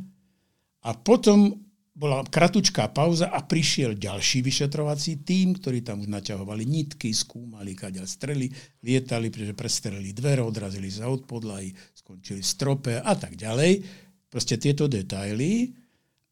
a 0.84 0.90
potom 0.92 1.48
bola 1.90 2.22
kratučká 2.22 2.88
pauza 2.94 3.28
a 3.28 3.42
prišiel 3.42 3.98
ďalší 3.98 4.46
vyšetrovací 4.46 5.26
tím, 5.26 5.58
ktorí 5.58 5.82
tam 5.82 6.00
už 6.00 6.08
naťahovali 6.08 6.62
nitky, 6.62 7.10
skúmali, 7.10 7.74
kaďal 7.74 8.06
strely, 8.06 8.46
lietali, 8.80 9.28
pretože 9.28 9.58
prestrelili 9.58 10.14
dvere, 10.14 10.40
odrazili 10.40 10.88
sa 10.88 11.10
od 11.10 11.26
podlahy, 11.26 11.74
skončili 11.92 12.40
strope 12.40 12.94
a 12.94 13.12
tak 13.18 13.34
ďalej. 13.34 13.82
Proste 14.30 14.56
tieto 14.56 14.86
detaily. 14.86 15.74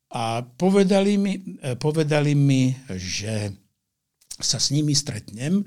A 0.08 0.40
povedali 0.40 1.20
mi, 1.20 1.36
eh, 1.36 1.76
povedali 1.76 2.32
mi, 2.32 2.72
že 2.96 3.52
sa 4.38 4.56
s 4.56 4.70
nimi 4.70 4.94
stretnem 4.94 5.60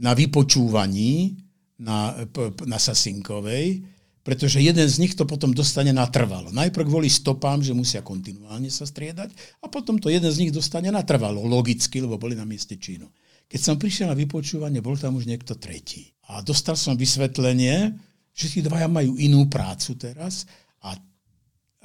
na 0.00 0.16
vypočúvaní 0.16 1.36
na, 1.78 2.26
p- 2.26 2.50
na 2.66 2.80
Sasinkovej, 2.80 3.84
pretože 4.28 4.60
jeden 4.60 4.84
z 4.84 5.00
nich 5.00 5.16
to 5.16 5.24
potom 5.24 5.56
dostane 5.56 5.88
natrvalo. 5.88 6.52
Najprv 6.52 6.84
kvôli 6.84 7.08
stopám, 7.08 7.64
že 7.64 7.72
musia 7.72 8.04
kontinuálne 8.04 8.68
sa 8.68 8.84
striedať 8.84 9.32
a 9.64 9.72
potom 9.72 9.96
to 9.96 10.12
jeden 10.12 10.28
z 10.28 10.44
nich 10.44 10.52
dostane 10.52 10.92
natrvalo, 10.92 11.48
logicky, 11.48 12.04
lebo 12.04 12.20
boli 12.20 12.36
na 12.36 12.44
mieste 12.44 12.76
činu. 12.76 13.08
Keď 13.48 13.60
som 13.64 13.80
prišiel 13.80 14.12
na 14.12 14.16
vypočúvanie, 14.20 14.84
bol 14.84 15.00
tam 15.00 15.16
už 15.16 15.24
niekto 15.24 15.56
tretí. 15.56 16.12
A 16.28 16.44
dostal 16.44 16.76
som 16.76 16.92
vysvetlenie, 16.92 17.96
že 18.36 18.52
tí 18.52 18.60
dvaja 18.60 18.84
majú 18.84 19.16
inú 19.16 19.48
prácu 19.48 19.96
teraz 19.96 20.44
a 20.84 20.92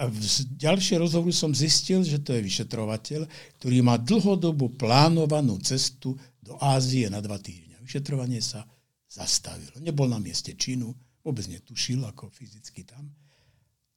v 0.03 0.19
ďalšie 0.59 0.99
rozhovoru 0.99 1.31
som 1.31 1.55
zistil, 1.55 2.03
že 2.03 2.19
to 2.19 2.35
je 2.35 2.43
vyšetrovateľ, 2.43 3.23
ktorý 3.63 3.87
má 3.87 3.95
dlhodobo 3.95 4.67
plánovanú 4.75 5.63
cestu 5.63 6.19
do 6.43 6.59
Ázie 6.59 7.07
na 7.07 7.23
dva 7.23 7.39
týždne. 7.39 7.79
Vyšetrovanie 7.79 8.43
sa 8.43 8.67
zastavilo. 9.07 9.79
Nebol 9.79 10.11
na 10.11 10.19
mieste 10.19 10.59
činu, 10.59 10.91
vôbec 11.23 11.47
netušil, 11.47 12.03
ako 12.03 12.27
fyzicky 12.29 12.83
tam. 12.83 13.07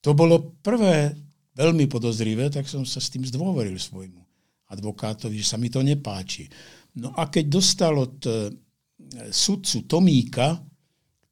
To 0.00 0.14
bolo 0.14 0.56
prvé 0.62 1.12
veľmi 1.56 1.88
podozrivé, 1.88 2.52
tak 2.52 2.68
som 2.68 2.84
sa 2.84 3.00
s 3.00 3.10
tým 3.10 3.24
zdôveril 3.24 3.80
svojmu 3.80 4.22
advokátovi, 4.70 5.40
že 5.40 5.50
sa 5.50 5.56
mi 5.56 5.72
to 5.72 5.80
nepáči. 5.80 6.46
No 7.00 7.16
a 7.16 7.32
keď 7.32 7.44
dostal 7.48 7.96
od 7.96 8.16
e, 8.28 8.52
sudcu 9.32 9.88
Tomíka, 9.88 10.60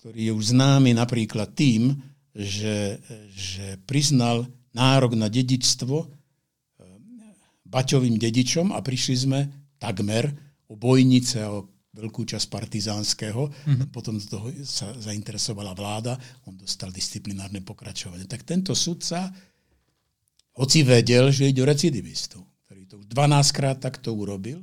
ktorý 0.01 0.31
je 0.31 0.33
už 0.33 0.45
známy 0.57 0.97
napríklad 0.97 1.53
tým, 1.53 1.93
že, 2.35 2.99
že 3.31 3.79
priznal 3.85 4.49
nárok 4.75 5.15
na 5.15 5.29
dedičstvo 5.29 5.97
e, 6.03 6.07
Baťovým 7.69 8.17
dedičom 8.17 8.73
a 8.73 8.81
prišli 8.81 9.17
sme 9.17 9.41
takmer 9.77 10.31
o 10.71 10.75
bojnice 10.79 11.45
a 11.45 11.53
o 11.53 11.69
veľkú 11.95 12.27
časť 12.27 12.47
partizánskeho. 12.51 13.43
Mm-hmm. 13.47 13.89
Potom 13.95 14.19
z 14.19 14.27
toho 14.27 14.51
sa 14.67 14.91
zainteresovala 14.99 15.73
vláda, 15.73 16.19
on 16.51 16.59
dostal 16.59 16.91
disciplinárne 16.91 17.63
pokračovanie. 17.63 18.27
Tak 18.27 18.43
tento 18.43 18.75
sudca, 18.75 19.31
hoci 20.59 20.83
vedel, 20.83 21.31
že 21.31 21.51
ide 21.51 21.63
o 21.63 21.71
recidivistu, 21.71 22.43
ktorý 22.67 22.83
to 22.91 22.95
už 23.03 23.07
12 23.11 23.57
krát 23.57 23.79
takto 23.79 24.15
urobil, 24.15 24.63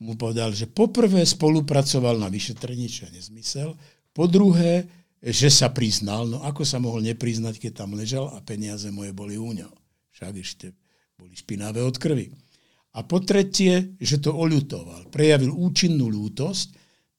mu 0.00 0.16
povedal, 0.16 0.50
že 0.56 0.64
poprvé 0.64 1.22
spolupracoval 1.22 2.16
na 2.16 2.32
vyšetrení, 2.32 2.88
čo 2.88 3.06
je 3.08 3.20
nezmysel, 3.20 3.76
po 4.16 4.24
druhé, 4.24 4.88
že 5.20 5.52
sa 5.52 5.68
priznal, 5.68 6.24
no 6.24 6.40
ako 6.40 6.64
sa 6.64 6.80
mohol 6.80 7.04
nepriznať, 7.04 7.60
keď 7.60 7.84
tam 7.84 7.92
ležal 7.92 8.32
a 8.32 8.40
peniaze 8.40 8.88
moje 8.88 9.12
boli 9.12 9.36
u 9.36 9.52
ňo. 9.52 9.68
Však 10.16 10.32
ešte 10.40 10.66
boli 11.20 11.36
špinavé 11.36 11.84
od 11.84 12.00
krvi. 12.00 12.32
A 12.90 13.06
po 13.06 13.22
tretie, 13.22 13.94
že 14.02 14.18
to 14.18 14.34
oľutoval, 14.34 15.14
prejavil 15.14 15.54
účinnú 15.54 16.10
ľútosť, 16.10 16.68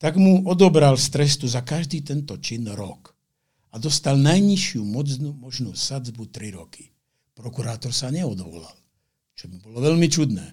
tak 0.01 0.17
mu 0.17 0.43
odobral 0.49 0.97
z 0.97 1.07
trestu 1.13 1.45
za 1.47 1.63
každý 1.63 2.03
tento 2.03 2.35
čin 2.43 2.67
rok. 2.73 3.15
A 3.71 3.79
dostal 3.79 4.19
najnižšiu 4.19 4.83
možnú, 4.83 5.31
možnú 5.31 5.71
sadzbu 5.71 6.27
3 6.27 6.59
roky. 6.59 6.91
Prokurátor 7.31 7.95
sa 7.95 8.11
neodvolal, 8.11 8.75
čo 9.31 9.47
by 9.47 9.55
bolo 9.63 9.79
veľmi 9.79 10.07
čudné. 10.11 10.43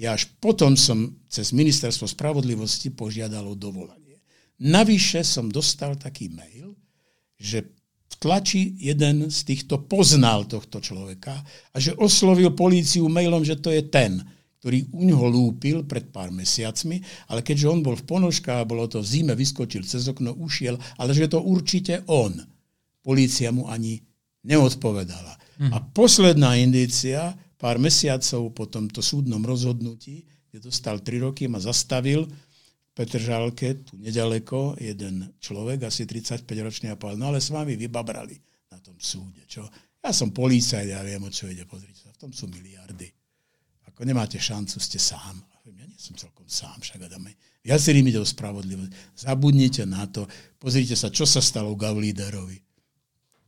Ja 0.00 0.16
až 0.16 0.32
potom 0.40 0.74
som 0.80 1.20
cez 1.28 1.52
ministerstvo 1.52 2.08
spravodlivosti 2.08 2.88
požiadal 2.88 3.44
o 3.44 3.58
dovolanie. 3.58 4.24
Navyše 4.64 5.26
som 5.26 5.52
dostal 5.52 6.00
taký 6.00 6.32
mail, 6.32 6.72
že 7.36 7.68
v 8.08 8.14
tlači 8.16 8.78
jeden 8.78 9.28
z 9.28 9.38
týchto 9.44 9.84
poznal 9.84 10.46
tohto 10.46 10.78
človeka 10.80 11.42
a 11.74 11.76
že 11.76 11.92
oslovil 11.98 12.54
políciu 12.54 13.10
mailom, 13.10 13.42
že 13.42 13.58
to 13.58 13.74
je 13.74 13.82
ten, 13.84 14.22
ktorý 14.64 14.96
u 14.96 15.04
ňoho 15.04 15.28
lúpil 15.28 15.84
pred 15.84 16.08
pár 16.08 16.32
mesiacmi, 16.32 17.04
ale 17.28 17.44
keďže 17.44 17.68
on 17.68 17.84
bol 17.84 18.00
v 18.00 18.08
ponožkách 18.08 18.64
a 18.64 18.64
bolo 18.64 18.88
to 18.88 19.04
v 19.04 19.12
zime, 19.12 19.36
vyskočil 19.36 19.84
cez 19.84 20.08
okno, 20.08 20.32
ušiel, 20.40 20.80
ale 20.96 21.12
že 21.12 21.28
to 21.28 21.44
určite 21.44 22.00
on. 22.08 22.32
Polícia 23.04 23.52
mu 23.52 23.68
ani 23.68 24.00
neodpovedala. 24.48 25.36
Mm. 25.60 25.68
A 25.68 25.84
posledná 25.84 26.56
indícia, 26.56 27.36
pár 27.60 27.76
mesiacov 27.76 28.56
po 28.56 28.64
tomto 28.64 29.04
súdnom 29.04 29.44
rozhodnutí, 29.44 30.24
kde 30.48 30.64
dostal 30.64 31.04
tri 31.04 31.20
roky, 31.20 31.44
ma 31.44 31.60
zastavil 31.60 32.24
v 32.24 32.90
Petržálke, 32.96 33.84
tu 33.84 34.00
nedaleko, 34.00 34.80
jeden 34.80 35.28
človek, 35.44 35.92
asi 35.92 36.08
35-ročný 36.08 36.88
a 36.88 36.96
povedal, 36.96 37.20
no 37.20 37.36
ale 37.36 37.44
s 37.44 37.52
vami 37.52 37.76
vybabrali 37.76 38.40
na 38.72 38.80
tom 38.80 38.96
súde. 38.96 39.44
Čo? 39.44 39.68
Ja 40.00 40.08
som 40.08 40.32
policajt, 40.32 40.88
ja 40.88 41.04
viem, 41.04 41.20
o 41.20 41.28
čo 41.28 41.52
ide, 41.52 41.68
pozrite 41.68 42.00
sa, 42.00 42.16
v 42.16 42.20
tom 42.24 42.32
sú 42.32 42.48
miliardy. 42.48 43.23
Ako 43.94 44.02
nemáte 44.02 44.42
šancu, 44.42 44.82
ste 44.82 44.98
sám. 44.98 45.38
Ja 45.64 45.86
nie 45.86 45.96
som 45.96 46.18
celkom 46.18 46.44
sám, 46.50 46.82
však 46.82 47.06
Adame. 47.06 47.38
Viacerým 47.64 48.04
ide 48.10 48.20
o 48.20 48.26
spravodlivosť. 48.26 49.16
Zabudnite 49.16 49.88
na 49.88 50.04
to. 50.04 50.28
Pozrite 50.60 50.98
sa, 50.98 51.08
čo 51.08 51.24
sa 51.24 51.40
stalo 51.40 51.72
Gavlíderovi. 51.72 52.60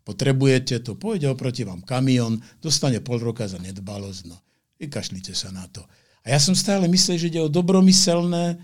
Potrebujete 0.07 0.87
to, 0.87 0.95
pôjde 0.95 1.27
oproti 1.27 1.67
vám 1.67 1.83
kamión, 1.83 2.39
dostane 2.63 3.03
pol 3.03 3.19
roka 3.19 3.43
za 3.51 3.59
nedbalosť, 3.59 4.23
no 4.31 4.39
vykašlite 4.79 5.35
sa 5.35 5.51
na 5.51 5.67
to. 5.67 5.83
A 6.23 6.31
ja 6.31 6.39
som 6.39 6.55
stále 6.55 6.87
myslel, 6.87 7.19
že 7.19 7.29
ide 7.31 7.43
o 7.43 7.51
dobromyselné 7.51 8.55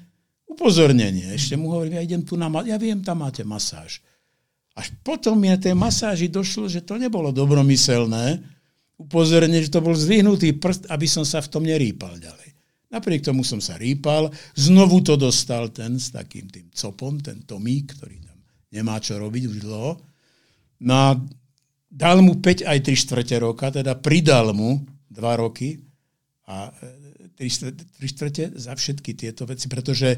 upozornenie. 0.46 1.34
Ešte 1.34 1.58
mu 1.58 1.74
hovorím, 1.74 1.98
ja 1.98 2.06
idem 2.06 2.22
tu 2.22 2.38
na, 2.38 2.46
ja 2.62 2.78
viem, 2.78 3.02
tam 3.02 3.26
máte 3.26 3.42
masáž. 3.42 3.98
Až 4.72 4.94
potom 5.04 5.36
mi 5.36 5.52
na 5.52 5.58
tej 5.60 5.76
masáži 5.76 6.30
došlo, 6.30 6.70
že 6.70 6.80
to 6.84 6.96
nebolo 6.96 7.34
dobromyselné, 7.34 8.40
upozornenie, 9.06 9.62
že 9.62 9.74
to 9.74 9.84
bol 9.84 9.94
zdvihnutý 9.94 10.56
prst, 10.58 10.88
aby 10.88 11.06
som 11.10 11.26
sa 11.26 11.42
v 11.42 11.50
tom 11.50 11.62
nerýpal 11.66 12.18
ďalej. 12.18 12.50
Napriek 12.92 13.24
tomu 13.24 13.40
som 13.40 13.56
sa 13.56 13.80
rýpal, 13.80 14.28
znovu 14.52 15.00
to 15.00 15.16
dostal 15.16 15.72
ten 15.72 15.96
s 15.96 16.12
takým 16.12 16.44
tým 16.52 16.68
copom, 16.76 17.16
ten 17.18 17.40
Tomík, 17.42 17.96
ktorý 17.96 18.20
tam 18.20 18.32
nemá 18.72 19.00
čo 19.00 19.20
robiť 19.20 19.42
už 19.48 19.56
dlho. 19.64 19.92
No 20.84 20.92
a 20.92 21.08
dal 21.88 22.24
mu 22.24 22.40
5 22.40 22.64
aj 22.64 22.78
3 22.84 23.02
štvrte 23.04 23.36
roka, 23.40 23.68
teda 23.68 23.96
pridal 24.00 24.56
mu 24.56 24.80
2 25.12 25.42
roky 25.44 25.80
a 26.48 26.72
3 27.36 27.40
e, 27.40 28.08
štvrte 28.08 28.56
za 28.56 28.72
všetky 28.72 29.12
tieto 29.16 29.44
veci, 29.44 29.68
pretože 29.68 30.16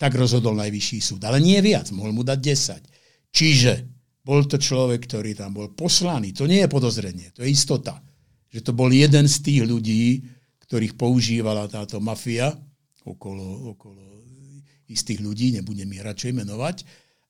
tak 0.00 0.16
rozhodol 0.16 0.56
najvyšší 0.56 0.98
súd. 0.98 1.20
Ale 1.26 1.42
nie 1.42 1.60
viac, 1.60 1.90
mohol 1.92 2.10
mu 2.10 2.22
dať 2.24 2.38
10. 2.40 3.34
Čiže 3.34 3.72
bol 4.24 4.46
to 4.48 4.56
človek, 4.56 5.04
ktorý 5.04 5.36
tam 5.36 5.52
bol 5.52 5.70
poslaný. 5.74 6.32
To 6.34 6.48
nie 6.48 6.64
je 6.64 6.72
podozrenie, 6.72 7.34
to 7.36 7.44
je 7.44 7.52
istota. 7.52 8.00
Že 8.50 8.60
to 8.66 8.72
bol 8.74 8.90
jeden 8.90 9.26
z 9.30 9.36
tých 9.42 9.62
ľudí, 9.62 10.26
ktorých 10.66 10.98
používala 10.98 11.70
táto 11.70 12.02
mafia 12.02 12.54
okolo, 13.06 13.74
okolo 13.74 14.02
istých 14.90 15.22
ľudí, 15.22 15.54
nebudem 15.54 15.86
ich 15.94 16.02
radšej 16.02 16.32
menovať, 16.34 16.76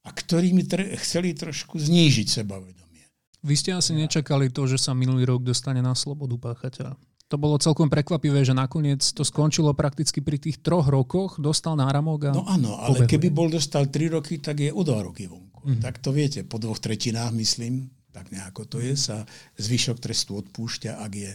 a 0.05 0.09
ktorí 0.17 0.57
mi 0.57 0.65
tr- 0.65 0.97
chceli 0.97 1.37
trošku 1.37 1.77
znížiť 1.77 2.41
sebavedomie. 2.41 3.05
Vy 3.45 3.55
ste 3.57 3.77
asi 3.77 3.93
nečakali 3.93 4.49
to, 4.49 4.65
že 4.65 4.81
sa 4.81 4.97
minulý 4.97 5.29
rok 5.29 5.45
dostane 5.45 5.85
na 5.85 5.93
slobodu 5.93 6.37
páchateľa. 6.41 6.97
To 7.31 7.39
bolo 7.39 7.63
celkom 7.63 7.87
prekvapivé, 7.87 8.43
že 8.43 8.51
nakoniec 8.51 9.07
to 9.15 9.23
skončilo 9.23 9.71
prakticky 9.71 10.19
pri 10.19 10.41
tých 10.41 10.59
troch 10.67 10.91
rokoch, 10.91 11.39
dostal 11.39 11.79
náramok 11.79 12.27
a... 12.27 12.33
No 12.35 12.43
áno, 12.43 12.75
ale 12.75 13.07
pobehuje. 13.07 13.13
keby 13.17 13.29
bol 13.31 13.47
dostal 13.47 13.87
tri 13.87 14.11
roky, 14.11 14.43
tak 14.43 14.59
je 14.59 14.75
o 14.75 14.83
dva 14.83 15.07
roky 15.07 15.31
vonku. 15.31 15.63
Mm-hmm. 15.63 15.83
Tak 15.85 16.03
to 16.03 16.11
viete, 16.11 16.43
po 16.43 16.59
dvoch 16.59 16.83
tretinách, 16.83 17.31
myslím, 17.39 17.87
tak 18.11 18.31
nejako 18.35 18.67
to 18.67 18.79
je, 18.83 18.95
sa 18.99 19.23
zvyšok 19.59 19.99
trestu 20.03 20.39
odpúšťa, 20.39 20.99
ak 20.99 21.13
je, 21.15 21.33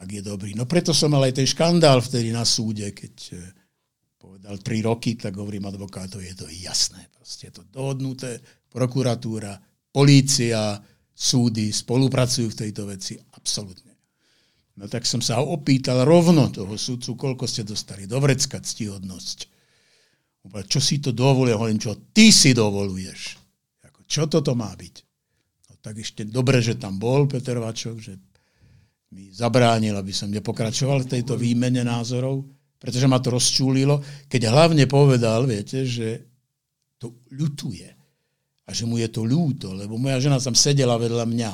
ak 0.00 0.08
je 0.08 0.22
dobrý. 0.24 0.52
No 0.56 0.68
preto 0.68 0.92
som 0.92 1.12
mal 1.12 1.24
aj 1.24 1.40
ten 1.40 1.48
škandál 1.48 2.04
vtedy 2.04 2.32
na 2.32 2.44
súde, 2.44 2.92
keď 2.92 3.14
e, 3.32 3.36
povedal 4.20 4.60
tri 4.60 4.84
roky, 4.84 5.16
tak 5.16 5.36
hovorím 5.36 5.68
advokátov, 5.68 6.20
je 6.20 6.36
to 6.36 6.46
jasné, 6.52 7.08
proste 7.16 7.48
je 7.48 7.60
to 7.60 7.64
dohodnuté, 7.72 8.40
prokuratúra, 8.68 9.56
polícia, 9.90 10.78
súdy 11.16 11.68
spolupracujú 11.72 12.48
v 12.52 12.60
tejto 12.64 12.82
veci, 12.88 13.16
absolútne. 13.36 13.92
No 14.80 14.88
tak 14.88 15.04
som 15.04 15.20
sa 15.20 15.44
opýtal 15.44 16.08
rovno 16.08 16.48
toho 16.48 16.72
súdcu, 16.80 17.12
koľko 17.12 17.44
ste 17.44 17.68
dostali. 17.68 18.08
Do 18.08 18.16
vrecka 18.16 18.56
ctihodnosť. 18.64 19.38
Čo 20.64 20.80
si 20.80 21.04
to 21.04 21.12
dovoluje? 21.12 21.52
Hovorím, 21.52 21.76
čo 21.76 22.00
ty 22.16 22.32
si 22.32 22.56
dovoluješ. 22.56 23.36
Čo 24.08 24.24
toto 24.24 24.56
má 24.56 24.72
byť? 24.72 25.09
Tak 25.80 25.96
ešte 25.96 26.28
dobre, 26.28 26.60
že 26.60 26.76
tam 26.76 27.00
bol 27.00 27.24
Peter 27.24 27.56
Vačok, 27.56 27.96
že 27.98 28.14
mi 29.10 29.32
zabránil, 29.34 29.96
aby 29.96 30.12
som 30.14 30.30
nepokračoval 30.30 31.02
v 31.04 31.10
tejto 31.18 31.34
výmene 31.34 31.82
názorov, 31.82 32.46
pretože 32.78 33.10
ma 33.10 33.18
to 33.18 33.34
rozčúlilo, 33.34 34.00
keď 34.30 34.52
hlavne 34.52 34.86
povedal, 34.86 35.44
viete, 35.44 35.82
že 35.82 36.30
to 37.00 37.24
ľutuje 37.34 37.88
a 38.64 38.70
že 38.70 38.86
mu 38.86 39.00
je 39.02 39.08
to 39.10 39.26
ľúto, 39.26 39.74
lebo 39.74 39.98
moja 39.98 40.22
žena 40.22 40.38
tam 40.38 40.54
sedela 40.54 40.94
vedľa 40.94 41.26
mňa, 41.26 41.52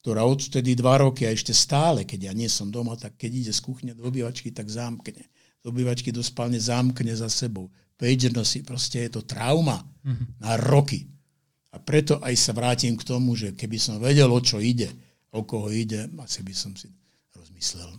ktorá 0.00 0.24
odtedy 0.24 0.72
dva 0.78 1.04
roky 1.04 1.28
a 1.28 1.34
ešte 1.34 1.52
stále, 1.52 2.08
keď 2.08 2.30
ja 2.30 2.32
nie 2.32 2.48
som 2.48 2.72
doma, 2.72 2.96
tak 2.96 3.20
keď 3.20 3.30
ide 3.44 3.52
z 3.52 3.60
kuchne 3.60 3.92
do 3.92 4.08
obývačky, 4.08 4.54
tak 4.54 4.70
zamkne. 4.72 5.28
Z 5.60 5.64
obývačky 5.68 6.14
do 6.14 6.24
spálne 6.24 6.56
zamkne 6.56 7.12
za 7.12 7.28
sebou 7.28 7.68
page 7.98 8.30
nosí, 8.30 8.62
proste 8.62 9.10
je 9.10 9.18
to 9.18 9.26
trauma 9.26 9.82
mm-hmm. 9.82 10.38
na 10.38 10.54
roky. 10.54 11.10
A 11.68 11.76
preto 11.76 12.16
aj 12.24 12.34
sa 12.38 12.56
vrátim 12.56 12.96
k 12.96 13.04
tomu, 13.04 13.36
že 13.36 13.52
keby 13.52 13.76
som 13.76 14.00
vedel, 14.00 14.28
o 14.32 14.40
čo 14.40 14.56
ide, 14.56 14.88
o 15.32 15.44
koho 15.44 15.68
ide, 15.68 16.08
asi 16.24 16.40
by 16.40 16.54
som 16.56 16.72
si 16.72 16.88
rozmyslel, 17.36 17.92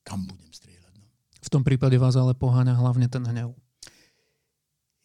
kam 0.00 0.24
budem 0.24 0.48
strieľať. 0.48 0.92
No. 0.96 1.04
V 1.44 1.52
tom 1.52 1.60
prípade 1.60 2.00
vás 2.00 2.16
ale 2.16 2.32
poháňa 2.32 2.72
hlavne 2.72 3.06
ten 3.12 3.20
hnev. 3.20 3.52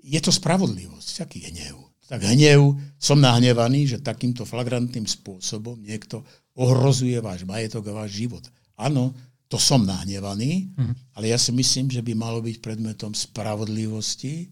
Je 0.02 0.18
to 0.24 0.32
spravodlivosť. 0.32 1.28
Aký 1.28 1.44
hnev? 1.46 1.92
Tak 2.12 2.28
hnev, 2.28 2.76
som 3.00 3.20
nahnevaný, 3.20 3.96
že 3.96 4.04
takýmto 4.04 4.44
flagrantným 4.44 5.08
spôsobom 5.08 5.80
niekto 5.80 6.28
ohrozuje 6.60 7.16
váš 7.24 7.48
majetok 7.48 7.88
a 7.92 8.04
váš 8.04 8.20
život. 8.20 8.44
Áno, 8.76 9.16
to 9.48 9.56
som 9.60 9.84
nahnevaný, 9.84 10.72
mm-hmm. 10.76 10.96
ale 11.16 11.32
ja 11.32 11.40
si 11.40 11.52
myslím, 11.52 11.92
že 11.92 12.04
by 12.04 12.16
malo 12.16 12.40
byť 12.40 12.64
predmetom 12.64 13.12
spravodlivosti 13.16 14.44
e, 14.44 14.46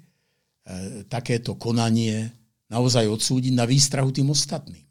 takéto 1.08 1.56
konanie 1.56 2.32
naozaj 2.70 3.10
odsúdiť 3.10 3.54
na 3.58 3.66
výstrahu 3.66 4.14
tým 4.14 4.30
ostatným. 4.30 4.86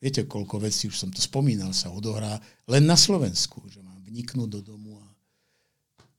Viete, 0.00 0.28
koľko 0.28 0.60
vecí, 0.60 0.88
už 0.88 0.96
som 1.00 1.10
to 1.12 1.20
spomínal, 1.20 1.72
sa 1.72 1.88
odohrá 1.88 2.36
len 2.68 2.84
na 2.84 2.96
Slovensku, 2.96 3.64
že 3.72 3.80
mám 3.80 4.00
vniknúť 4.04 4.48
do 4.48 4.60
domu 4.60 5.00
a 5.00 5.08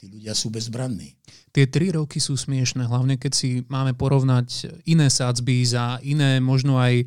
tí 0.02 0.10
ľudia 0.10 0.34
sú 0.34 0.50
bezbranní. 0.50 1.14
Tie 1.54 1.70
tri 1.70 1.94
roky 1.94 2.18
sú 2.18 2.34
smiešne, 2.34 2.86
hlavne 2.86 3.22
keď 3.22 3.32
si 3.34 3.62
máme 3.70 3.94
porovnať 3.94 4.82
iné 4.90 5.10
sádzby 5.10 5.56
za 5.66 6.02
iné, 6.02 6.42
možno 6.42 6.82
aj 6.82 7.06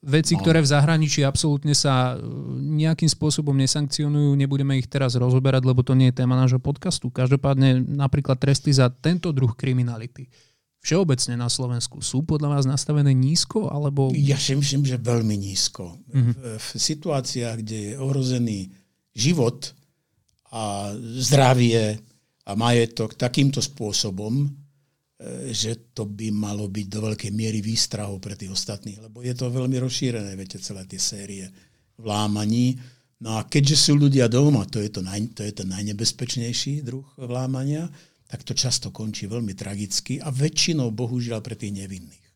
veci, 0.00 0.32
no. 0.34 0.40
ktoré 0.40 0.64
v 0.64 0.70
zahraničí 0.72 1.20
absolútne 1.20 1.76
sa 1.76 2.16
e, 2.16 2.24
nejakým 2.80 3.08
spôsobom 3.08 3.52
nesankcionujú, 3.60 4.32
nebudeme 4.32 4.80
ich 4.80 4.88
teraz 4.88 5.14
rozoberať, 5.14 5.62
lebo 5.68 5.84
to 5.84 5.92
nie 5.92 6.08
je 6.08 6.24
téma 6.24 6.34
nášho 6.40 6.58
podcastu. 6.58 7.12
Každopádne 7.12 7.84
napríklad 7.84 8.40
tresty 8.40 8.72
za 8.72 8.88
tento 8.88 9.30
druh 9.34 9.52
kriminality. 9.52 10.30
Všeobecne 10.80 11.36
na 11.36 11.52
Slovensku 11.52 12.00
sú 12.00 12.24
podľa 12.24 12.56
vás 12.56 12.64
nastavené 12.64 13.12
nízko? 13.12 13.68
Alebo... 13.68 14.08
Ja 14.16 14.40
si 14.40 14.56
myslím, 14.56 14.88
že 14.88 14.96
veľmi 14.96 15.36
nízko. 15.36 16.00
Mm-hmm. 16.08 16.34
V, 16.40 16.40
v 16.56 16.68
situáciách, 16.80 17.56
kde 17.60 17.78
je 17.92 17.92
ohrozený 18.00 18.72
život 19.12 19.76
a 20.50 20.96
zdravie 21.20 22.00
a 22.48 22.52
majetok 22.56 23.14
takýmto 23.14 23.60
spôsobom, 23.60 24.48
E, 25.20 25.52
že 25.52 25.92
to 25.92 26.08
by 26.08 26.32
malo 26.32 26.64
byť 26.72 26.86
do 26.88 27.00
veľkej 27.12 27.32
miery 27.36 27.60
výstrahou 27.60 28.16
pre 28.16 28.32
tých 28.32 28.56
ostatných, 28.56 29.04
lebo 29.04 29.20
je 29.20 29.36
to 29.36 29.52
veľmi 29.52 29.76
rozšírené, 29.76 30.32
viete, 30.32 30.56
celé 30.56 30.88
tie 30.88 30.96
série 30.96 31.44
vlámaní. 32.00 32.80
No 33.20 33.36
a 33.36 33.44
keďže 33.44 33.76
sú 33.76 34.00
ľudia 34.00 34.32
doma, 34.32 34.64
to 34.64 34.80
je, 34.80 34.88
to 34.88 35.04
naj, 35.04 35.20
to 35.36 35.44
je 35.44 35.52
ten 35.52 35.68
najnebezpečnejší 35.68 36.80
druh 36.80 37.04
vlámania, 37.20 37.84
tak 38.30 38.46
to 38.46 38.54
často 38.54 38.94
končí 38.94 39.26
veľmi 39.26 39.58
tragicky 39.58 40.22
a 40.22 40.30
väčšinou, 40.30 40.94
bohužiaľ, 40.94 41.42
pre 41.42 41.58
tých 41.58 41.74
nevinných. 41.74 42.30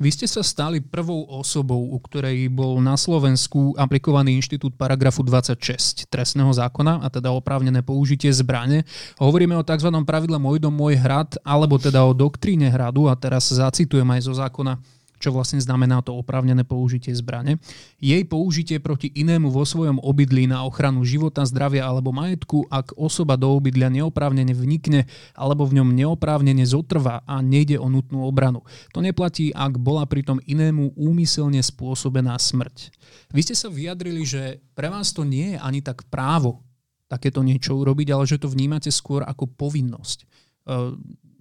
Vy 0.00 0.08
ste 0.16 0.24
sa 0.24 0.40
stali 0.40 0.80
prvou 0.80 1.28
osobou, 1.28 1.92
u 1.92 1.98
ktorej 2.00 2.48
bol 2.48 2.80
na 2.80 2.96
Slovensku 2.96 3.76
aplikovaný 3.76 4.36
inštitút 4.40 4.76
paragrafu 4.80 5.20
26 5.20 6.08
trestného 6.08 6.48
zákona, 6.48 7.04
a 7.04 7.08
teda 7.12 7.28
oprávnené 7.36 7.84
použitie 7.84 8.32
zbrane. 8.32 8.88
Hovoríme 9.20 9.52
o 9.56 9.66
tzv. 9.66 9.92
pravidle 10.08 10.40
môj 10.40 10.60
dom, 10.60 10.72
môj 10.72 10.96
hrad, 10.96 11.36
alebo 11.44 11.76
teda 11.76 12.00
o 12.04 12.16
doktríne 12.16 12.72
hradu, 12.72 13.12
a 13.12 13.14
teraz 13.16 13.52
zacitujem 13.52 14.08
aj 14.08 14.20
zo 14.24 14.34
zákona 14.36 14.80
čo 15.24 15.32
vlastne 15.32 15.56
znamená 15.56 16.04
to 16.04 16.12
oprávnené 16.12 16.68
použitie 16.68 17.16
zbrane. 17.16 17.56
Jej 17.96 18.28
použitie 18.28 18.76
proti 18.76 19.08
inému 19.08 19.48
vo 19.48 19.64
svojom 19.64 19.96
obydlí 20.04 20.52
na 20.52 20.68
ochranu 20.68 21.00
života, 21.08 21.48
zdravia 21.48 21.88
alebo 21.88 22.12
majetku, 22.12 22.68
ak 22.68 22.92
osoba 23.00 23.40
do 23.40 23.48
obydlia 23.56 23.88
neoprávnene 23.88 24.52
vnikne 24.52 25.08
alebo 25.32 25.64
v 25.64 25.80
ňom 25.80 25.96
neoprávnene 25.96 26.68
zotrvá 26.68 27.24
a 27.24 27.40
nejde 27.40 27.80
o 27.80 27.88
nutnú 27.88 28.28
obranu. 28.28 28.60
To 28.92 29.00
neplatí, 29.00 29.48
ak 29.56 29.80
bola 29.80 30.04
pritom 30.04 30.44
inému 30.44 30.92
úmyselne 30.92 31.64
spôsobená 31.64 32.36
smrť. 32.36 32.92
Vy 33.32 33.40
ste 33.40 33.56
sa 33.56 33.72
vyjadrili, 33.72 34.28
že 34.28 34.60
pre 34.76 34.92
vás 34.92 35.16
to 35.16 35.24
nie 35.24 35.56
je 35.56 35.58
ani 35.58 35.80
tak 35.80 36.04
právo 36.12 36.60
takéto 37.08 37.40
niečo 37.40 37.78
urobiť, 37.80 38.12
ale 38.12 38.28
že 38.28 38.36
to 38.36 38.52
vnímate 38.52 38.92
skôr 38.92 39.24
ako 39.24 39.48
povinnosť. 39.48 40.28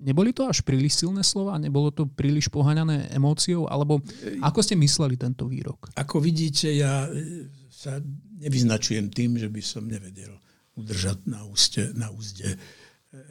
E, 0.03 0.07
neboli 0.11 0.35
to 0.35 0.51
až 0.51 0.59
príliš 0.67 0.99
silné 0.99 1.23
slova? 1.23 1.55
Nebolo 1.55 1.95
to 1.95 2.03
príliš 2.03 2.51
poháňané 2.51 3.15
emóciou? 3.15 3.71
Alebo 3.71 4.03
ako 4.43 4.59
ste 4.59 4.75
mysleli 4.75 5.15
tento 5.15 5.47
výrok? 5.47 5.95
Ako 5.95 6.19
vidíte, 6.19 6.67
ja 6.75 7.07
e, 7.07 7.47
sa 7.71 8.03
nevyznačujem 8.43 9.07
tým, 9.07 9.39
že 9.39 9.47
by 9.47 9.61
som 9.63 9.87
nevedel 9.87 10.35
udržať 10.75 11.23
na 11.29 11.47
úste, 11.47 11.95
na 11.95 12.11
úzde 12.11 12.51
e, 12.51 12.57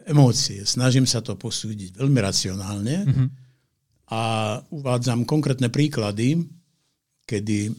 emócie. 0.09 0.65
Snažím 0.65 1.05
sa 1.05 1.21
to 1.21 1.37
posúdiť 1.37 2.01
veľmi 2.01 2.19
racionálne 2.25 2.97
mm-hmm. 3.05 3.29
a 4.09 4.23
uvádzam 4.73 5.29
konkrétne 5.29 5.69
príklady, 5.69 6.41
kedy, 7.29 7.71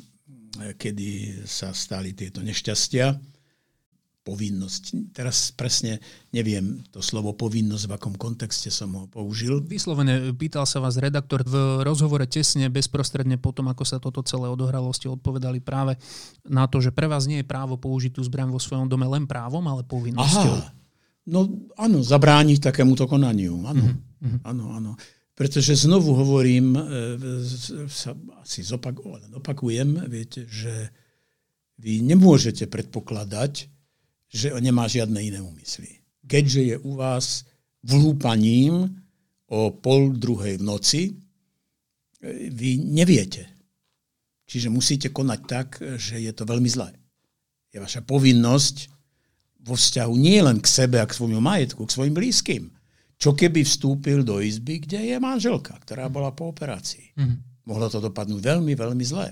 kedy 0.77 1.09
sa 1.49 1.73
stali 1.73 2.13
tieto 2.13 2.45
nešťastia 2.45 3.32
povinnosť. 4.23 5.11
Teraz 5.11 5.51
presne 5.51 5.99
neviem 6.31 6.79
to 6.89 7.03
slovo 7.03 7.35
povinnosť, 7.35 7.85
v 7.85 7.95
akom 7.99 8.15
kontexte 8.15 8.71
som 8.71 8.95
ho 8.95 9.05
použil. 9.11 9.59
Vyslovene 9.59 10.31
pýtal 10.33 10.63
sa 10.63 10.79
vás 10.79 10.95
redaktor 10.95 11.43
v 11.43 11.83
rozhovore 11.83 12.23
tesne, 12.25 12.71
bezprostredne 12.71 13.35
potom, 13.35 13.67
ako 13.67 13.83
sa 13.83 13.99
toto 13.99 14.23
celé 14.23 14.47
odohralo, 14.47 14.95
ste 14.95 15.11
odpovedali 15.11 15.59
práve 15.59 15.99
na 16.47 16.65
to, 16.71 16.79
že 16.79 16.95
pre 16.95 17.11
vás 17.11 17.27
nie 17.27 17.43
je 17.43 17.47
právo 17.47 17.75
použiť 17.75 18.15
tú 18.15 18.23
zbraň 18.23 18.49
vo 18.49 18.63
svojom 18.63 18.87
dome 18.87 19.05
len 19.05 19.27
právom, 19.27 19.63
ale 19.67 19.83
povinnosťou. 19.83 20.55
Aha. 20.55 20.71
No 21.23 21.47
áno, 21.79 22.03
zabrániť 22.03 22.71
takémuto 22.71 23.07
konaniu. 23.07 23.63
Áno, 23.63 23.95
mm-hmm. 23.95 24.43
áno, 24.43 24.65
áno. 24.75 24.91
Pretože 25.33 25.73
znovu 25.73 26.13
hovorím, 26.13 26.77
e, 26.77 26.81
sa 27.89 28.13
asi 28.43 28.61
zopak, 28.61 29.01
opakujem, 29.33 30.05
viete, 30.05 30.45
že 30.45 30.93
vy 31.81 32.05
nemôžete 32.05 32.69
predpokladať, 32.69 33.72
že 34.33 34.49
nemá 34.57 34.89
žiadne 34.89 35.21
iné 35.21 35.39
úmysly. 35.39 36.01
Keďže 36.25 36.61
je 36.73 36.75
u 36.81 36.97
vás 36.97 37.45
vlúpaním 37.85 38.89
o 39.45 39.69
pol 39.69 40.17
druhej 40.17 40.57
v 40.57 40.65
noci, 40.65 41.01
vy 42.49 42.69
neviete. 42.81 43.45
Čiže 44.49 44.73
musíte 44.73 45.13
konať 45.13 45.39
tak, 45.45 45.67
že 45.99 46.17
je 46.17 46.33
to 46.33 46.49
veľmi 46.49 46.65
zlé. 46.65 46.89
Je 47.69 47.77
vaša 47.77 48.01
povinnosť 48.01 48.89
vo 49.63 49.75
vzťahu 49.77 50.13
nie 50.17 50.39
len 50.41 50.59
k 50.59 50.67
sebe 50.67 50.97
a 50.99 51.07
k 51.07 51.15
svojmu 51.15 51.39
majetku, 51.39 51.85
k 51.85 51.93
svojim 51.93 52.15
blízkym. 52.15 52.63
Čo 53.15 53.37
keby 53.37 53.63
vstúpil 53.63 54.25
do 54.25 54.43
izby, 54.43 54.83
kde 54.83 55.13
je 55.13 55.17
manželka, 55.21 55.77
ktorá 55.79 56.11
bola 56.11 56.35
po 56.35 56.51
operácii. 56.51 57.15
Mm. 57.15 57.39
Mohlo 57.63 57.87
to 57.87 57.99
dopadnúť 58.03 58.43
veľmi, 58.43 58.73
veľmi 58.75 59.05
zlé. 59.07 59.31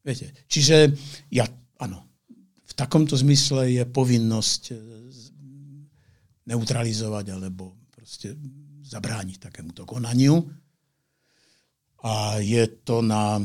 Viete? 0.00 0.32
Čiže 0.48 0.92
ja, 1.28 1.44
áno, 1.80 2.13
v 2.74 2.82
takomto 2.82 3.14
zmysle 3.14 3.70
je 3.70 3.84
povinnosť 3.86 4.62
e, 4.70 4.76
neutralizovať 6.50 7.30
alebo 7.30 7.86
proste 7.94 8.34
zabrániť 8.82 9.38
takémuto 9.38 9.86
konaniu. 9.86 10.42
A 12.02 12.42
je 12.42 12.66
to 12.82 12.98
na, 12.98 13.38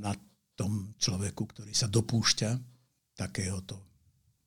na 0.00 0.16
tom 0.56 0.96
človeku, 0.96 1.44
ktorý 1.52 1.76
sa 1.76 1.86
dopúšťa 1.86 2.50
takéhoto, 3.12 3.76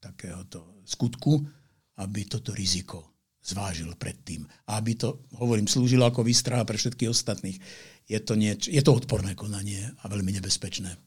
takéhoto 0.02 0.82
skutku, 0.82 1.46
aby 2.02 2.26
toto 2.26 2.58
riziko 2.58 3.14
zvážil 3.46 3.94
predtým. 3.94 4.44
A 4.68 4.82
aby 4.82 4.98
to, 4.98 5.30
hovorím, 5.38 5.70
slúžilo 5.70 6.10
ako 6.10 6.26
výstraha 6.26 6.66
pre 6.66 6.82
všetkých 6.82 7.14
ostatných. 7.14 7.62
Je 8.10 8.20
to, 8.26 8.34
nieč, 8.34 8.74
je 8.74 8.82
to 8.82 8.92
odporné 8.92 9.38
konanie 9.38 9.86
a 10.02 10.04
veľmi 10.10 10.34
nebezpečné. 10.34 10.98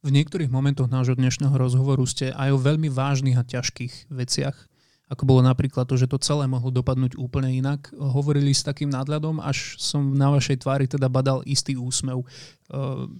V 0.00 0.08
niektorých 0.08 0.48
momentoch 0.48 0.88
nášho 0.88 1.12
dnešného 1.12 1.52
rozhovoru 1.60 2.08
ste 2.08 2.32
aj 2.32 2.56
o 2.56 2.62
veľmi 2.62 2.88
vážnych 2.88 3.36
a 3.36 3.44
ťažkých 3.44 4.08
veciach, 4.08 4.56
ako 5.12 5.22
bolo 5.28 5.44
napríklad 5.44 5.84
to, 5.84 6.00
že 6.00 6.08
to 6.08 6.16
celé 6.16 6.48
mohlo 6.48 6.72
dopadnúť 6.72 7.20
úplne 7.20 7.52
inak. 7.52 7.92
Hovorili 7.92 8.56
s 8.56 8.64
takým 8.64 8.88
nadľadom, 8.88 9.44
až 9.44 9.76
som 9.76 10.16
na 10.16 10.32
vašej 10.32 10.64
tvári 10.64 10.88
teda 10.88 11.12
badal 11.12 11.44
istý 11.44 11.76
úsmev. 11.76 12.24
Uh, 12.72 13.12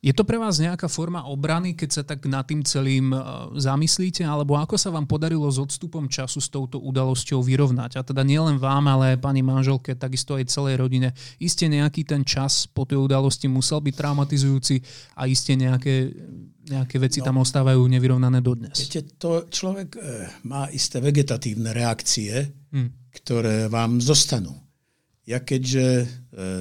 je 0.00 0.16
to 0.16 0.24
pre 0.24 0.40
vás 0.40 0.56
nejaká 0.56 0.88
forma 0.88 1.28
obrany, 1.28 1.76
keď 1.76 1.90
sa 1.92 2.02
tak 2.08 2.24
nad 2.24 2.48
tým 2.48 2.64
celým 2.64 3.12
e, 3.12 3.20
zamyslíte, 3.60 4.24
alebo 4.24 4.56
ako 4.56 4.80
sa 4.80 4.88
vám 4.88 5.04
podarilo 5.04 5.44
s 5.44 5.60
odstupom 5.60 6.08
času 6.08 6.40
s 6.40 6.48
touto 6.48 6.80
udalosťou 6.80 7.44
vyrovnať? 7.44 8.00
A 8.00 8.02
teda 8.04 8.24
nielen 8.24 8.56
vám, 8.56 8.88
ale 8.88 9.20
pani 9.20 9.44
manželke, 9.44 9.92
takisto 9.92 10.40
aj 10.40 10.48
celej 10.48 10.80
rodine. 10.80 11.12
Isté 11.36 11.68
nejaký 11.68 12.08
ten 12.08 12.24
čas 12.24 12.64
po 12.64 12.88
tej 12.88 12.96
udalosti 12.96 13.44
musel 13.52 13.84
byť 13.84 13.94
traumatizujúci 14.00 14.80
a 15.20 15.28
iste 15.28 15.52
nejaké, 15.52 16.16
nejaké 16.64 16.96
veci 16.96 17.20
no, 17.20 17.28
tam 17.28 17.36
ostávajú 17.44 17.84
nevyrovnané 17.84 18.40
dodnes. 18.40 18.80
Viete, 18.80 19.04
to 19.20 19.52
človek 19.52 20.00
e, 20.00 20.00
má 20.48 20.72
isté 20.72 21.04
vegetatívne 21.04 21.76
reakcie, 21.76 22.48
hmm. 22.72 23.12
ktoré 23.20 23.68
vám 23.68 24.00
zostanú. 24.00 24.69
Ja 25.28 25.44
keďže 25.44 25.86
e, 26.00 26.06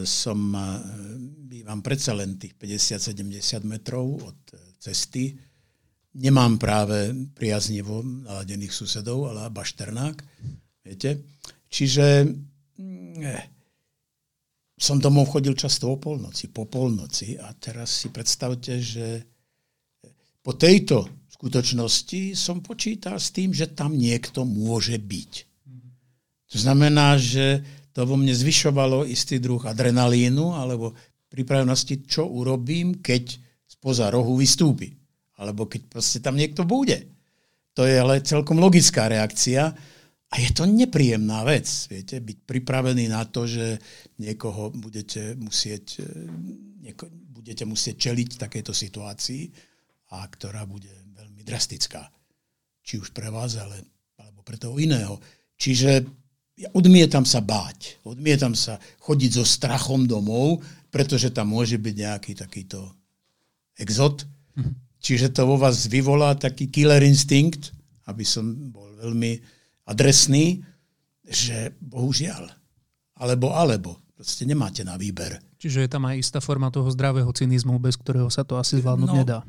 som 0.03 0.55
mám 1.69 1.85
predsa 1.85 2.17
len 2.17 2.41
tých 2.41 2.57
50-70 2.57 3.61
metrov 3.69 4.17
od 4.25 4.39
e, 4.51 4.57
cesty. 4.81 5.37
Nemám 6.17 6.57
práve 6.57 7.13
priaznivo 7.37 8.01
naladených 8.01 8.73
susedov, 8.73 9.29
ale 9.29 9.53
bašternák. 9.53 10.17
Viete? 10.81 11.21
Čiže 11.69 12.25
mm, 12.81 13.21
eh, 13.21 13.45
som 14.73 14.97
domov 14.97 15.29
chodil 15.29 15.53
často 15.53 15.93
o 15.93 16.01
polnoci, 16.01 16.49
po 16.49 16.65
polnoci 16.65 17.37
a 17.37 17.53
teraz 17.53 18.01
si 18.01 18.09
predstavte, 18.09 18.81
že 18.81 19.21
po 20.41 20.57
tejto 20.57 21.05
skutočnosti 21.29 22.33
som 22.33 22.65
počítal 22.65 23.21
s 23.21 23.29
tým, 23.29 23.53
že 23.53 23.69
tam 23.69 23.93
niekto 23.93 24.47
môže 24.47 24.97
byť. 24.97 25.33
To 26.49 26.57
znamená, 26.57 27.21
že 27.21 27.61
to 27.99 28.07
vo 28.07 28.15
mne 28.15 28.31
zvyšovalo 28.31 29.03
istý 29.03 29.43
druh 29.43 29.59
adrenalínu 29.59 30.55
alebo 30.55 30.95
pripravenosti, 31.27 32.07
čo 32.07 32.31
urobím, 32.31 33.03
keď 33.03 33.35
spoza 33.67 34.07
rohu 34.07 34.39
vystúpi. 34.39 34.87
Alebo 35.35 35.67
keď 35.67 35.91
proste 35.91 36.23
tam 36.23 36.39
niekto 36.39 36.63
bude. 36.63 36.95
To 37.75 37.83
je 37.83 37.99
ale 37.99 38.23
celkom 38.23 38.55
logická 38.55 39.11
reakcia 39.11 39.75
a 40.31 40.35
je 40.39 40.49
to 40.55 40.63
nepríjemná 40.63 41.43
vec, 41.43 41.67
viete, 41.91 42.23
byť 42.23 42.37
pripravený 42.47 43.11
na 43.11 43.27
to, 43.27 43.43
že 43.43 43.75
niekoho 44.15 44.71
budete 44.71 45.35
musieť, 45.35 45.99
e, 45.99 46.07
nieko, 46.87 47.11
budete 47.11 47.67
musieť 47.67 47.99
čeliť 47.99 48.39
takejto 48.39 48.71
situácii 48.71 49.43
a 50.15 50.23
ktorá 50.23 50.63
bude 50.63 50.91
veľmi 51.19 51.43
drastická. 51.43 52.07
Či 52.79 53.03
už 53.03 53.11
pre 53.11 53.27
vás, 53.27 53.59
ale, 53.59 53.83
alebo 54.15 54.39
pre 54.39 54.55
toho 54.55 54.79
iného. 54.79 55.19
Čiže 55.59 56.18
ja 56.59 56.67
odmietam 56.75 57.23
sa 57.23 57.39
báť, 57.39 58.03
odmietam 58.03 58.51
sa 58.51 58.83
chodiť 58.99 59.31
so 59.39 59.45
strachom 59.47 60.03
domov, 60.03 60.59
pretože 60.91 61.31
tam 61.31 61.55
môže 61.55 61.79
byť 61.79 61.95
nejaký 61.95 62.31
takýto 62.35 62.83
exot. 63.79 64.27
Mm-hmm. 64.59 64.75
Čiže 64.99 65.31
to 65.31 65.47
vo 65.47 65.55
vás 65.55 65.87
vyvolá 65.87 66.35
taký 66.35 66.67
killer 66.67 66.99
instinct, 67.07 67.71
aby 68.11 68.27
som 68.27 68.43
bol 68.75 68.91
veľmi 68.99 69.39
adresný, 69.87 70.59
že 71.23 71.71
bohužiaľ, 71.79 72.51
alebo 73.23 73.55
alebo, 73.55 73.95
proste 74.19 74.43
nemáte 74.43 74.83
na 74.83 74.99
výber. 74.99 75.39
Čiže 75.63 75.87
je 75.87 75.89
tam 75.91 76.03
aj 76.11 76.19
istá 76.19 76.43
forma 76.43 76.67
toho 76.67 76.91
zdravého 76.91 77.31
cynizmu, 77.31 77.79
bez 77.79 77.95
ktorého 77.95 78.27
sa 78.27 78.43
to 78.43 78.59
asi 78.59 78.83
zvládnuť 78.83 79.09
no, 79.11 79.15
nedá. 79.15 79.39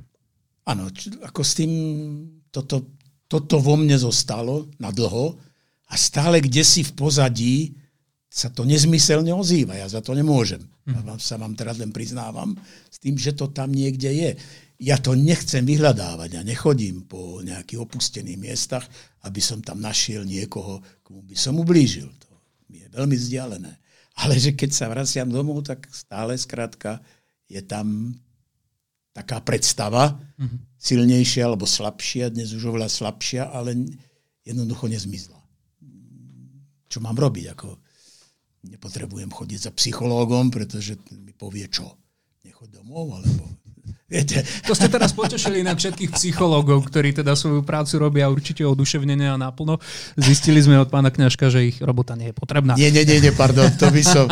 Áno, 0.71 0.87
ako 1.27 1.43
s 1.43 1.53
tým 1.59 1.73
toto, 2.55 2.87
toto 3.27 3.59
vo 3.59 3.75
mne 3.75 3.99
zostalo 3.99 4.71
na 4.79 4.95
dlho 4.95 5.50
a 5.91 5.95
stále 5.99 6.39
kde 6.39 6.63
si 6.63 6.87
v 6.87 6.93
pozadí 6.95 7.57
sa 8.31 8.47
to 8.47 8.63
nezmyselne 8.63 9.35
ozýva. 9.35 9.75
Ja 9.75 9.91
za 9.91 9.99
to 9.99 10.15
nemôžem. 10.15 10.63
Ja 10.87 11.03
vám, 11.03 11.19
sa 11.19 11.35
vám 11.35 11.59
teraz 11.59 11.83
len 11.83 11.91
priznávam 11.91 12.55
s 12.87 13.03
tým, 13.03 13.19
že 13.19 13.35
to 13.35 13.51
tam 13.51 13.75
niekde 13.75 14.07
je. 14.07 14.31
Ja 14.81 14.97
to 15.03 15.19
nechcem 15.19 15.67
vyhľadávať. 15.67 16.39
Ja 16.39 16.43
nechodím 16.47 17.05
po 17.11 17.43
nejakých 17.43 17.83
opustených 17.83 18.39
miestach, 18.39 18.87
aby 19.27 19.43
som 19.43 19.61
tam 19.61 19.83
našiel 19.83 20.23
niekoho, 20.23 20.79
komu 21.03 21.27
by 21.27 21.37
som 21.37 21.59
ublížil. 21.59 22.07
To 22.07 22.31
mi 22.71 22.87
je 22.87 22.89
veľmi 22.95 23.19
vzdialené. 23.19 23.73
Ale 24.23 24.39
že 24.39 24.55
keď 24.55 24.71
sa 24.73 24.87
vraciam 24.87 25.27
domov, 25.27 25.67
tak 25.67 25.91
stále 25.91 26.39
skrátka 26.39 27.03
je 27.51 27.61
tam 27.67 28.15
taká 29.11 29.43
predstava, 29.43 30.15
mm-hmm. 30.39 30.59
silnejšia 30.79 31.51
alebo 31.51 31.67
slabšia, 31.67 32.31
dnes 32.31 32.55
už 32.55 32.71
oveľa 32.71 32.87
slabšia, 32.87 33.51
ale 33.51 33.75
jednoducho 34.47 34.87
nezmizla. 34.87 35.40
Čo 36.91 36.99
mám 36.99 37.15
robiť? 37.15 37.45
Ako 37.55 37.69
nepotrebujem 38.67 39.31
chodiť 39.31 39.71
za 39.71 39.73
psychológom, 39.73 40.51
pretože 40.51 40.99
mi 41.15 41.31
povie 41.31 41.71
čo. 41.71 41.87
Nechoď 42.43 42.83
domov, 42.83 43.15
alebo 43.15 43.47
Viete. 44.11 44.43
To 44.67 44.75
ste 44.75 44.91
teraz 44.91 45.15
potešili 45.15 45.63
na 45.63 45.79
všetkých 45.79 46.11
psychológov, 46.19 46.83
ktorí 46.91 47.15
teda 47.15 47.39
svoju 47.39 47.63
prácu 47.63 47.95
robia 48.03 48.27
určite 48.27 48.67
oduševnenie 48.67 49.31
a 49.31 49.39
naplno. 49.39 49.79
Zistili 50.19 50.59
sme 50.59 50.83
od 50.83 50.91
pána 50.91 51.15
kňažka, 51.15 51.47
že 51.47 51.71
ich 51.71 51.79
robota 51.79 52.19
nie 52.19 52.35
je 52.35 52.37
potrebná. 52.37 52.75
Nie, 52.75 52.91
nie, 52.91 53.07
nie, 53.07 53.23
nie 53.23 53.31
pardon, 53.31 53.71
to 53.79 53.87
by 53.87 54.03
som... 54.03 54.27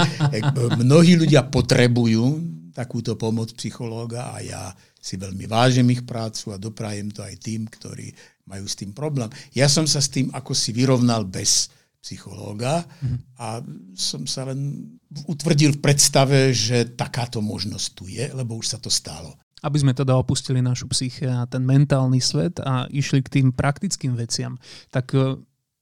Mnohí 0.82 1.14
ľudia 1.14 1.46
potrebujú 1.46 2.42
takúto 2.74 3.14
pomoc 3.14 3.54
psychológa 3.54 4.34
a 4.34 4.42
ja 4.42 4.62
si 4.98 5.14
veľmi 5.14 5.46
vážim 5.46 5.86
ich 5.94 6.02
prácu 6.02 6.50
a 6.50 6.58
doprajem 6.58 7.14
to 7.14 7.22
aj 7.22 7.38
tým, 7.38 7.70
ktorí 7.70 8.10
majú 8.50 8.66
s 8.66 8.74
tým 8.74 8.90
problém. 8.90 9.30
Ja 9.54 9.70
som 9.70 9.86
sa 9.86 10.02
s 10.02 10.10
tým 10.10 10.30
ako 10.34 10.58
si 10.58 10.74
vyrovnal 10.74 11.22
bez 11.22 11.70
psychológa 11.98 12.86
a 13.36 13.60
som 13.98 14.22
sa 14.24 14.46
len 14.48 14.86
utvrdil 15.26 15.76
v 15.76 15.82
predstave, 15.82 16.54
že 16.54 16.94
takáto 16.94 17.42
možnosť 17.42 17.88
tu 17.92 18.06
je, 18.06 18.26
lebo 18.32 18.58
už 18.58 18.76
sa 18.76 18.78
to 18.78 18.88
stalo 18.88 19.34
aby 19.58 19.74
sme 19.74 19.90
teda 19.90 20.14
opustili 20.14 20.62
našu 20.62 20.86
psyche 20.94 21.26
a 21.26 21.42
ten 21.50 21.66
mentálny 21.66 22.22
svet 22.22 22.62
a 22.62 22.86
išli 22.94 23.26
k 23.26 23.32
tým 23.40 23.46
praktickým 23.50 24.14
veciam, 24.14 24.54
tak 24.94 25.10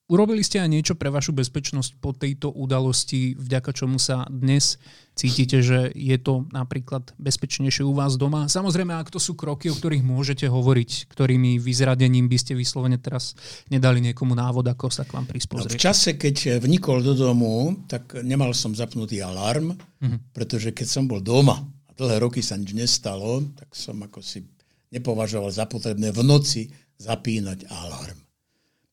urobili 0.06 0.42
ste 0.42 0.62
aj 0.62 0.70
niečo 0.70 0.94
pre 0.94 1.10
vašu 1.10 1.34
bezpečnosť 1.34 1.98
po 1.98 2.14
tejto 2.14 2.50
udalosti, 2.54 3.34
vďaka 3.34 3.70
čomu 3.74 3.98
sa 3.98 4.26
dnes 4.30 4.78
cítite, 5.16 5.64
že 5.64 5.90
je 5.96 6.16
to 6.20 6.46
napríklad 6.52 7.16
bezpečnejšie 7.16 7.82
u 7.82 7.96
vás 7.96 8.20
doma? 8.20 8.46
Samozrejme, 8.46 8.92
ak 8.94 9.10
to 9.10 9.18
sú 9.18 9.34
kroky, 9.34 9.72
o 9.72 9.76
ktorých 9.76 10.04
môžete 10.04 10.46
hovoriť, 10.46 11.10
ktorými 11.10 11.56
vyzradením 11.56 12.28
by 12.28 12.38
ste 12.38 12.52
vyslovene 12.52 13.00
teraz 13.00 13.32
nedali 13.72 14.04
niekomu 14.04 14.36
návod, 14.36 14.68
ako 14.68 14.92
sa 14.92 15.08
k 15.08 15.16
vám 15.16 15.26
prispozrieť. 15.26 15.74
No, 15.74 15.80
v 15.80 15.86
čase, 15.88 16.20
keď 16.20 16.60
vnikol 16.60 17.00
do 17.00 17.16
domu, 17.16 17.74
tak 17.88 18.20
nemal 18.20 18.52
som 18.52 18.76
zapnutý 18.76 19.24
alarm, 19.24 19.72
mm-hmm. 19.72 20.36
pretože 20.36 20.70
keď 20.76 20.86
som 20.86 21.04
bol 21.08 21.24
doma, 21.24 21.64
dlhé 21.96 22.20
roky 22.20 22.44
sa 22.44 22.60
nič 22.60 22.76
nestalo, 22.76 23.40
tak 23.56 23.72
som 23.72 23.96
ako 24.04 24.20
si 24.20 24.44
nepovažoval 24.92 25.48
za 25.48 25.64
potrebné 25.64 26.12
v 26.12 26.20
noci 26.22 26.68
zapínať 27.00 27.72
alarm. 27.72 28.25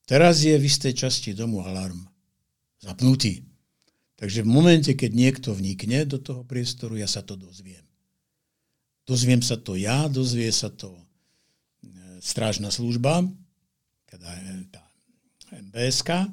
Teraz 0.04 0.44
je 0.44 0.52
v 0.56 0.68
istej 0.68 0.92
časti 0.92 1.32
domu 1.32 1.64
alarm 1.64 2.04
zapnutý. 2.80 3.44
Takže 4.20 4.44
v 4.44 4.48
momente, 4.48 4.92
keď 4.92 5.10
niekto 5.10 5.50
vnikne 5.56 6.04
do 6.04 6.20
toho 6.20 6.44
priestoru, 6.44 6.94
ja 7.00 7.08
sa 7.08 7.24
to 7.24 7.34
dozviem. 7.34 7.82
Dozviem 9.04 9.40
sa 9.44 9.56
to 9.60 9.76
ja, 9.76 10.08
dozvie 10.08 10.48
sa 10.48 10.72
to 10.72 10.92
e, 10.96 11.04
strážna 12.24 12.72
služba, 12.72 13.24
teda 14.08 14.28
tá 14.72 14.84
MBSK, 15.52 16.30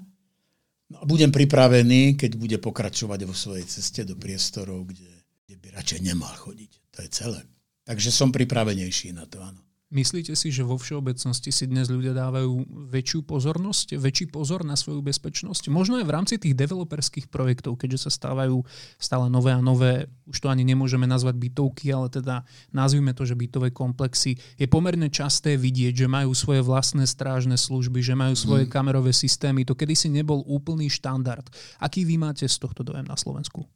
no 0.93 0.95
a 1.01 1.03
budem 1.03 1.33
pripravený, 1.33 2.15
keď 2.15 2.31
bude 2.39 2.57
pokračovať 2.63 3.19
vo 3.27 3.35
svojej 3.35 3.67
ceste 3.67 4.07
do 4.07 4.15
priestorov, 4.15 4.87
kde 4.87 5.21
kde 5.51 5.67
by 5.67 5.75
radšej 5.75 5.99
nemal 5.99 6.31
chodiť. 6.31 6.71
To 6.95 6.97
je 7.03 7.09
celé. 7.11 7.41
Takže 7.83 8.07
som 8.07 8.31
pripravenejší 8.31 9.11
na 9.11 9.27
to, 9.27 9.43
áno. 9.43 9.59
Myslíte 9.91 10.39
si, 10.39 10.55
že 10.55 10.63
vo 10.63 10.79
všeobecnosti 10.79 11.51
si 11.51 11.67
dnes 11.67 11.91
ľudia 11.91 12.15
dávajú 12.15 12.63
väčšiu 12.87 13.27
pozornosť, 13.27 13.99
väčší 13.99 14.31
pozor 14.31 14.63
na 14.63 14.79
svoju 14.79 15.03
bezpečnosť? 15.03 15.67
Možno 15.67 15.99
aj 15.99 16.07
v 16.07 16.15
rámci 16.15 16.39
tých 16.39 16.55
developerských 16.55 17.27
projektov, 17.27 17.75
keďže 17.75 18.07
sa 18.07 18.11
stávajú 18.15 18.63
stále 18.95 19.27
nové 19.27 19.51
a 19.51 19.59
nové, 19.59 20.07
už 20.31 20.39
to 20.39 20.47
ani 20.47 20.63
nemôžeme 20.63 21.03
nazvať 21.03 21.35
bytovky, 21.35 21.91
ale 21.91 22.07
teda 22.07 22.47
nazvime 22.71 23.11
to, 23.11 23.27
že 23.27 23.35
bytové 23.35 23.75
komplexy. 23.75 24.39
Je 24.55 24.63
pomerne 24.71 25.11
časté 25.11 25.59
vidieť, 25.59 26.07
že 26.07 26.07
majú 26.07 26.31
svoje 26.31 26.63
vlastné 26.63 27.03
strážne 27.03 27.59
služby, 27.59 27.99
že 27.99 28.15
majú 28.15 28.31
svoje 28.39 28.65
mm. 28.65 28.71
kamerové 28.71 29.11
systémy. 29.11 29.67
To 29.67 29.75
kedysi 29.75 30.07
nebol 30.07 30.39
úplný 30.47 30.87
štandard. 30.87 31.51
Aký 31.83 32.07
vy 32.07 32.15
máte 32.15 32.47
z 32.47 32.55
tohto 32.63 32.87
dojem 32.87 33.03
na 33.11 33.19
Slovensku? 33.19 33.67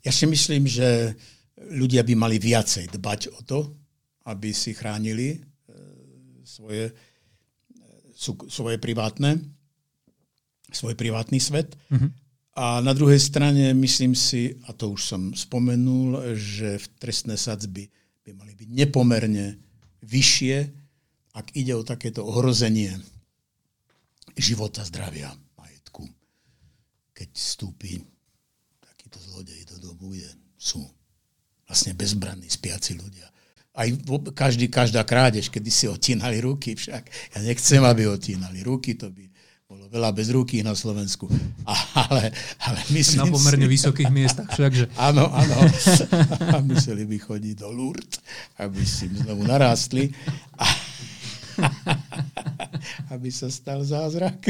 Ja 0.00 0.16
si 0.16 0.24
myslím, 0.24 0.64
že 0.64 1.12
ľudia 1.60 2.00
by 2.08 2.16
mali 2.16 2.40
viacej 2.40 2.88
dbať 2.88 3.20
o 3.36 3.44
to, 3.44 3.58
aby 4.24 4.56
si 4.56 4.72
chránili 4.72 5.44
svoje, 6.48 6.88
e, 6.88 6.92
svoje 8.48 8.80
privátne, 8.80 9.36
svoj 10.72 10.96
privátny 10.96 11.36
svet. 11.36 11.76
Mm-hmm. 11.92 12.10
A 12.58 12.82
na 12.82 12.90
druhej 12.90 13.22
strane 13.22 13.70
myslím 13.76 14.18
si, 14.18 14.58
a 14.66 14.74
to 14.74 14.90
už 14.96 15.02
som 15.04 15.22
spomenul, 15.30 16.34
že 16.34 16.80
v 16.80 16.86
trestné 16.98 17.38
sadzby 17.38 17.86
by 18.26 18.34
mali 18.34 18.58
byť 18.58 18.68
nepomerne 18.72 19.54
vyššie, 20.02 20.56
ak 21.38 21.54
ide 21.54 21.78
o 21.78 21.86
takéto 21.86 22.26
ohrozenie 22.26 22.98
života, 24.34 24.82
zdravia, 24.82 25.30
majetku. 25.54 26.02
Keď 27.14 27.28
vstúpi 27.30 28.02
takíto 28.82 29.22
zlodeji 29.22 29.62
do 29.70 29.78
domu, 29.78 30.10
kde 30.10 30.26
sú 30.58 30.82
vlastne 31.62 31.94
bezbranní 31.94 32.50
spiaci 32.50 32.98
ľudia. 32.98 33.30
Aj 33.78 33.88
každý, 34.34 34.66
každá 34.66 35.06
krádež, 35.06 35.54
kedy 35.54 35.70
si 35.70 35.86
otínali 35.86 36.42
ruky, 36.42 36.74
však 36.74 37.06
ja 37.06 37.38
nechcem, 37.46 37.78
aby 37.86 38.10
otínali 38.10 38.66
ruky, 38.66 38.98
to 38.98 39.06
by 39.14 39.30
bolo 39.68 39.84
veľa 39.92 40.10
bez 40.16 40.32
ruky 40.32 40.64
na 40.64 40.72
Slovensku. 40.72 41.28
Ale, 42.08 42.32
ale 42.56 42.80
myslím 42.88 43.28
Na 43.28 43.34
pomerne 43.36 43.68
si, 43.68 43.74
vysokých 43.76 44.08
miestach 44.08 44.48
všakže. 44.48 44.88
Áno, 45.12 45.28
áno. 45.28 45.56
A 46.56 46.64
museli 46.64 47.04
by 47.04 47.20
chodiť 47.20 47.54
do 47.60 47.68
Lourdes, 47.68 48.16
aby 48.56 48.80
si 48.80 49.12
znovu 49.12 49.44
narástli. 49.44 50.08
A, 50.56 50.66
aby 53.12 53.28
sa 53.28 53.52
stal 53.52 53.84
zázrak. 53.84 54.40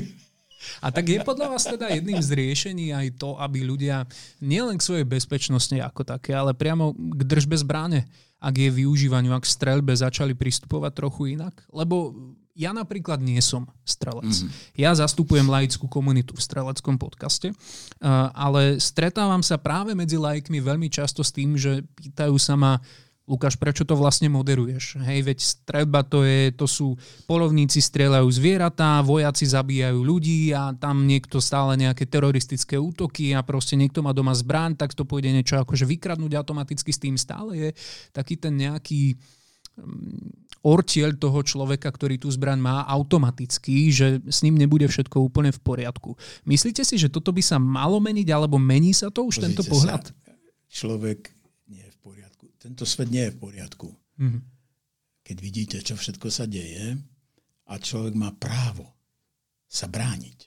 A 0.78 0.94
tak 0.94 1.10
je 1.10 1.18
podľa 1.22 1.54
vás 1.54 1.64
teda 1.66 1.90
jedným 1.90 2.22
z 2.22 2.30
riešení 2.34 2.94
aj 2.94 3.18
to, 3.18 3.34
aby 3.38 3.66
ľudia 3.66 4.06
nielen 4.38 4.78
k 4.78 4.86
svojej 4.86 5.06
bezpečnosti 5.06 5.74
ako 5.74 6.06
také, 6.06 6.34
ale 6.34 6.54
priamo 6.54 6.94
k 6.94 7.22
držbe 7.26 7.58
zbráne, 7.58 8.06
ak 8.38 8.54
je 8.54 8.70
využívaniu, 8.70 9.34
ak 9.34 9.42
strelbe 9.42 9.90
začali 9.90 10.38
pristupovať 10.38 10.92
trochu 10.94 11.34
inak? 11.34 11.58
Lebo 11.74 12.14
ja 12.58 12.74
napríklad 12.74 13.22
nie 13.22 13.38
som 13.38 13.70
strelec. 13.86 14.30
Mm-hmm. 14.30 14.50
Ja 14.74 14.90
zastupujem 14.90 15.46
laickú 15.46 15.86
komunitu 15.86 16.34
v 16.34 16.42
streleckom 16.42 16.98
podcaste, 16.98 17.54
ale 18.34 18.82
stretávam 18.82 19.46
sa 19.46 19.62
práve 19.62 19.94
medzi 19.94 20.18
laikmi 20.18 20.58
veľmi 20.58 20.90
často 20.90 21.22
s 21.22 21.30
tým, 21.30 21.54
že 21.54 21.86
pýtajú 21.94 22.34
sa 22.34 22.58
ma, 22.58 22.82
Lukáš, 23.28 23.60
prečo 23.60 23.84
to 23.84 23.92
vlastne 23.92 24.32
moderuješ? 24.32 24.96
Hej, 25.04 25.28
veď 25.28 25.38
streľba 25.44 26.00
to, 26.08 26.24
je, 26.24 26.48
to 26.56 26.64
sú 26.64 26.96
polovníci 27.28 27.84
strieľajú 27.84 28.24
zvieratá, 28.32 29.04
vojaci 29.04 29.44
zabíjajú 29.44 30.00
ľudí 30.00 30.56
a 30.56 30.72
tam 30.72 31.04
niekto 31.04 31.36
stále 31.36 31.76
nejaké 31.76 32.08
teroristické 32.08 32.80
útoky 32.80 33.36
a 33.36 33.44
proste 33.44 33.76
niekto 33.76 34.00
má 34.00 34.16
doma 34.16 34.32
zbraň, 34.32 34.80
tak 34.80 34.96
to 34.96 35.04
pôjde 35.04 35.28
niečo 35.28 35.60
akože 35.60 35.84
vykradnúť 35.84 36.32
automaticky 36.40 36.88
s 36.88 36.98
tým 37.04 37.20
stále 37.20 37.52
je 37.52 37.70
taký 38.16 38.40
ten 38.40 38.56
nejaký 38.56 39.20
mm, 39.76 40.64
ortiel 40.64 41.14
toho 41.20 41.44
človeka, 41.44 41.92
ktorý 41.92 42.16
tú 42.16 42.32
zbraň 42.32 42.58
má 42.58 42.76
automaticky, 42.88 43.92
že 43.92 44.24
s 44.24 44.40
ním 44.40 44.56
nebude 44.56 44.88
všetko 44.88 45.20
úplne 45.20 45.52
v 45.52 45.60
poriadku. 45.60 46.16
Myslíte 46.48 46.82
si, 46.82 46.96
že 46.96 47.12
toto 47.12 47.30
by 47.30 47.44
sa 47.44 47.60
malo 47.60 48.00
meniť, 48.00 48.28
alebo 48.32 48.56
mení 48.56 48.96
sa 48.96 49.12
to 49.12 49.28
už 49.28 49.38
Pozrite 49.38 49.44
tento 49.52 49.62
pohľad? 49.68 50.02
Sa, 50.08 50.16
človek 50.68 51.37
tento 52.68 52.84
svet 52.84 53.08
nie 53.08 53.24
je 53.24 53.32
v 53.32 53.40
poriadku. 53.40 53.88
Mm-hmm. 54.20 54.42
Keď 55.24 55.36
vidíte, 55.40 55.76
čo 55.80 55.96
všetko 55.96 56.28
sa 56.28 56.44
deje 56.44 57.00
a 57.64 57.74
človek 57.80 58.12
má 58.12 58.28
právo 58.36 58.84
sa 59.64 59.88
brániť. 59.88 60.38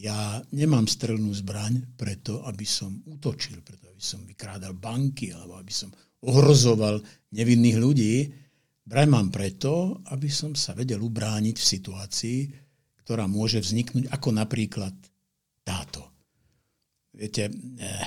Ja 0.00 0.38
nemám 0.52 0.84
strelnú 0.84 1.32
zbraň 1.32 1.96
preto, 1.96 2.44
aby 2.44 2.68
som 2.68 3.00
útočil, 3.08 3.64
preto 3.64 3.88
aby 3.88 4.04
som 4.04 4.22
vykrádal 4.28 4.76
banky 4.76 5.32
alebo 5.32 5.56
aby 5.56 5.72
som 5.72 5.88
ohrozoval 6.28 7.00
nevinných 7.32 7.78
ľudí. 7.80 8.14
Braň 8.84 9.08
mám 9.08 9.28
preto, 9.32 10.04
aby 10.12 10.28
som 10.28 10.52
sa 10.52 10.76
vedel 10.76 11.00
ubrániť 11.00 11.56
v 11.56 11.70
situácii, 11.72 12.38
ktorá 13.00 13.24
môže 13.24 13.64
vzniknúť, 13.64 14.12
ako 14.12 14.28
napríklad 14.36 14.92
táto. 15.64 16.04
Viete, 17.16 17.50
eh, 17.50 18.06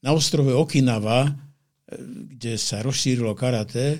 na 0.00 0.16
ostrove 0.16 0.54
Okinawa 0.54 1.49
kde 1.98 2.54
sa 2.54 2.82
rozšírilo 2.82 3.34
karate 3.34 3.98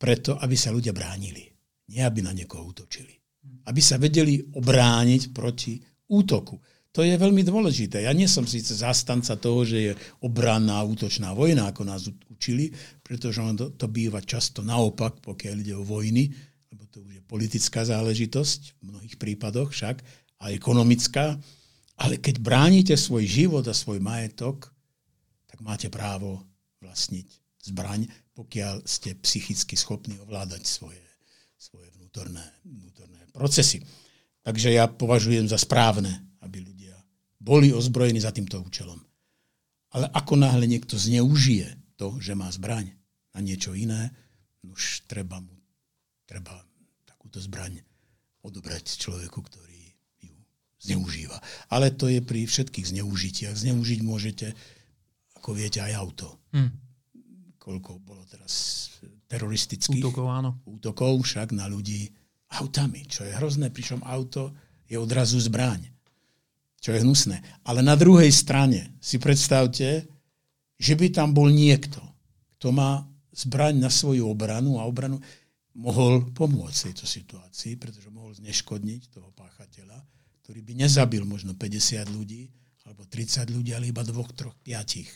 preto, 0.00 0.36
aby 0.40 0.56
sa 0.56 0.72
ľudia 0.72 0.96
bránili. 0.96 1.44
Nie, 1.90 2.06
aby 2.06 2.22
na 2.22 2.32
niekoho 2.32 2.70
útočili. 2.70 3.12
Aby 3.66 3.80
sa 3.82 3.98
vedeli 3.98 4.40
obrániť 4.40 5.34
proti 5.34 5.76
útoku. 6.08 6.56
To 6.90 7.06
je 7.06 7.14
veľmi 7.14 7.46
dôležité. 7.46 8.02
Ja 8.02 8.10
nie 8.10 8.26
som 8.26 8.42
síce 8.50 8.74
zastanca 8.74 9.38
toho, 9.38 9.62
že 9.62 9.78
je 9.78 9.92
obranná 10.26 10.82
útočná 10.82 11.30
vojna, 11.30 11.70
ako 11.70 11.86
nás 11.86 12.10
učili, 12.26 12.74
pretože 12.98 13.38
to, 13.54 13.70
to 13.78 13.86
býva 13.86 14.18
často 14.18 14.66
naopak, 14.66 15.22
pokiaľ 15.22 15.56
ide 15.62 15.74
o 15.78 15.86
vojny, 15.86 16.34
lebo 16.74 16.90
to 16.90 17.06
už 17.06 17.22
je 17.22 17.22
politická 17.22 17.86
záležitosť, 17.86 18.60
v 18.82 18.90
mnohých 18.90 19.16
prípadoch 19.22 19.70
však, 19.70 20.02
a 20.42 20.50
ekonomická. 20.50 21.38
Ale 22.00 22.18
keď 22.18 22.42
bránite 22.42 22.94
svoj 22.98 23.22
život 23.22 23.62
a 23.70 23.74
svoj 23.76 24.02
majetok, 24.02 24.74
tak 25.46 25.62
máte 25.62 25.86
právo 25.86 26.42
vlastniť 26.80 27.28
zbraň, 27.70 28.08
pokiaľ 28.32 28.88
ste 28.88 29.16
psychicky 29.20 29.76
schopní 29.76 30.16
ovládať 30.20 30.64
svoje, 30.64 31.00
svoje 31.60 31.88
vnútorné, 32.00 32.42
vnútorné 32.64 33.20
procesy. 33.32 33.84
Takže 34.40 34.72
ja 34.72 34.88
považujem 34.88 35.44
za 35.44 35.60
správne, 35.60 36.10
aby 36.40 36.64
ľudia 36.64 36.96
boli 37.36 37.72
ozbrojení 37.76 38.20
za 38.20 38.32
týmto 38.32 38.60
účelom. 38.64 38.96
Ale 39.92 40.08
ako 40.08 40.40
náhle 40.40 40.64
niekto 40.64 40.96
zneužije 40.96 41.76
to, 42.00 42.16
že 42.22 42.32
má 42.32 42.48
zbraň 42.48 42.88
na 43.36 43.40
niečo 43.44 43.76
iné, 43.76 44.08
už 44.64 45.04
treba 45.04 45.40
mu 45.40 45.60
treba 46.30 46.62
takúto 47.10 47.42
zbraň 47.42 47.82
odobrať 48.46 49.02
človeku, 49.02 49.42
ktorý 49.42 49.82
ju 50.22 50.36
zneužíva. 50.78 51.42
Ale 51.66 51.90
to 51.90 52.06
je 52.06 52.22
pri 52.22 52.46
všetkých 52.46 52.94
zneužitiach. 52.94 53.58
Zneužiť 53.58 54.00
môžete, 54.06 54.54
ako 55.40 55.56
viete, 55.56 55.80
aj 55.80 55.96
auto. 55.96 56.28
Hmm. 56.52 56.68
Koľko 57.56 58.04
bolo 58.04 58.28
teraz 58.28 58.86
teroristických 59.24 60.04
útokov, 60.04 60.26
áno. 60.28 60.60
útokov 60.68 61.24
však 61.24 61.56
na 61.56 61.64
ľudí 61.64 62.12
autami, 62.60 63.08
čo 63.08 63.24
je 63.24 63.32
hrozné, 63.32 63.72
pričom 63.72 64.04
auto 64.04 64.52
je 64.84 65.00
odrazu 65.00 65.40
zbraň, 65.40 65.86
čo 66.82 66.92
je 66.92 67.00
hnusné. 67.00 67.40
Ale 67.64 67.80
na 67.80 67.96
druhej 67.96 68.28
strane 68.28 68.92
si 69.00 69.16
predstavte, 69.16 70.04
že 70.76 70.92
by 70.98 71.14
tam 71.14 71.32
bol 71.32 71.48
niekto, 71.48 72.02
kto 72.58 72.74
má 72.74 73.06
zbraň 73.32 73.80
na 73.80 73.88
svoju 73.88 74.28
obranu 74.28 74.76
a 74.76 74.84
obranu 74.84 75.22
mohol 75.78 76.26
pomôcť 76.34 76.90
tejto 76.90 77.06
situácii, 77.06 77.78
pretože 77.78 78.10
mohol 78.10 78.34
zneškodniť 78.34 79.14
toho 79.14 79.30
páchateľa, 79.32 79.96
ktorý 80.42 80.60
by 80.66 80.72
nezabil 80.84 81.22
možno 81.22 81.54
50 81.54 82.10
ľudí 82.10 82.50
alebo 82.82 83.06
30 83.06 83.46
ľudí, 83.54 83.70
ale 83.70 83.94
iba 83.94 84.02
dvoch, 84.02 84.34
troch, 84.34 84.58
piatich 84.66 85.06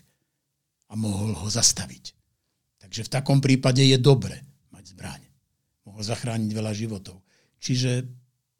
a 0.94 0.98
mohol 0.98 1.34
ho 1.34 1.48
zastaviť. 1.50 2.14
Takže 2.78 3.10
v 3.10 3.12
takom 3.18 3.42
prípade 3.42 3.82
je 3.82 3.98
dobre 3.98 4.38
mať 4.70 4.94
zbraň. 4.94 5.22
Mohol 5.82 6.02
zachrániť 6.06 6.50
veľa 6.54 6.70
životov. 6.70 7.18
Čiže 7.58 8.06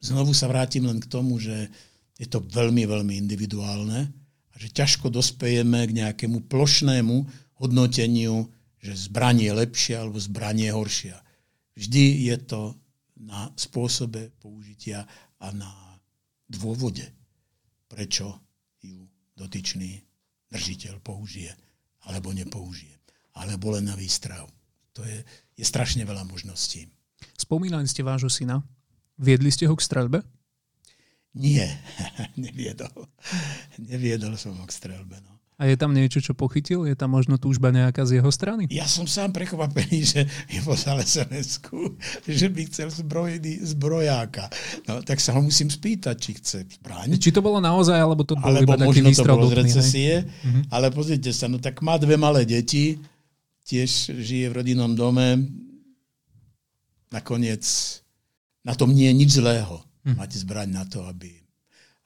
znovu 0.02 0.34
sa 0.34 0.50
vrátim 0.50 0.82
len 0.82 0.98
k 0.98 1.06
tomu, 1.06 1.38
že 1.38 1.70
je 2.18 2.26
to 2.26 2.42
veľmi, 2.42 2.90
veľmi 2.90 3.14
individuálne 3.14 4.10
a 4.50 4.54
že 4.58 4.74
ťažko 4.74 5.14
dospejeme 5.14 5.86
k 5.86 5.96
nejakému 6.02 6.50
plošnému 6.50 7.16
hodnoteniu, 7.62 8.50
že 8.82 8.98
zbraň 9.06 9.46
je 9.46 9.52
lepšia 9.54 10.02
alebo 10.02 10.18
zbraň 10.18 10.66
je 10.66 10.70
horšia. 10.74 11.16
Vždy 11.78 12.34
je 12.34 12.36
to 12.42 12.62
na 13.22 13.46
spôsobe 13.54 14.34
použitia 14.42 15.06
a 15.38 15.46
na 15.54 15.70
dôvode, 16.50 17.06
prečo 17.86 18.42
ju 18.82 19.06
dotyčný 19.38 20.02
držiteľ 20.50 20.98
použije 20.98 21.63
alebo 22.08 22.32
nepoužije. 22.32 22.94
Alebo 23.34 23.74
len 23.74 23.90
na 23.90 23.98
výstrahu. 23.98 24.46
To 24.94 25.02
je, 25.02 25.26
je 25.58 25.64
strašne 25.66 26.06
veľa 26.06 26.22
možností. 26.22 26.86
Spomínali 27.34 27.86
ste 27.90 28.06
vášho 28.06 28.30
syna. 28.30 28.62
Viedli 29.18 29.50
ste 29.50 29.66
ho 29.66 29.74
k 29.74 29.82
streľbe? 29.82 30.22
Nie, 31.34 31.66
neviedol. 32.38 33.10
Neviedol 33.82 34.38
som 34.38 34.54
ho 34.54 34.64
k 34.66 34.74
streľbe. 34.74 35.18
No. 35.18 35.33
A 35.54 35.70
je 35.70 35.78
tam 35.78 35.94
niečo, 35.94 36.18
čo 36.18 36.34
pochytil? 36.34 36.82
Je 36.82 36.98
tam 36.98 37.14
možno 37.14 37.38
túžba 37.38 37.70
nejaká 37.70 38.02
z 38.02 38.18
jeho 38.18 38.26
strany? 38.34 38.66
Ja 38.74 38.90
som 38.90 39.06
sám 39.06 39.30
prekvapený, 39.30 39.98
že 40.02 40.20
mi 40.50 40.58
poslal 40.58 40.98
sms 41.06 41.62
že 42.26 42.46
by 42.50 42.60
chcel 42.66 42.90
zbrojný 42.90 43.62
zbrojáka. 43.62 44.50
No, 44.90 45.06
tak 45.06 45.22
sa 45.22 45.30
ho 45.30 45.38
musím 45.38 45.70
spýtať, 45.70 46.16
či 46.18 46.30
chce 46.42 46.58
zbraň. 46.82 47.14
Či 47.22 47.30
to 47.30 47.38
bolo 47.38 47.62
naozaj, 47.62 47.94
alebo 47.94 48.26
to 48.26 48.34
alebo 48.42 48.66
iba 48.66 48.74
taký 48.82 48.98
možno 48.98 49.14
to 49.14 49.30
bolo 49.30 49.46
z 49.46 49.54
recesie. 49.62 50.12
Uh-huh. 50.26 50.74
Ale 50.74 50.90
pozrite 50.90 51.30
sa, 51.30 51.46
no 51.46 51.62
tak 51.62 51.78
má 51.86 52.02
dve 52.02 52.18
malé 52.18 52.42
deti, 52.42 52.98
tiež 53.62 54.10
žije 54.10 54.50
v 54.50 54.56
rodinnom 54.58 54.90
dome. 54.98 55.38
Nakoniec 57.14 57.62
na 58.66 58.74
tom 58.74 58.90
nie 58.90 59.06
je 59.06 59.14
nič 59.22 59.30
zlého. 59.38 59.78
Uh-huh. 59.78 60.18
Mať 60.18 60.34
zbraň 60.42 60.82
na 60.82 60.82
to, 60.82 61.06
aby... 61.06 61.30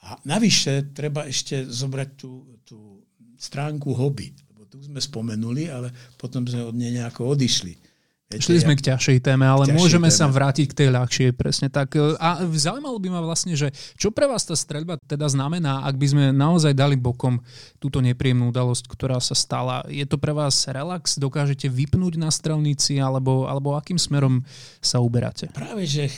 A 0.05 0.21
navyše 0.29 0.93
treba 0.93 1.25
ešte 1.25 1.65
zobrať 1.65 2.09
tú, 2.13 2.45
tú 2.63 3.08
stránku 3.39 3.95
hobby. 3.95 4.35
Lebo 4.53 4.67
tu 4.67 4.83
sme 4.83 4.99
spomenuli, 4.99 5.71
ale 5.71 5.95
potom 6.19 6.43
sme 6.43 6.67
od 6.67 6.75
nej 6.75 6.91
nejako 6.91 7.39
odišli. 7.39 7.89
Viete, 8.29 8.45
Šli 8.45 8.61
sme 8.61 8.77
k 8.77 8.93
ťažšej 8.93 9.25
téme, 9.25 9.49
ale 9.49 9.73
môžeme 9.73 10.13
téme. 10.13 10.19
sa 10.21 10.29
vrátiť 10.29 10.69
k 10.69 10.77
tej 10.85 10.89
ľahšej, 10.93 11.33
presne 11.33 11.73
tak. 11.73 11.97
A 12.21 12.45
zaujímalo 12.45 13.01
by 13.01 13.09
ma 13.09 13.25
vlastne, 13.25 13.57
že 13.57 13.73
čo 13.97 14.13
pre 14.13 14.29
vás 14.29 14.45
tá 14.45 14.53
streľba 14.53 15.01
teda 15.01 15.33
znamená, 15.33 15.89
ak 15.89 15.97
by 15.97 16.07
sme 16.13 16.25
naozaj 16.37 16.77
dali 16.77 17.01
bokom 17.01 17.41
túto 17.81 18.05
nepríjemnú 18.05 18.53
udalosť, 18.53 18.85
ktorá 18.85 19.17
sa 19.25 19.33
stala. 19.33 19.81
Je 19.89 20.05
to 20.05 20.21
pre 20.21 20.37
vás 20.37 20.69
relax? 20.69 21.17
Dokážete 21.17 21.73
vypnúť 21.73 22.21
na 22.21 22.29
strelnici, 22.29 23.01
alebo, 23.01 23.49
alebo 23.49 23.73
akým 23.73 23.97
smerom 23.97 24.45
sa 24.85 25.01
uberáte? 25.01 25.49
Práve, 25.57 25.89
že 25.89 26.13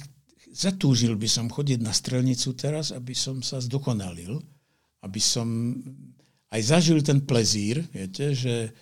zatúžil 0.51 1.15
by 1.15 1.31
som 1.31 1.47
chodiť 1.47 1.79
na 1.79 1.95
strelnicu 1.95 2.59
teraz, 2.59 2.91
aby 2.91 3.15
som 3.15 3.39
sa 3.39 3.63
zdokonalil, 3.63 4.43
aby 5.07 5.23
som 5.23 5.79
aj 6.51 6.61
zažil 6.67 6.99
ten 7.07 7.23
plezír, 7.23 7.87
viete, 7.95 8.35
že 8.35 8.75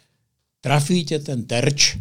trafíte 0.64 1.20
ten 1.20 1.44
terč 1.44 2.00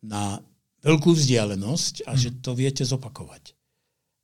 na 0.00 0.40
veľkú 0.80 1.12
vzdialenosť 1.12 2.08
a 2.08 2.16
že 2.16 2.40
to 2.40 2.56
viete 2.56 2.82
zopakovať. 2.82 3.52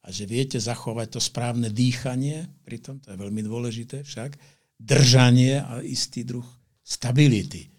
A 0.03 0.11
že 0.11 0.27
viete 0.27 0.59
zachovať 0.59 1.15
to 1.15 1.21
správne 1.23 1.71
dýchanie, 1.71 2.49
pritom 2.67 2.99
to 2.99 3.15
je 3.15 3.21
veľmi 3.21 3.43
dôležité 3.45 4.03
však, 4.03 4.35
držanie 4.81 5.63
a 5.63 5.79
istý 5.85 6.27
druh 6.27 6.47
stability. 6.83 7.71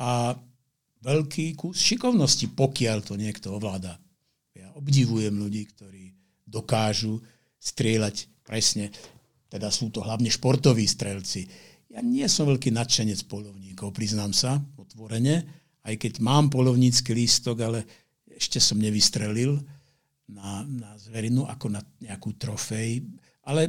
A 0.00 0.32
veľký 1.04 1.58
kus 1.58 1.76
šikovnosti, 1.82 2.48
pokiaľ 2.56 2.98
to 3.04 3.14
niekto 3.20 3.52
ovláda. 3.52 4.00
Ja 4.56 4.72
obdivujem 4.78 5.34
ľudí, 5.36 5.68
ktorí 5.68 6.14
dokážu 6.48 7.20
strieľať 7.60 8.28
presne, 8.46 8.88
teda 9.52 9.68
sú 9.68 9.92
to 9.92 10.00
hlavne 10.00 10.32
športoví 10.32 10.88
strelci, 10.88 11.44
ja 11.92 12.00
nie 12.00 12.24
som 12.24 12.48
veľký 12.48 12.72
nadšenec 12.72 13.28
polovníkov, 13.28 13.92
priznám 13.92 14.32
sa, 14.32 14.56
otvorene, 14.80 15.44
aj 15.84 15.94
keď 16.00 16.24
mám 16.24 16.48
polovnícky 16.48 17.12
lístok, 17.12 17.56
ale 17.60 17.84
ešte 18.32 18.56
som 18.56 18.80
nevystrelil 18.80 19.60
na, 20.32 20.64
na 20.64 20.96
zverinu 20.96 21.44
ako 21.44 21.76
na 21.76 21.84
nejakú 22.00 22.32
trofej. 22.40 23.04
Ale 23.44 23.68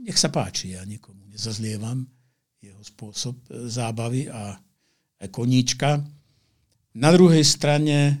nech 0.00 0.16
sa 0.16 0.32
páči, 0.32 0.72
ja 0.72 0.82
nikomu 0.88 1.28
nezazlievam 1.28 2.08
jeho 2.62 2.80
spôsob 2.80 3.36
e, 3.50 3.68
zábavy 3.68 4.32
a 4.32 4.56
koníčka. 5.28 6.00
Na 6.96 7.10
druhej 7.12 7.44
strane, 7.44 7.98
e, 8.08 8.14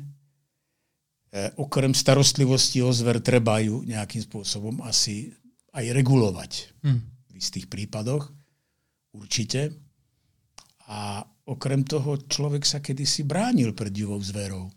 okrem 1.56 1.96
starostlivosti 1.96 2.84
o 2.84 2.92
zver, 2.92 3.24
treba 3.24 3.64
ju 3.64 3.80
nejakým 3.86 4.28
spôsobom 4.28 4.84
asi 4.84 5.32
aj 5.72 5.88
regulovať 5.94 6.52
hmm. 6.84 7.00
v 7.32 7.34
istých 7.38 7.70
prípadoch 7.72 8.41
určite. 9.16 9.72
A 10.88 11.24
okrem 11.48 11.86
toho 11.86 12.20
človek 12.20 12.66
sa 12.66 12.84
kedysi 12.84 13.24
bránil 13.24 13.72
pred 13.72 13.92
divou 13.92 14.20
zverou. 14.20 14.68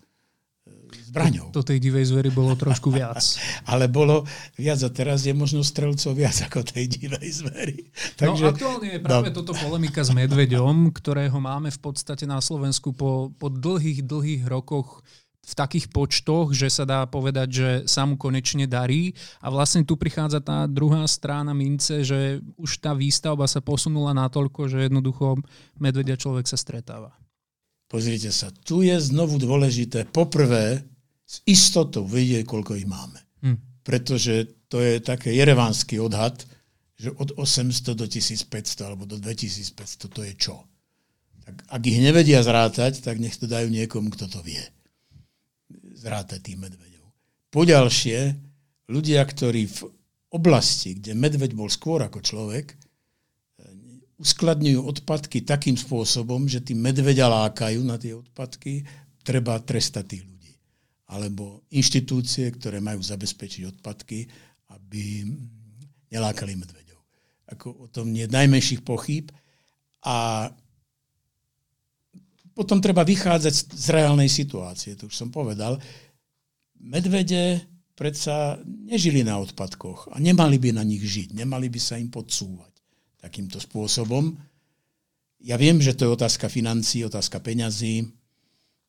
Zbraňou. 0.95 1.51
To, 1.51 1.61
to 1.61 1.75
tej 1.75 1.79
divej 1.83 2.07
zvery 2.09 2.31
bolo 2.31 2.55
trošku 2.55 2.89
viac. 2.89 3.19
Ale 3.71 3.91
bolo 3.91 4.23
viac 4.55 4.79
a 4.81 4.89
teraz 4.89 5.27
je 5.27 5.35
možno 5.35 5.61
strelcov 5.61 6.15
viac 6.15 6.33
ako 6.47 6.63
tej 6.65 6.87
divej 6.87 7.29
zvery. 7.43 7.77
No, 7.83 8.15
Takže, 8.15 8.43
no 8.47 8.49
aktuálne 8.55 8.89
je 8.95 8.99
práve 9.03 9.29
no. 9.29 9.35
toto 9.35 9.53
polemika 9.53 10.01
s 10.01 10.09
medveďom, 10.15 10.95
ktorého 10.95 11.37
máme 11.37 11.69
v 11.69 11.79
podstate 11.83 12.23
na 12.25 12.39
Slovensku 12.39 12.95
po, 12.95 13.29
po 13.35 13.47
dlhých, 13.51 14.07
dlhých 14.07 14.43
rokoch 14.47 15.03
v 15.45 15.53
takých 15.53 15.93
počtoch, 15.93 16.57
že 16.57 16.73
sa 16.73 16.89
dá 16.89 17.05
povedať, 17.05 17.47
že 17.53 17.69
sa 17.85 18.09
mu 18.09 18.17
konečne 18.17 18.65
darí. 18.65 19.13
A 19.45 19.53
vlastne 19.53 19.85
tu 19.85 19.93
prichádza 19.93 20.41
tá 20.41 20.65
druhá 20.65 21.05
strana 21.05 21.53
mince, 21.53 22.01
že 22.01 22.41
už 22.57 22.81
tá 22.81 22.97
výstavba 22.97 23.45
sa 23.45 23.61
posunula 23.61 24.17
natoľko, 24.17 24.65
že 24.65 24.89
jednoducho 24.89 25.37
medvedia 25.77 26.17
človek 26.17 26.49
sa 26.49 26.57
stretáva. 26.57 27.13
Pozrite 27.85 28.33
sa, 28.33 28.49
tu 28.49 28.81
je 28.81 28.97
znovu 28.97 29.37
dôležité 29.37 30.09
poprvé 30.09 30.81
s 31.29 31.45
istotou 31.45 32.09
vedieť, 32.09 32.49
koľko 32.49 32.81
ich 32.81 32.89
máme. 32.89 33.21
Hm. 33.45 33.85
Pretože 33.85 34.65
to 34.65 34.81
je 34.81 34.97
také 34.97 35.29
jerevánsky 35.37 36.01
odhad, 36.01 36.41
že 36.97 37.13
od 37.13 37.37
800 37.37 37.93
do 37.93 38.09
1500 38.09 38.49
alebo 38.81 39.05
do 39.05 39.21
2500 39.21 40.09
to 40.09 40.25
je 40.25 40.33
čo? 40.33 40.57
Tak 41.45 41.69
ak 41.69 41.81
ich 41.85 42.01
nevedia 42.01 42.41
zrátať, 42.41 43.05
tak 43.05 43.21
nech 43.21 43.37
to 43.37 43.45
dajú 43.45 43.69
niekomu, 43.69 44.09
kto 44.09 44.25
to 44.25 44.41
vie 44.41 44.65
tých 46.39 46.57
medveďov. 46.61 47.05
Poďalšie, 47.49 48.37
ľudia, 48.91 49.21
ktorí 49.25 49.65
v 49.65 49.79
oblasti, 50.29 50.99
kde 50.99 51.17
medveď 51.17 51.57
bol 51.57 51.71
skôr 51.71 52.03
ako 52.05 52.21
človek, 52.21 52.77
uskladňujú 54.15 54.79
odpadky 54.79 55.43
takým 55.43 55.75
spôsobom, 55.75 56.47
že 56.47 56.63
tí 56.63 56.71
medveďa 56.71 57.27
lákajú 57.27 57.79
na 57.83 57.99
tie 57.99 58.15
odpadky, 58.15 58.87
treba 59.27 59.59
trestať 59.59 60.15
tých 60.15 60.23
ľudí. 60.23 60.53
Alebo 61.11 61.67
inštitúcie, 61.69 62.49
ktoré 62.55 62.79
majú 62.79 63.03
zabezpečiť 63.03 63.75
odpadky, 63.75 64.25
aby 64.71 65.27
nelákali 66.11 66.55
medveďov. 66.55 66.99
Ako 67.53 67.67
o 67.75 67.87
tom 67.91 68.15
nie 68.15 68.25
najmenších 68.25 68.81
pochýb. 68.81 69.29
A 70.05 70.49
potom 72.55 72.79
treba 72.79 73.03
vychádzať 73.03 73.75
z 73.75 73.87
reálnej 73.91 74.31
situácie, 74.31 74.95
to 74.95 75.11
už 75.11 75.15
som 75.19 75.29
povedal. 75.29 75.75
Medvede 76.79 77.67
predsa 77.99 78.59
nežili 78.63 79.27
na 79.27 79.39
odpadkoch 79.43 80.15
a 80.15 80.17
nemali 80.23 80.55
by 80.55 80.75
na 80.75 80.83
nich 80.87 81.03
žiť, 81.03 81.35
nemali 81.35 81.67
by 81.67 81.79
sa 81.79 81.99
im 81.99 82.07
podsúvať 82.07 82.71
takýmto 83.19 83.59
spôsobom. 83.59 84.35
Ja 85.43 85.59
viem, 85.59 85.83
že 85.83 85.91
to 85.93 86.07
je 86.07 86.15
otázka 86.15 86.47
financí, 86.47 87.03
otázka 87.03 87.43
peňazí. 87.43 88.07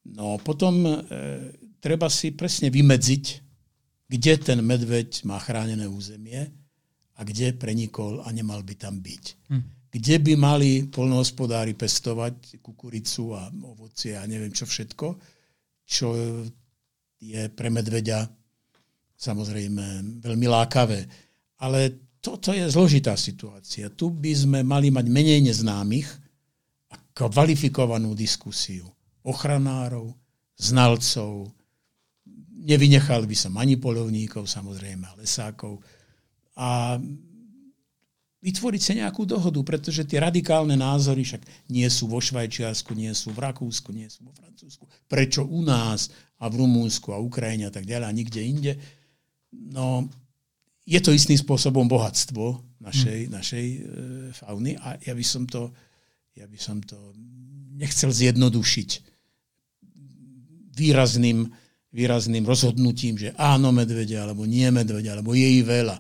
No 0.07 0.39
potom 0.39 0.87
e, 0.87 0.95
treba 1.83 2.07
si 2.07 2.31
presne 2.31 2.71
vymedziť, 2.71 3.25
kde 4.07 4.33
ten 4.39 4.63
medveď 4.63 5.27
má 5.27 5.43
chránené 5.43 5.91
územie 5.91 6.47
a 7.19 7.21
kde 7.27 7.57
prenikol 7.57 8.23
a 8.23 8.31
nemal 8.31 8.63
by 8.63 8.75
tam 8.79 9.03
byť. 9.03 9.25
Hm. 9.51 9.65
Kde 9.87 10.17
by 10.21 10.33
mali 10.37 10.71
polnohospodári 10.91 11.73
pestovať 11.73 12.61
kukuricu 12.61 13.33
a 13.33 13.49
ovocie 13.49 14.19
a 14.19 14.27
neviem 14.29 14.53
čo 14.53 14.69
všetko, 14.69 15.07
čo 15.87 16.07
je 17.17 17.43
pre 17.55 17.69
medveďa 17.73 18.29
samozrejme 19.17 20.21
veľmi 20.21 20.47
lákavé. 20.47 21.01
Ale 21.65 22.13
toto 22.21 22.53
je 22.53 22.69
zložitá 22.69 23.17
situácia. 23.17 23.89
Tu 23.89 24.13
by 24.13 24.33
sme 24.37 24.59
mali 24.61 24.93
mať 24.93 25.07
menej 25.09 25.41
neznámych 25.47 26.09
a 26.93 26.95
kvalifikovanú 27.17 28.13
diskusiu 28.13 28.85
ochranárov, 29.27 30.15
znalcov, 30.55 31.51
nevynechali 32.67 33.27
by 33.27 33.37
som 33.37 33.55
ani 33.59 33.79
polovníkov, 33.79 34.47
samozrejme, 34.47 35.07
lesákov. 35.19 35.83
A 36.59 36.99
vytvoriť 38.47 38.83
sa 38.83 38.93
nejakú 38.95 39.27
dohodu, 39.27 39.59
pretože 39.67 40.07
tie 40.07 40.23
radikálne 40.23 40.79
názory 40.79 41.27
však 41.27 41.43
nie 41.67 41.87
sú 41.91 42.07
vo 42.07 42.23
Švajčiarsku, 42.23 42.95
nie 42.95 43.11
sú 43.11 43.35
v 43.35 43.43
Rakúsku, 43.43 43.91
nie 43.91 44.07
sú 44.07 44.23
vo 44.23 44.33
Francúzsku. 44.39 44.87
Prečo 45.11 45.43
u 45.43 45.67
nás 45.67 46.15
a 46.39 46.47
v 46.47 46.63
Rumúnsku 46.63 47.11
a 47.11 47.19
Ukrajine 47.19 47.67
a 47.67 47.73
tak 47.75 47.83
ďalej 47.83 48.07
a 48.07 48.15
nikde 48.15 48.41
inde? 48.47 48.73
No, 49.51 50.07
je 50.87 51.03
to 51.03 51.11
istým 51.11 51.35
spôsobom 51.35 51.91
bohatstvo 51.91 52.63
našej, 52.79 53.21
hmm. 53.27 53.33
našej 53.35 53.67
e, 53.67 53.79
fauny 54.31 54.79
a 54.79 54.95
ja 55.03 55.15
by 55.19 55.25
som 55.27 55.43
to, 55.51 55.75
ja 56.39 56.47
by 56.47 56.59
som 56.63 56.79
to 56.79 56.95
nechcel 57.75 58.15
zjednodušiť 58.15 58.91
výrazným, 60.79 61.51
výrazným 61.91 62.45
rozhodnutím, 62.47 63.19
že 63.19 63.35
áno 63.35 63.75
medvede, 63.75 64.15
alebo 64.15 64.47
nie 64.47 64.71
medvede, 64.71 65.11
alebo 65.11 65.35
je 65.35 65.49
ich 65.51 65.67
veľa. 65.67 65.99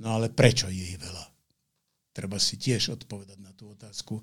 No 0.00 0.16
ale 0.16 0.32
prečo 0.32 0.72
je 0.72 0.96
ich 0.96 0.96
veľa? 0.96 1.31
Treba 2.12 2.36
si 2.36 2.60
tiež 2.60 2.96
odpovedať 2.96 3.40
na 3.40 3.52
tú 3.56 3.72
otázku. 3.72 4.20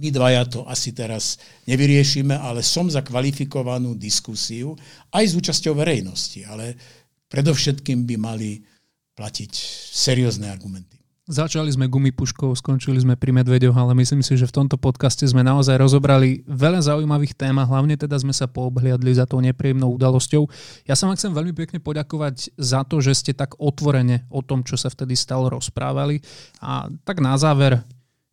My 0.00 0.08
dvaja 0.12 0.44
to 0.48 0.60
asi 0.68 0.92
teraz 0.92 1.36
nevyriešime, 1.68 2.32
ale 2.36 2.64
som 2.64 2.88
za 2.88 3.04
kvalifikovanú 3.04 3.96
diskusiu 3.96 4.76
aj 5.12 5.24
s 5.24 5.36
účasťou 5.36 5.76
verejnosti, 5.76 6.40
ale 6.44 6.76
predovšetkým 7.28 8.08
by 8.08 8.16
mali 8.16 8.64
platiť 9.16 9.52
seriózne 9.92 10.48
argumenty. 10.48 11.03
Začali 11.24 11.72
sme 11.72 11.88
gumipuškou, 11.88 12.52
skončili 12.52 13.00
sme 13.00 13.16
pri 13.16 13.32
medveďoch, 13.32 13.72
ale 13.72 13.96
myslím 13.96 14.20
si, 14.20 14.36
že 14.36 14.44
v 14.44 14.60
tomto 14.60 14.76
podcaste 14.76 15.24
sme 15.24 15.40
naozaj 15.40 15.80
rozobrali 15.80 16.44
veľa 16.44 16.84
zaujímavých 16.84 17.32
tém 17.32 17.56
a 17.56 17.64
hlavne 17.64 17.96
teda 17.96 18.20
sme 18.20 18.36
sa 18.36 18.44
poobhliadli 18.44 19.08
za 19.16 19.24
tou 19.24 19.40
nepríjemnou 19.40 19.88
udalosťou. 19.96 20.44
Ja 20.84 20.92
sa 20.92 21.08
vám 21.08 21.16
chcem 21.16 21.32
veľmi 21.32 21.56
pekne 21.56 21.80
poďakovať 21.80 22.52
za 22.60 22.84
to, 22.84 23.00
že 23.00 23.16
ste 23.16 23.32
tak 23.32 23.56
otvorene 23.56 24.28
o 24.28 24.44
tom, 24.44 24.68
čo 24.68 24.76
sa 24.76 24.92
vtedy 24.92 25.16
stalo, 25.16 25.48
rozprávali. 25.48 26.20
A 26.60 26.92
tak 27.08 27.24
na 27.24 27.32
záver, 27.40 27.80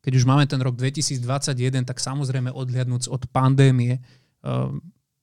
keď 0.03 0.11
už 0.19 0.27
máme 0.27 0.43
ten 0.43 0.59
rok 0.59 0.75
2021, 0.75 1.87
tak 1.87 1.95
samozrejme 1.95 2.51
odhliadnúť 2.51 3.07
od 3.07 3.23
pandémie, 3.31 4.03
uh, 4.43 4.67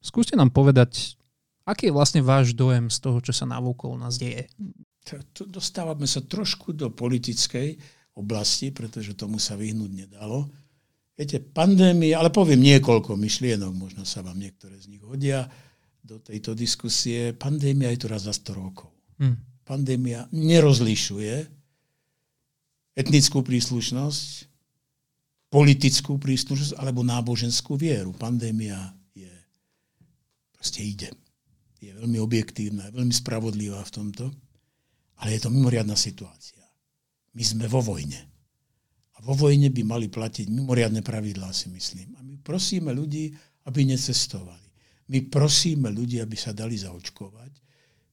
skúste 0.01 0.41
nám 0.41 0.57
povedať, 0.57 1.21
aký 1.69 1.93
je 1.93 1.97
vlastne 2.01 2.25
váš 2.25 2.57
dojem 2.57 2.89
z 2.89 2.97
toho, 2.97 3.21
čo 3.21 3.37
sa 3.37 3.45
navúkol 3.45 4.01
nás 4.01 4.17
deje? 4.17 4.49
Dostávame 5.49 6.05
sa 6.05 6.21
trošku 6.21 6.77
do 6.77 6.93
politickej 6.93 7.79
oblasti, 8.19 8.75
pretože 8.75 9.15
tomu 9.15 9.39
sa 9.39 9.55
vyhnúť 9.55 9.91
nedalo. 9.95 10.51
Viete, 11.19 11.43
pandémia, 11.43 12.19
ale 12.23 12.31
poviem 12.31 12.63
niekoľko 12.63 13.19
myšlienok, 13.19 13.73
možno 13.75 14.03
sa 14.07 14.23
vám 14.23 14.39
niektoré 14.39 14.79
z 14.79 14.91
nich 14.91 15.03
hodia 15.03 15.47
do 16.03 16.23
tejto 16.23 16.55
diskusie. 16.55 17.35
Pandémia 17.35 17.91
je 17.95 18.01
tu 18.03 18.07
raz 18.07 18.27
za 18.27 18.35
100 18.35 18.55
rokov. 18.55 18.91
Hmm. 19.19 19.39
Pandémia 19.67 20.31
nerozlišuje 20.31 21.59
etnickú 22.99 23.43
príslušnosť, 23.47 24.47
politickú 25.51 26.19
príslušnosť 26.19 26.79
alebo 26.79 27.07
náboženskú 27.07 27.79
vieru. 27.79 28.15
Pandémia 28.15 28.79
je, 29.15 29.31
proste 30.55 30.83
ide. 30.83 31.11
Je 31.79 31.95
veľmi 31.95 32.19
objektívna, 32.19 32.91
je 32.91 32.97
veľmi 32.99 33.15
spravodlivá 33.15 33.83
v 33.87 33.95
tomto. 33.95 34.25
Ale 35.19 35.35
je 35.35 35.41
to 35.43 35.51
mimoriadná 35.51 35.99
situácia. 35.99 36.63
My 37.35 37.43
sme 37.43 37.67
vo 37.67 37.83
vojne. 37.83 38.19
A 39.19 39.23
vo 39.27 39.35
vojne 39.35 39.71
by 39.75 39.83
mali 39.83 40.07
platiť 40.07 40.47
mimoriadne 40.47 41.03
pravidlá, 41.03 41.51
si 41.51 41.67
myslím. 41.75 42.15
A 42.19 42.23
my 42.23 42.39
prosíme 42.39 42.95
ľudí, 42.95 43.35
aby 43.67 43.83
necestovali. 43.83 44.69
My 45.11 45.27
prosíme 45.27 45.91
ľudí, 45.91 46.23
aby 46.23 46.39
sa 46.39 46.55
dali 46.55 46.79
zaočkovať. 46.79 47.53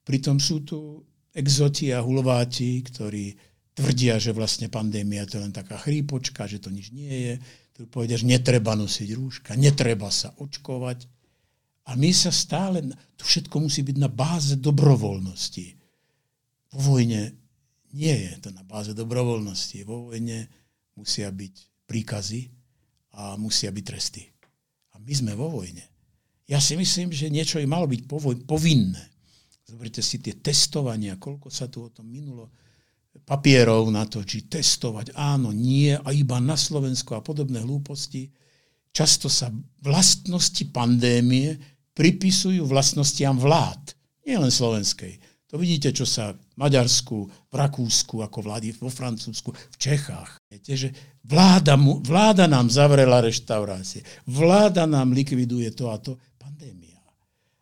Pritom 0.01 0.41
sú 0.41 0.65
tu 0.65 1.01
exoti 1.29 1.93
a 1.93 2.01
hulváti, 2.01 2.81
ktorí 2.81 3.37
tvrdia, 3.75 4.17
že 4.17 4.31
vlastne 4.33 4.71
pandémia 4.71 5.27
to 5.27 5.37
je 5.37 5.43
len 5.45 5.53
taká 5.53 5.77
chrípočka, 5.77 6.49
že 6.49 6.63
to 6.63 6.73
nič 6.73 6.89
nie 6.89 7.11
je. 7.11 7.33
Tu 7.75 7.79
povedia, 7.91 8.15
že 8.15 8.25
netreba 8.25 8.73
nosiť 8.73 9.09
rúška, 9.13 9.51
netreba 9.59 10.07
sa 10.09 10.31
očkovať. 10.39 11.05
A 11.85 11.93
my 11.93 12.09
sa 12.15 12.33
stále, 12.33 12.81
to 13.13 13.27
všetko 13.27 13.61
musí 13.61 13.85
byť 13.85 13.97
na 13.99 14.09
báze 14.09 14.57
dobrovoľnosti 14.57 15.84
vo 16.75 16.99
vojne 16.99 17.31
nie 17.95 18.15
je 18.27 18.31
to 18.43 18.49
na 18.51 18.67
báze 18.67 18.91
dobrovoľnosti. 18.91 19.87
Vo 19.87 20.11
vojne 20.11 20.51
musia 20.99 21.31
byť 21.31 21.87
príkazy 21.87 22.51
a 23.15 23.39
musia 23.39 23.71
byť 23.71 23.83
tresty. 23.87 24.27
A 24.91 24.99
my 24.99 25.13
sme 25.15 25.31
vo 25.39 25.47
vojne. 25.47 25.87
Ja 26.45 26.59
si 26.59 26.75
myslím, 26.75 27.15
že 27.15 27.31
niečo 27.31 27.57
je 27.63 27.65
malo 27.65 27.87
byť 27.87 28.03
povinné. 28.43 29.03
Zoberte 29.65 30.03
si 30.03 30.21
tie 30.21 30.37
testovania, 30.37 31.17
koľko 31.17 31.47
sa 31.49 31.71
tu 31.71 31.87
o 31.87 31.89
tom 31.89 32.05
minulo 32.11 32.51
papierov 33.25 33.87
na 33.89 34.03
to, 34.03 34.21
či 34.27 34.45
testovať 34.45 35.15
áno, 35.15 35.55
nie 35.55 35.95
a 35.95 36.11
iba 36.11 36.37
na 36.43 36.59
Slovensku 36.59 37.15
a 37.15 37.23
podobné 37.23 37.63
hlúposti. 37.63 38.29
Často 38.91 39.31
sa 39.31 39.49
vlastnosti 39.79 40.61
pandémie 40.69 41.55
pripisujú 41.95 42.67
vlastnostiam 42.67 43.39
vlád, 43.39 43.95
nie 44.27 44.35
len 44.35 44.51
slovenskej. 44.51 45.17
To 45.55 45.63
vidíte, 45.63 45.95
čo 45.95 46.03
sa 46.03 46.35
Maďarsku, 46.59 47.47
v 47.47 47.55
Rakúsku, 47.55 48.19
ako 48.19 48.43
vlády 48.43 48.75
vo 48.75 48.91
Francúzsku, 48.91 49.55
v 49.55 49.75
Čechách. 49.79 50.43
Viete, 50.51 50.75
že 50.75 50.91
vláda, 51.23 51.79
mu, 51.79 52.03
vláda 52.03 52.43
nám 52.43 52.67
zavrela 52.67 53.23
reštaurácie, 53.23 54.03
vláda 54.27 54.83
nám 54.83 55.15
likviduje 55.15 55.71
to 55.71 55.87
a 55.87 55.95
to. 55.95 56.19
Pandémia. 56.35 56.99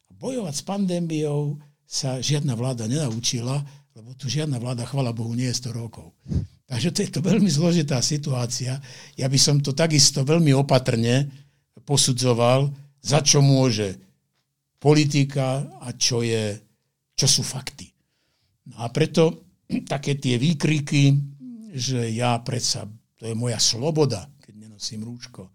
Bojovať 0.10 0.56
s 0.58 0.64
pandémiou 0.66 1.62
sa 1.86 2.18
žiadna 2.18 2.58
vláda 2.58 2.90
nenaučila, 2.90 3.62
lebo 3.94 4.18
tu 4.18 4.26
žiadna 4.26 4.58
vláda, 4.58 4.90
chvala 4.90 5.14
Bohu, 5.14 5.38
nie 5.38 5.54
je 5.54 5.62
100 5.62 5.78
rokov. 5.78 6.18
Takže 6.66 6.90
to 6.90 7.00
je 7.06 7.10
to 7.14 7.22
veľmi 7.22 7.46
zložitá 7.54 8.02
situácia. 8.02 8.82
Ja 9.14 9.30
by 9.30 9.38
som 9.38 9.62
to 9.62 9.70
takisto 9.70 10.26
veľmi 10.26 10.50
opatrne 10.58 11.30
posudzoval, 11.86 12.74
za 13.06 13.22
čo 13.22 13.46
môže 13.46 14.02
politika 14.82 15.70
a 15.78 15.94
čo, 15.94 16.26
je, 16.26 16.58
čo 17.14 17.28
sú 17.30 17.42
fakty. 17.46 17.90
No 18.74 18.84
a 18.84 18.90
preto 18.90 19.54
také 19.94 20.18
tie 20.18 20.38
výkriky, 20.38 21.14
že 21.74 22.10
ja 22.14 22.38
predsa, 22.42 22.86
to 23.18 23.26
je 23.26 23.34
moja 23.34 23.58
sloboda, 23.58 24.30
keď 24.44 24.70
nenosím 24.70 25.06
rúško. 25.06 25.50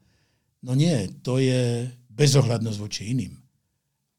No 0.67 0.75
nie, 0.75 1.07
to 1.23 1.39
je 1.39 1.87
bezohľadnosť 2.11 2.79
voči 2.83 3.15
iným. 3.15 3.35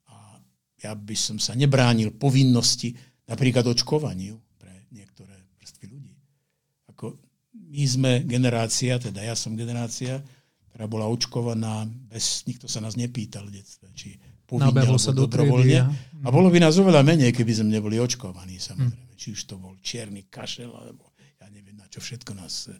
A 0.07 0.39
ja 0.79 0.95
by 0.95 1.15
som 1.19 1.35
sa 1.35 1.51
nebránil 1.51 2.15
povinnosti 2.15 2.95
napríklad 3.27 3.67
očkovaniu 3.67 4.39
pre 4.55 4.87
niektoré 4.95 5.35
vrstvy 5.59 5.85
ľudí. 5.91 6.15
Ako 6.95 7.19
my 7.51 7.83
sme 7.83 8.11
generácia, 8.23 8.95
teda 8.95 9.19
ja 9.19 9.35
som 9.35 9.59
generácia, 9.59 10.23
ktorá 10.71 10.87
bola 10.87 11.11
očkovaná 11.11 11.83
bez, 12.07 12.47
nikto 12.47 12.71
sa 12.71 12.79
nás 12.79 12.95
nepýtal 12.95 13.43
v 13.51 13.59
detstve, 13.59 13.91
či 13.91 14.15
povinne 14.49 14.81
alebo 14.81 14.97
sa 14.97 15.13
dobrovoľne. 15.13 15.79
A 16.25 16.27
bolo 16.33 16.49
by 16.49 16.57
nás 16.57 16.75
oveľa 16.81 17.05
menej, 17.05 17.31
keby 17.31 17.53
sme 17.53 17.77
neboli 17.77 18.01
očkovaní, 18.01 18.57
samozrejme. 18.57 19.13
Či 19.13 19.37
už 19.37 19.41
to 19.45 19.55
bol 19.61 19.77
čierny 19.79 20.25
kašel, 20.27 20.73
alebo 20.73 21.13
ja 21.37 21.47
neviem, 21.53 21.77
na 21.77 21.85
čo 21.85 22.01
všetko 22.01 22.33
nás, 22.33 22.73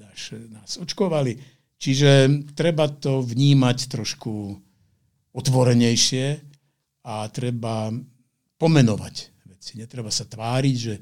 nás, 0.00 0.18
nás 0.48 0.70
očkovali. 0.80 1.36
Čiže 1.76 2.40
treba 2.56 2.88
to 2.88 3.20
vnímať 3.20 3.78
trošku 3.92 4.56
otvorenejšie 5.36 6.40
a 7.04 7.28
treba 7.28 7.92
pomenovať 8.56 9.14
veci. 9.52 9.76
Netreba 9.76 10.08
sa 10.08 10.24
tváriť, 10.24 10.76
že 10.80 10.94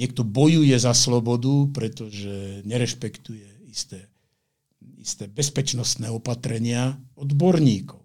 niekto 0.00 0.24
bojuje 0.24 0.74
za 0.80 0.96
slobodu, 0.96 1.68
pretože 1.70 2.64
nerešpektuje 2.64 3.68
isté, 3.68 4.08
isté 4.96 5.28
bezpečnostné 5.28 6.08
opatrenia 6.08 6.96
odborníkov 7.14 7.97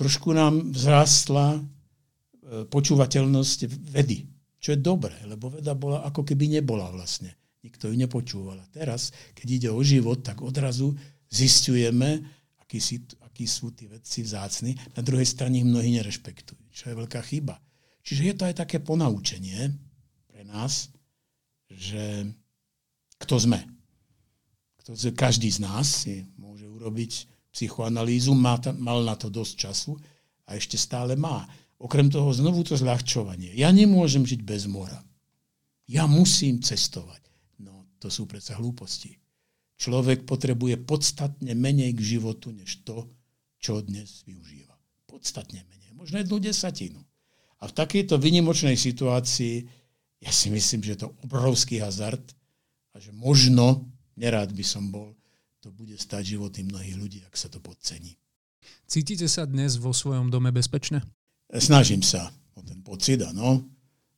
trošku 0.00 0.32
nám 0.32 0.72
vzrástla 0.72 1.60
e, 1.60 1.60
počúvateľnosť 2.64 3.58
vedy, 3.92 4.24
čo 4.56 4.72
je 4.72 4.80
dobré, 4.80 5.20
lebo 5.28 5.52
veda 5.52 5.76
bola 5.76 6.00
ako 6.08 6.24
keby 6.24 6.48
nebola 6.48 6.88
vlastne 6.88 7.36
Nikto 7.60 7.92
ju 7.92 7.94
nepočúval. 7.96 8.56
Teraz, 8.72 9.12
keď 9.36 9.46
ide 9.52 9.68
o 9.68 9.80
život, 9.84 10.24
tak 10.24 10.40
odrazu 10.40 10.96
zistujeme, 11.28 12.24
akí, 12.56 12.80
si, 12.80 13.04
akí 13.20 13.44
sú 13.44 13.76
tí 13.76 13.84
vedci 13.84 14.24
vzácni. 14.24 14.72
Na 14.96 15.04
druhej 15.04 15.28
strane 15.28 15.60
ich 15.60 15.68
mnohí 15.68 15.92
nerešpektujú, 16.00 16.72
čo 16.72 16.88
je 16.88 16.94
veľká 16.96 17.20
chyba. 17.20 17.60
Čiže 18.00 18.22
je 18.24 18.34
to 18.34 18.48
aj 18.48 18.64
také 18.64 18.80
ponaučenie 18.80 19.76
pre 20.24 20.40
nás, 20.48 20.88
že 21.68 22.32
kto 23.20 23.36
sme. 23.36 23.60
Kto, 24.80 24.96
každý 25.12 25.52
z 25.52 25.60
nás 25.60 26.08
si 26.08 26.24
môže 26.40 26.64
urobiť 26.64 27.28
psychoanalýzu, 27.50 28.34
má 28.34 28.58
mal 28.78 29.02
na 29.02 29.14
to 29.18 29.28
dosť 29.30 29.54
času 29.58 29.92
a 30.46 30.54
ešte 30.58 30.78
stále 30.78 31.14
má. 31.14 31.46
Okrem 31.80 32.12
toho 32.12 32.28
znovu 32.30 32.62
to 32.62 32.76
zľahčovanie. 32.76 33.56
Ja 33.56 33.72
nemôžem 33.72 34.26
žiť 34.26 34.40
bez 34.44 34.68
mora. 34.68 35.00
Ja 35.88 36.06
musím 36.06 36.60
cestovať. 36.62 37.22
No, 37.62 37.88
to 37.98 38.12
sú 38.12 38.28
predsa 38.28 38.54
hlúposti. 38.60 39.16
Človek 39.80 40.28
potrebuje 40.28 40.76
podstatne 40.84 41.56
menej 41.56 41.96
k 41.96 42.16
životu, 42.16 42.52
než 42.52 42.84
to, 42.84 43.08
čo 43.56 43.80
dnes 43.80 44.22
využíva. 44.28 44.76
Podstatne 45.08 45.64
menej. 45.66 45.96
Možno 45.96 46.20
jednu 46.20 46.36
desatinu. 46.36 47.00
A 47.60 47.68
v 47.68 47.76
takejto 47.76 48.20
vynimočnej 48.20 48.76
situácii 48.76 49.80
ja 50.20 50.32
si 50.32 50.52
myslím, 50.52 50.84
že 50.84 50.92
je 50.96 51.00
to 51.08 51.16
obrovský 51.24 51.80
hazard 51.80 52.20
a 52.92 53.00
že 53.00 53.08
možno, 53.16 53.88
nerád 54.20 54.52
by 54.52 54.64
som 54.64 54.92
bol, 54.92 55.16
to 55.60 55.68
bude 55.68 55.92
stať 56.00 56.36
životy 56.36 56.64
mnohých 56.64 56.96
ľudí, 56.96 57.18
ak 57.28 57.36
sa 57.36 57.52
to 57.52 57.60
podcení. 57.60 58.16
Cítite 58.88 59.28
sa 59.28 59.44
dnes 59.44 59.76
vo 59.76 59.92
svojom 59.92 60.32
dome 60.32 60.48
bezpečne? 60.48 61.04
Snažím 61.52 62.00
sa 62.00 62.32
o 62.56 62.64
ten 62.64 62.80
pocit, 62.80 63.20
áno. 63.20 63.68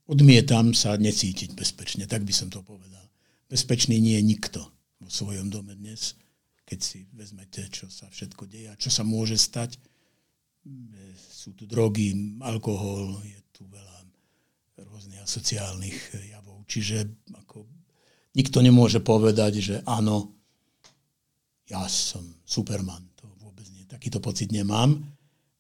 Odmietam 0.06 0.70
sa 0.70 0.94
necítiť 0.94 1.58
bezpečne, 1.58 2.06
tak 2.06 2.22
by 2.22 2.30
som 2.30 2.46
to 2.46 2.62
povedal. 2.62 3.02
Bezpečný 3.50 3.98
nie 3.98 4.18
je 4.22 4.24
nikto 4.24 4.60
vo 5.02 5.08
svojom 5.10 5.50
dome 5.50 5.74
dnes, 5.74 6.14
keď 6.62 6.78
si 6.78 7.06
vezmete, 7.10 7.66
čo 7.74 7.90
sa 7.90 8.06
všetko 8.06 8.46
deje 8.46 8.70
a 8.70 8.78
čo 8.78 8.90
sa 8.90 9.02
môže 9.02 9.34
stať. 9.34 9.78
Sú 11.18 11.58
tu 11.58 11.66
drogy, 11.66 12.38
alkohol, 12.38 13.18
je 13.26 13.40
tu 13.50 13.66
veľa 13.66 13.98
rôznych 14.86 15.26
asociálnych 15.26 16.30
javov. 16.30 16.62
Čiže 16.70 17.02
ako, 17.34 17.66
nikto 18.38 18.62
nemôže 18.62 19.02
povedať, 19.02 19.52
že 19.58 19.74
áno, 19.90 20.38
ja 21.72 21.88
som 21.88 22.20
Superman. 22.44 23.00
To 23.24 23.32
vôbec 23.40 23.64
nie. 23.72 23.88
Takýto 23.88 24.20
pocit 24.20 24.52
nemám, 24.52 25.00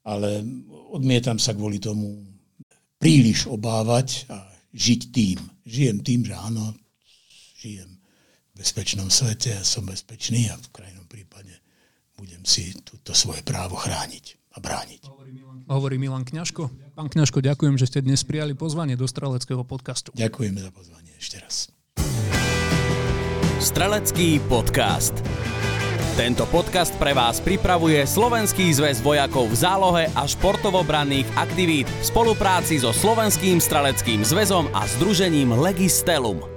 ale 0.04 0.44
odmietam 0.92 1.40
sa 1.40 1.56
kvôli 1.56 1.80
tomu 1.80 2.20
príliš 3.00 3.48
obávať 3.48 4.28
a 4.28 4.44
žiť 4.76 5.00
tým. 5.08 5.38
Žijem 5.64 5.98
tým, 6.04 6.20
že 6.28 6.34
áno, 6.36 6.76
žijem 7.56 7.90
v 8.52 8.60
bezpečnom 8.60 9.08
svete, 9.08 9.56
ja 9.56 9.64
som 9.64 9.88
bezpečný 9.88 10.52
a 10.52 10.60
v 10.60 10.68
krajnom 10.68 11.08
prípade 11.08 11.56
budem 12.20 12.44
si 12.44 12.76
túto 12.84 13.16
svoje 13.16 13.40
právo 13.40 13.74
chrániť 13.80 14.52
a 14.52 14.60
brániť. 14.60 15.02
Hovorí 15.66 15.96
Milan 15.96 16.28
Kňažko. 16.28 16.68
Pán 16.92 17.08
Kňažko, 17.08 17.40
ďakujem, 17.40 17.80
že 17.80 17.88
ste 17.88 18.04
dnes 18.04 18.20
prijali 18.20 18.52
pozvanie 18.52 18.94
do 19.00 19.08
Streleckého 19.08 19.64
podcastu. 19.64 20.12
Ďakujem 20.12 20.60
za 20.60 20.70
pozvanie 20.70 21.12
ešte 21.16 21.40
raz. 21.40 21.72
Strelecký 23.62 24.42
podcast. 24.50 25.14
Tento 26.12 26.44
podcast 26.52 26.92
pre 27.00 27.16
vás 27.16 27.40
pripravuje 27.40 28.04
Slovenský 28.04 28.68
zväz 28.76 29.00
vojakov 29.00 29.48
v 29.48 29.56
zálohe 29.56 30.04
a 30.12 30.28
športovobranných 30.28 31.24
aktivít 31.40 31.88
v 31.88 32.04
spolupráci 32.04 32.84
so 32.84 32.92
Slovenským 32.92 33.56
streleckým 33.56 34.20
zväzom 34.20 34.68
a 34.76 34.84
združením 34.84 35.56
Legistelum. 35.56 36.51